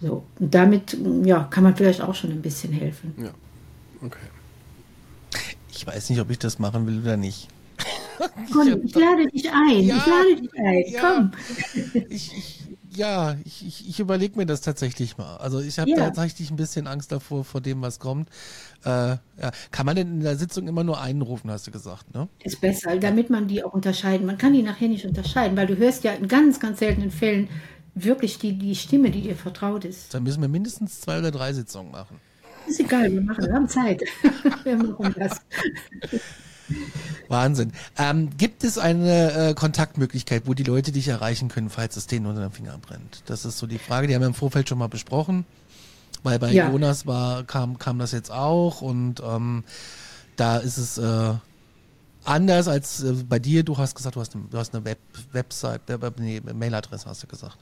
So. 0.00 0.24
Und 0.38 0.54
damit 0.54 0.96
ja, 1.24 1.44
kann 1.44 1.64
man 1.64 1.76
vielleicht 1.76 2.00
auch 2.00 2.14
schon 2.14 2.30
ein 2.30 2.42
bisschen 2.42 2.72
helfen. 2.72 3.14
Ja. 3.16 3.30
Okay. 4.02 4.18
Ich 5.70 5.86
weiß 5.86 6.10
nicht, 6.10 6.20
ob 6.20 6.30
ich 6.30 6.38
das 6.38 6.58
machen 6.58 6.86
will 6.86 7.00
oder 7.00 7.16
nicht. 7.16 7.48
Conny, 8.52 8.76
ich 8.84 8.94
lade 8.94 9.26
dich 9.26 9.50
ein. 9.50 9.82
Ja, 9.82 9.96
ich 9.96 10.06
lade 10.06 10.36
dich 10.40 10.54
ein. 10.54 10.84
ja. 10.88 11.00
Komm. 11.00 11.32
Ich, 12.10 12.36
ich, 12.36 12.62
ja, 12.94 13.36
ich, 13.44 13.66
ich, 13.66 13.88
ich 13.88 14.00
überlege 14.00 14.36
mir 14.36 14.46
das 14.46 14.60
tatsächlich 14.60 15.16
mal. 15.18 15.36
Also 15.38 15.60
ich 15.60 15.78
habe 15.78 15.90
Ja. 15.90 15.96
tatsächlich 15.96 16.50
ein 16.50 16.56
bisschen 16.56 16.86
Angst 16.86 17.12
davor, 17.12 17.44
vor 17.44 17.60
dem, 17.60 17.82
was 17.82 17.98
kommt. 17.98 18.28
Äh, 18.84 18.88
ja. 18.88 19.18
Kann 19.70 19.86
man 19.86 19.96
denn 19.96 20.08
in 20.08 20.20
der 20.20 20.36
Sitzung 20.36 20.68
immer 20.68 20.84
nur 20.84 21.00
einen 21.00 21.22
rufen, 21.22 21.50
hast 21.50 21.66
du 21.66 21.70
gesagt, 21.70 22.14
ne? 22.14 22.28
Ist 22.42 22.60
besser, 22.60 22.96
damit 22.98 23.30
man 23.30 23.48
die 23.48 23.62
auch 23.64 23.72
unterscheiden. 23.72 24.26
Man 24.26 24.38
kann 24.38 24.52
die 24.52 24.62
nachher 24.62 24.88
nicht 24.88 25.06
unterscheiden, 25.06 25.56
weil 25.56 25.66
du 25.66 25.76
hörst 25.76 26.04
ja 26.04 26.12
in 26.12 26.28
ganz, 26.28 26.60
ganz 26.60 26.78
seltenen 26.78 27.10
Fällen 27.10 27.48
wirklich 27.94 28.38
die, 28.38 28.58
die 28.58 28.74
Stimme, 28.74 29.10
die 29.10 29.22
dir 29.22 29.36
vertraut 29.36 29.84
ist. 29.84 30.12
Dann 30.14 30.22
müssen 30.22 30.40
wir 30.40 30.48
mindestens 30.48 31.00
zwei 31.00 31.18
oder 31.18 31.30
drei 31.30 31.52
Sitzungen 31.52 31.92
machen. 31.92 32.20
Ist 32.66 32.80
egal, 32.80 33.12
wir 33.12 33.20
machen, 33.20 33.44
wir 33.46 33.52
haben 33.52 33.68
Zeit. 33.68 34.02
wir 34.64 34.76
machen 34.76 35.14
das. 35.18 35.40
Wahnsinn. 37.28 37.72
Ähm, 37.98 38.30
gibt 38.36 38.64
es 38.64 38.78
eine 38.78 39.32
äh, 39.32 39.54
Kontaktmöglichkeit, 39.54 40.42
wo 40.46 40.54
die 40.54 40.62
Leute 40.62 40.92
dich 40.92 41.08
erreichen 41.08 41.48
können, 41.48 41.70
falls 41.70 41.96
es 41.96 42.06
denen 42.06 42.26
unter 42.26 42.42
den 42.42 42.52
Finger 42.52 42.78
brennt? 42.78 43.22
Das 43.26 43.44
ist 43.44 43.58
so 43.58 43.66
die 43.66 43.78
Frage, 43.78 44.06
die 44.06 44.14
haben 44.14 44.22
wir 44.22 44.28
im 44.28 44.34
Vorfeld 44.34 44.68
schon 44.68 44.78
mal 44.78 44.88
besprochen, 44.88 45.44
weil 46.22 46.38
bei 46.38 46.52
Ja. 46.52 46.70
Jonas 46.70 47.06
war, 47.06 47.44
kam, 47.44 47.78
kam 47.78 47.98
das 47.98 48.12
jetzt 48.12 48.30
auch 48.30 48.80
und 48.82 49.22
ähm, 49.24 49.64
da 50.36 50.58
ist 50.58 50.78
es 50.78 50.98
äh, 50.98 51.34
anders 52.24 52.68
als 52.68 53.02
äh, 53.02 53.12
bei 53.28 53.38
dir. 53.38 53.62
Du 53.62 53.78
hast 53.78 53.94
gesagt, 53.94 54.16
du 54.16 54.20
hast 54.20 54.34
eine, 54.34 54.44
du 54.50 54.58
hast 54.58 54.74
eine 54.74 54.84
Web, 54.84 54.98
Website, 55.32 55.82
Web, 55.86 56.14
nee, 56.18 56.40
Mailadresse 56.40 57.06
hast 57.06 57.22
du 57.22 57.26
gesagt. 57.26 57.58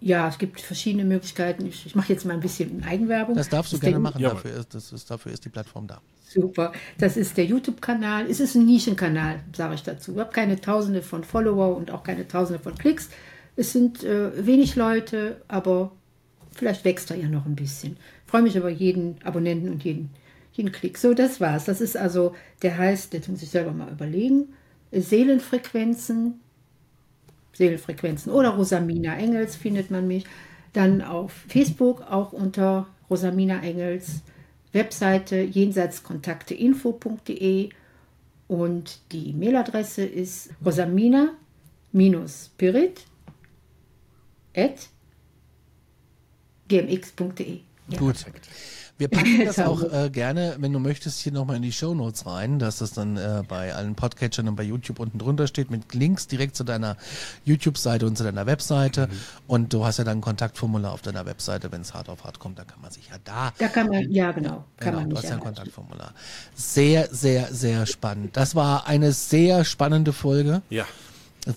Ja, 0.00 0.28
es 0.28 0.38
gibt 0.38 0.60
verschiedene 0.60 1.04
Möglichkeiten. 1.04 1.64
Ich, 1.66 1.86
ich 1.86 1.94
mache 1.94 2.12
jetzt 2.12 2.24
mal 2.24 2.34
ein 2.34 2.40
bisschen 2.40 2.82
Eigenwerbung. 2.82 3.36
Das 3.36 3.48
darfst 3.48 3.72
du 3.72 3.76
ist 3.76 3.82
gerne 3.82 4.00
machen, 4.00 4.20
dafür 4.20 4.50
ist, 4.56 4.74
das 4.74 4.92
ist, 4.92 5.08
dafür 5.08 5.30
ist 5.30 5.44
die 5.44 5.48
Plattform 5.48 5.86
da. 5.86 6.00
Super. 6.32 6.72
Das 6.98 7.16
ist 7.16 7.36
der 7.36 7.44
YouTube-Kanal. 7.44 8.26
Es 8.30 8.40
ist 8.40 8.54
ein 8.54 8.64
Nischenkanal, 8.64 9.40
sage 9.54 9.74
ich 9.74 9.82
dazu. 9.82 10.12
Ich 10.12 10.18
habe 10.18 10.32
keine 10.32 10.60
Tausende 10.60 11.02
von 11.02 11.24
Follower 11.24 11.76
und 11.76 11.90
auch 11.90 12.02
keine 12.02 12.26
Tausende 12.26 12.62
von 12.62 12.74
Klicks. 12.74 13.10
Es 13.56 13.72
sind 13.72 14.02
äh, 14.02 14.46
wenig 14.46 14.76
Leute, 14.76 15.42
aber 15.48 15.92
vielleicht 16.52 16.84
wächst 16.84 17.10
er 17.10 17.18
ja 17.18 17.28
noch 17.28 17.44
ein 17.44 17.54
bisschen. 17.54 17.96
Ich 18.24 18.30
freue 18.30 18.42
mich 18.42 18.56
über 18.56 18.70
jeden 18.70 19.16
Abonnenten 19.24 19.68
und 19.68 19.84
jeden, 19.84 20.10
jeden 20.52 20.72
Klick. 20.72 20.96
So, 20.96 21.12
das 21.12 21.40
war's. 21.40 21.66
Das 21.66 21.80
ist 21.82 21.96
also, 21.96 22.34
der 22.62 22.78
heißt, 22.78 23.12
jetzt 23.12 23.28
muss 23.28 23.42
ich 23.42 23.50
selber 23.50 23.72
mal 23.72 23.90
überlegen, 23.90 24.54
Seelenfrequenzen, 24.90 26.40
Seelenfrequenzen 27.52 28.32
oder 28.32 28.50
Rosamina 28.50 29.16
Engels 29.16 29.56
findet 29.56 29.90
man 29.90 30.06
mich. 30.06 30.24
Dann 30.72 31.02
auf 31.02 31.32
Facebook 31.48 32.00
auch 32.02 32.32
unter 32.32 32.86
Rosamina 33.10 33.60
Engels. 33.60 34.22
Webseite 34.72 35.42
jenseitskontakteinfo.de 35.42 37.68
und 38.48 39.00
die 39.12 39.32
Mailadresse 39.32 40.04
ist 40.04 40.50
rosamina-spirit 40.64 43.06
gmx.de. 46.68 47.60
Gut. 47.98 48.24
Wir 49.02 49.08
packen 49.08 49.44
das 49.44 49.58
auch 49.58 49.82
äh, 49.82 50.10
gerne, 50.10 50.54
wenn 50.60 50.72
du 50.72 50.78
möchtest, 50.78 51.18
hier 51.18 51.32
nochmal 51.32 51.56
in 51.56 51.62
die 51.62 51.72
Shownotes 51.72 52.24
rein, 52.24 52.60
dass 52.60 52.78
das 52.78 52.92
dann 52.92 53.16
äh, 53.16 53.42
bei 53.48 53.74
allen 53.74 53.96
Podcatchern 53.96 54.46
und 54.46 54.54
bei 54.54 54.62
YouTube 54.62 55.00
unten 55.00 55.18
drunter 55.18 55.48
steht, 55.48 55.72
mit 55.72 55.92
Links 55.92 56.28
direkt 56.28 56.54
zu 56.54 56.62
deiner 56.62 56.96
YouTube-Seite 57.44 58.06
und 58.06 58.16
zu 58.16 58.22
deiner 58.22 58.46
Webseite. 58.46 59.08
Mhm. 59.08 59.12
Und 59.48 59.72
du 59.72 59.84
hast 59.84 59.98
ja 59.98 60.04
dann 60.04 60.18
ein 60.18 60.20
Kontaktformular 60.20 60.92
auf 60.92 61.02
deiner 61.02 61.26
Webseite, 61.26 61.72
wenn 61.72 61.80
es 61.80 61.94
hart 61.94 62.08
auf 62.08 62.22
hart 62.22 62.38
kommt, 62.38 62.60
dann 62.60 62.68
kann 62.68 62.80
man 62.80 62.92
sich 62.92 63.08
ja 63.08 63.16
da. 63.24 63.52
Da 63.58 63.66
kann 63.66 63.88
man, 63.88 64.08
ja 64.08 64.30
genau, 64.30 64.64
kann 64.76 64.90
genau, 64.90 65.00
man 65.00 65.10
Du 65.10 65.16
hast 65.16 65.24
ja 65.24 65.32
ein 65.32 65.40
Kontaktformular. 65.40 66.14
Sehr, 66.54 67.08
sehr, 67.12 67.52
sehr 67.52 67.86
spannend. 67.86 68.36
Das 68.36 68.54
war 68.54 68.86
eine 68.86 69.10
sehr 69.10 69.64
spannende 69.64 70.12
Folge. 70.12 70.62
Ja. 70.70 70.86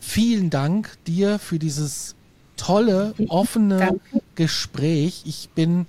Vielen 0.01 0.49
Dank 0.49 0.97
dir 1.05 1.37
für 1.37 1.59
dieses 1.59 2.15
tolle, 2.57 3.13
offene 3.27 3.77
Danke. 3.77 4.23
Gespräch. 4.33 5.21
Ich 5.25 5.49
bin 5.53 5.85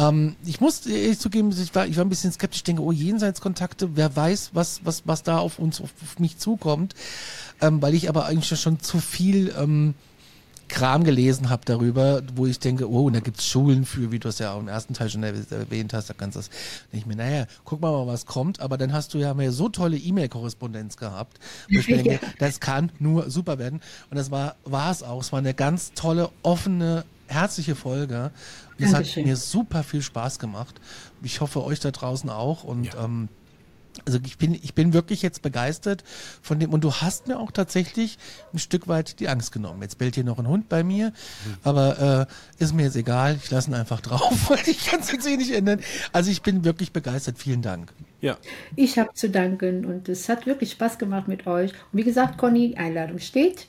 ähm, 0.00 0.36
ich 0.46 0.60
muss 0.60 0.86
ehrlich 0.86 1.18
zugeben, 1.18 1.50
ich 1.50 1.74
war, 1.74 1.86
ich 1.86 1.96
war 1.96 2.04
ein 2.04 2.08
bisschen 2.08 2.32
skeptisch, 2.32 2.60
ich 2.60 2.64
denke, 2.64 2.82
oh, 2.82 2.92
Jenseitskontakte, 2.92 3.96
wer 3.96 4.14
weiß, 4.16 4.50
was, 4.54 4.80
was, 4.84 5.02
was 5.04 5.22
da 5.22 5.38
auf 5.38 5.58
uns, 5.58 5.80
auf, 5.80 5.90
auf 6.02 6.18
mich 6.18 6.38
zukommt, 6.38 6.94
ähm, 7.60 7.82
weil 7.82 7.94
ich 7.94 8.08
aber 8.08 8.24
eigentlich 8.24 8.58
schon 8.58 8.80
zu 8.80 8.98
viel 8.98 9.54
ähm, 9.58 9.94
Kram 10.68 11.04
gelesen 11.04 11.50
habe 11.50 11.62
darüber, 11.64 12.22
wo 12.34 12.46
ich 12.46 12.58
denke, 12.60 12.88
oh, 12.88 13.06
und 13.06 13.12
da 13.12 13.20
gibt's 13.20 13.44
Schulen 13.44 13.84
für, 13.84 14.12
wie 14.12 14.18
du 14.18 14.28
es 14.28 14.38
ja 14.38 14.52
auch 14.52 14.60
im 14.60 14.68
ersten 14.68 14.94
Teil 14.94 15.10
schon 15.10 15.22
erwähnt 15.22 15.92
hast, 15.92 16.08
da 16.08 16.14
kannst 16.14 16.36
du 16.36 16.40
das 16.40 16.50
nicht 16.92 17.06
mehr, 17.06 17.16
naja, 17.16 17.46
guck 17.64 17.80
mal, 17.80 18.06
was 18.06 18.24
kommt, 18.24 18.60
aber 18.60 18.78
dann 18.78 18.92
hast 18.92 19.12
du 19.12 19.18
ja 19.18 19.34
mehr 19.34 19.52
so 19.52 19.68
tolle 19.68 19.98
E-Mail-Korrespondenz 19.98 20.96
gehabt, 20.96 21.38
wo 21.68 21.78
ich 21.78 21.86
denke, 21.88 22.20
das 22.38 22.60
kann 22.60 22.92
nur 22.98 23.30
super 23.30 23.58
werden. 23.58 23.80
Und 24.10 24.16
das 24.16 24.30
war, 24.30 24.56
war 24.64 24.90
es 24.92 25.02
auch. 25.02 25.20
Es 25.20 25.32
war 25.32 25.40
eine 25.40 25.54
ganz 25.54 25.92
tolle, 25.92 26.30
offene, 26.42 27.04
herzliche 27.30 27.74
Folge. 27.74 28.30
Und 28.78 28.84
es 28.84 28.94
hat 28.94 29.16
mir 29.16 29.36
super 29.36 29.82
viel 29.82 30.02
Spaß 30.02 30.38
gemacht. 30.38 30.80
Ich 31.22 31.40
hoffe, 31.40 31.64
euch 31.64 31.80
da 31.80 31.90
draußen 31.90 32.30
auch. 32.30 32.64
Und 32.64 32.84
ja. 32.84 33.04
ähm, 33.04 33.28
also 34.06 34.18
ich 34.24 34.38
bin, 34.38 34.54
ich 34.54 34.74
bin 34.74 34.92
wirklich 34.92 35.22
jetzt 35.22 35.42
begeistert 35.42 36.04
von 36.42 36.58
dem, 36.58 36.72
und 36.72 36.84
du 36.84 36.92
hast 36.92 37.28
mir 37.28 37.38
auch 37.38 37.50
tatsächlich 37.50 38.18
ein 38.52 38.58
Stück 38.58 38.88
weit 38.88 39.20
die 39.20 39.28
Angst 39.28 39.52
genommen. 39.52 39.82
Jetzt 39.82 39.98
bellt 39.98 40.14
hier 40.14 40.24
noch 40.24 40.38
ein 40.38 40.48
Hund 40.48 40.68
bei 40.68 40.82
mir, 40.82 41.08
mhm. 41.08 41.54
aber 41.64 42.28
äh, 42.58 42.62
ist 42.62 42.74
mir 42.74 42.84
jetzt 42.84 42.96
egal, 42.96 43.38
ich 43.42 43.50
lasse 43.50 43.70
ihn 43.70 43.74
einfach 43.74 44.00
drauf, 44.00 44.32
weil 44.50 44.60
ich 44.66 44.86
kann 44.86 45.00
es 45.00 45.12
jetzt 45.12 45.26
eh 45.26 45.36
nicht 45.36 45.52
ändern. 45.52 45.80
Also 46.12 46.30
ich 46.30 46.42
bin 46.42 46.64
wirklich 46.64 46.92
begeistert, 46.92 47.38
vielen 47.38 47.62
Dank. 47.62 47.92
Ja. 48.20 48.36
Ich 48.76 48.98
habe 48.98 49.12
zu 49.14 49.30
danken 49.30 49.84
und 49.84 50.08
es 50.08 50.28
hat 50.28 50.46
wirklich 50.46 50.72
Spaß 50.72 50.98
gemacht 50.98 51.26
mit 51.28 51.46
euch. 51.46 51.72
Und 51.72 51.98
wie 51.98 52.04
gesagt, 52.04 52.38
Conny, 52.38 52.76
Einladung 52.76 53.18
steht. 53.18 53.66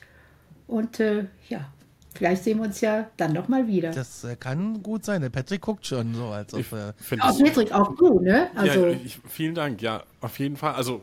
Und 0.66 1.00
äh, 1.00 1.26
ja, 1.48 1.70
Vielleicht 2.14 2.44
sehen 2.44 2.58
wir 2.58 2.66
uns 2.66 2.80
ja 2.80 3.08
dann 3.16 3.32
nochmal 3.32 3.66
wieder. 3.66 3.90
Das 3.90 4.24
äh, 4.24 4.36
kann 4.36 4.82
gut 4.82 5.04
sein. 5.04 5.22
Der 5.22 5.30
Patrick 5.30 5.62
guckt 5.62 5.86
schon 5.86 6.14
so, 6.14 6.26
als 6.26 6.54
ob. 6.54 6.60
Äh, 6.72 7.20
auch 7.20 7.38
Patrick, 7.38 7.72
auch 7.72 7.96
du, 7.96 8.20
ne? 8.20 8.50
Also, 8.54 8.86
ja, 8.86 8.96
ich, 9.04 9.18
vielen 9.28 9.54
Dank, 9.54 9.82
ja, 9.82 10.02
auf 10.20 10.38
jeden 10.38 10.56
Fall. 10.56 10.74
Also, 10.74 11.02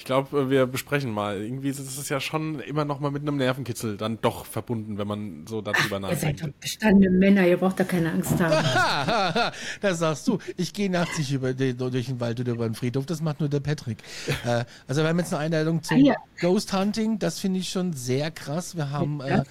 ich 0.00 0.06
glaube, 0.06 0.40
äh, 0.40 0.48
wir 0.48 0.66
besprechen 0.66 1.12
mal. 1.12 1.42
Irgendwie 1.42 1.68
ist 1.68 1.78
es 1.78 2.08
ja 2.08 2.20
schon 2.20 2.58
immer 2.60 2.86
noch 2.86 3.00
mal 3.00 3.10
mit 3.10 3.20
einem 3.20 3.36
Nervenkitzel 3.36 3.98
dann 3.98 4.18
doch 4.22 4.46
verbunden, 4.46 4.96
wenn 4.96 5.06
man 5.06 5.44
so 5.46 5.60
darüber 5.60 5.96
Ach, 5.96 6.00
nachdenkt. 6.00 6.22
Ihr 6.22 6.28
seid 6.30 6.42
doch 6.42 6.58
bestandene 6.58 7.10
Männer, 7.10 7.46
ihr 7.46 7.58
braucht 7.58 7.78
da 7.80 7.84
keine 7.84 8.10
Angst 8.10 8.40
haben. 8.40 9.52
das 9.82 9.98
sagst 9.98 10.26
du. 10.26 10.38
Ich 10.56 10.72
gehe 10.72 10.88
nachts 10.90 11.18
nicht 11.18 11.30
über 11.32 11.52
den, 11.52 11.76
durch 11.76 12.06
den 12.06 12.18
Wald 12.18 12.40
oder 12.40 12.52
über 12.52 12.66
den 12.66 12.74
Friedhof, 12.74 13.04
das 13.04 13.20
macht 13.20 13.40
nur 13.40 13.50
der 13.50 13.60
Patrick. 13.60 13.98
äh, 14.46 14.64
also 14.88 15.02
wir 15.02 15.08
haben 15.10 15.18
jetzt 15.18 15.34
eine 15.34 15.42
Einladung 15.42 15.82
zum 15.82 15.98
ah, 15.98 16.00
ja. 16.00 16.14
Ghost 16.40 16.72
Hunting, 16.72 17.18
das 17.18 17.38
finde 17.38 17.60
ich 17.60 17.68
schon 17.68 17.92
sehr 17.92 18.30
krass. 18.30 18.76
Wir 18.76 18.90
haben 18.90 19.20
äh, 19.20 19.42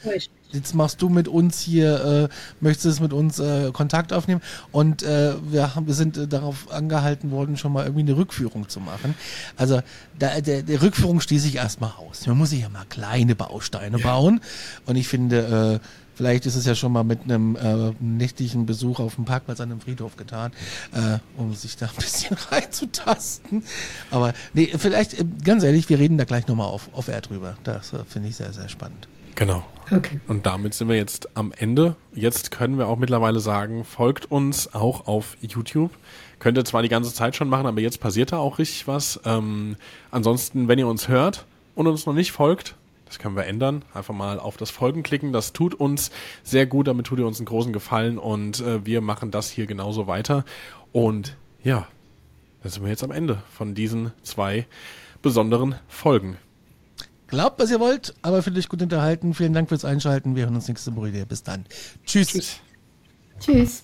jetzt 0.51 0.73
machst 0.73 1.01
du 1.01 1.09
mit 1.09 1.27
uns 1.27 1.59
hier, 1.59 2.29
äh, 2.29 2.35
möchtest 2.59 3.01
mit 3.01 3.13
uns 3.13 3.39
äh, 3.39 3.71
Kontakt 3.71 4.13
aufnehmen 4.13 4.41
und 4.71 5.03
äh, 5.03 5.33
wir, 5.51 5.75
haben, 5.75 5.87
wir 5.87 5.93
sind 5.93 6.17
äh, 6.17 6.27
darauf 6.27 6.71
angehalten 6.71 7.31
worden, 7.31 7.57
schon 7.57 7.73
mal 7.73 7.83
irgendwie 7.83 8.01
eine 8.01 8.17
Rückführung 8.17 8.69
zu 8.69 8.79
machen. 8.79 9.15
Also 9.57 9.81
da, 10.17 10.41
der, 10.41 10.63
der 10.63 10.81
Rückführung 10.81 11.21
schließe 11.21 11.47
ich 11.47 11.55
erstmal 11.55 11.91
aus. 11.91 12.25
Man 12.27 12.37
muss 12.37 12.49
sich 12.49 12.61
ja 12.61 12.69
mal 12.69 12.85
kleine 12.89 13.35
Bausteine 13.35 13.97
ja. 13.99 14.03
bauen 14.03 14.41
und 14.85 14.95
ich 14.95 15.07
finde, 15.07 15.79
äh, 15.81 15.85
Vielleicht 16.19 16.45
ist 16.45 16.55
es 16.55 16.65
ja 16.65 16.75
schon 16.75 16.91
mal 16.91 17.05
mit 17.05 17.23
einem 17.23 17.55
äh, 17.55 17.93
nächtlichen 18.01 18.65
Besuch 18.65 18.99
auf 18.99 19.15
dem 19.15 19.23
Parkplatz 19.23 19.61
an 19.61 19.71
einem 19.71 19.79
Friedhof 19.79 20.17
getan, 20.17 20.51
äh, 20.91 21.19
um 21.37 21.55
sich 21.55 21.77
da 21.77 21.85
ein 21.85 21.95
bisschen 21.95 22.35
reinzutasten. 22.51 23.63
Aber 24.11 24.33
nee, 24.53 24.69
vielleicht, 24.77 25.17
äh, 25.17 25.23
ganz 25.45 25.63
ehrlich, 25.63 25.87
wir 25.87 25.97
reden 25.97 26.17
da 26.17 26.25
gleich 26.25 26.45
nochmal 26.47 26.67
auf, 26.67 26.89
auf 26.91 27.07
R 27.07 27.21
drüber. 27.21 27.55
Das 27.63 27.93
äh, 27.93 28.03
finde 28.05 28.27
ich 28.27 28.35
sehr, 28.35 28.51
sehr 28.51 28.67
spannend. 28.67 29.07
Genau. 29.39 29.63
Okay. 29.89 30.19
Und 30.27 30.45
damit 30.45 30.73
sind 30.73 30.89
wir 30.89 30.97
jetzt 30.97 31.37
am 31.37 31.53
Ende. 31.57 31.95
Jetzt 32.13 32.51
können 32.51 32.77
wir 32.77 32.89
auch 32.89 32.97
mittlerweile 32.97 33.39
sagen, 33.39 33.85
folgt 33.85 34.29
uns 34.29 34.73
auch 34.73 35.07
auf 35.07 35.37
YouTube. 35.39 35.91
Könnt 36.39 36.57
ihr 36.57 36.65
zwar 36.65 36.81
die 36.81 36.89
ganze 36.89 37.13
Zeit 37.13 37.37
schon 37.37 37.47
machen, 37.47 37.65
aber 37.65 37.79
jetzt 37.79 38.01
passiert 38.01 38.33
da 38.33 38.37
auch 38.37 38.59
richtig 38.59 38.85
was. 38.89 39.17
Ähm, 39.23 39.77
ansonsten, 40.11 40.67
wenn 40.67 40.77
ihr 40.77 40.87
uns 40.87 41.07
hört 41.07 41.45
und 41.73 41.87
uns 41.87 42.05
noch 42.05 42.13
nicht 42.13 42.33
folgt, 42.33 42.75
das 43.05 43.17
können 43.17 43.37
wir 43.37 43.45
ändern. 43.45 43.83
Einfach 43.93 44.13
mal 44.13 44.39
auf 44.39 44.57
das 44.57 44.71
Folgen 44.71 45.03
klicken. 45.03 45.31
Das 45.31 45.53
tut 45.53 45.73
uns 45.73 46.11
sehr 46.43 46.65
gut. 46.65 46.89
Damit 46.89 47.07
tut 47.07 47.19
ihr 47.19 47.25
uns 47.25 47.39
einen 47.39 47.45
großen 47.45 47.71
Gefallen 47.71 48.17
und 48.17 48.59
äh, 48.59 48.85
wir 48.85 48.99
machen 48.99 49.31
das 49.31 49.49
hier 49.49 49.67
genauso 49.67 50.05
weiter. 50.05 50.43
Und 50.91 51.37
ja, 51.63 51.87
dann 52.61 52.71
sind 52.73 52.83
wir 52.83 52.89
jetzt 52.89 53.05
am 53.05 53.11
Ende 53.11 53.41
von 53.53 53.73
diesen 53.73 54.11
zwei 54.21 54.67
besonderen 55.21 55.75
Folgen. 55.87 56.35
Glaubt, 57.29 57.59
was 57.59 57.69
ihr 57.69 57.79
wollt, 57.79 58.15
aber 58.21 58.41
fühlt 58.41 58.57
euch 58.57 58.69
gut 58.69 58.81
unterhalten. 58.81 59.33
Vielen 59.33 59.53
Dank 59.53 59.69
fürs 59.69 59.85
Einschalten. 59.85 60.35
Wir 60.35 60.45
hören 60.45 60.55
uns 60.55 60.67
nächste 60.67 60.95
Woche 60.95 61.13
wieder. 61.13 61.25
Bis 61.25 61.43
dann. 61.43 61.65
Tschüss. 62.05 62.29
Tschüss. 62.29 62.59
Tschüss. 63.39 63.83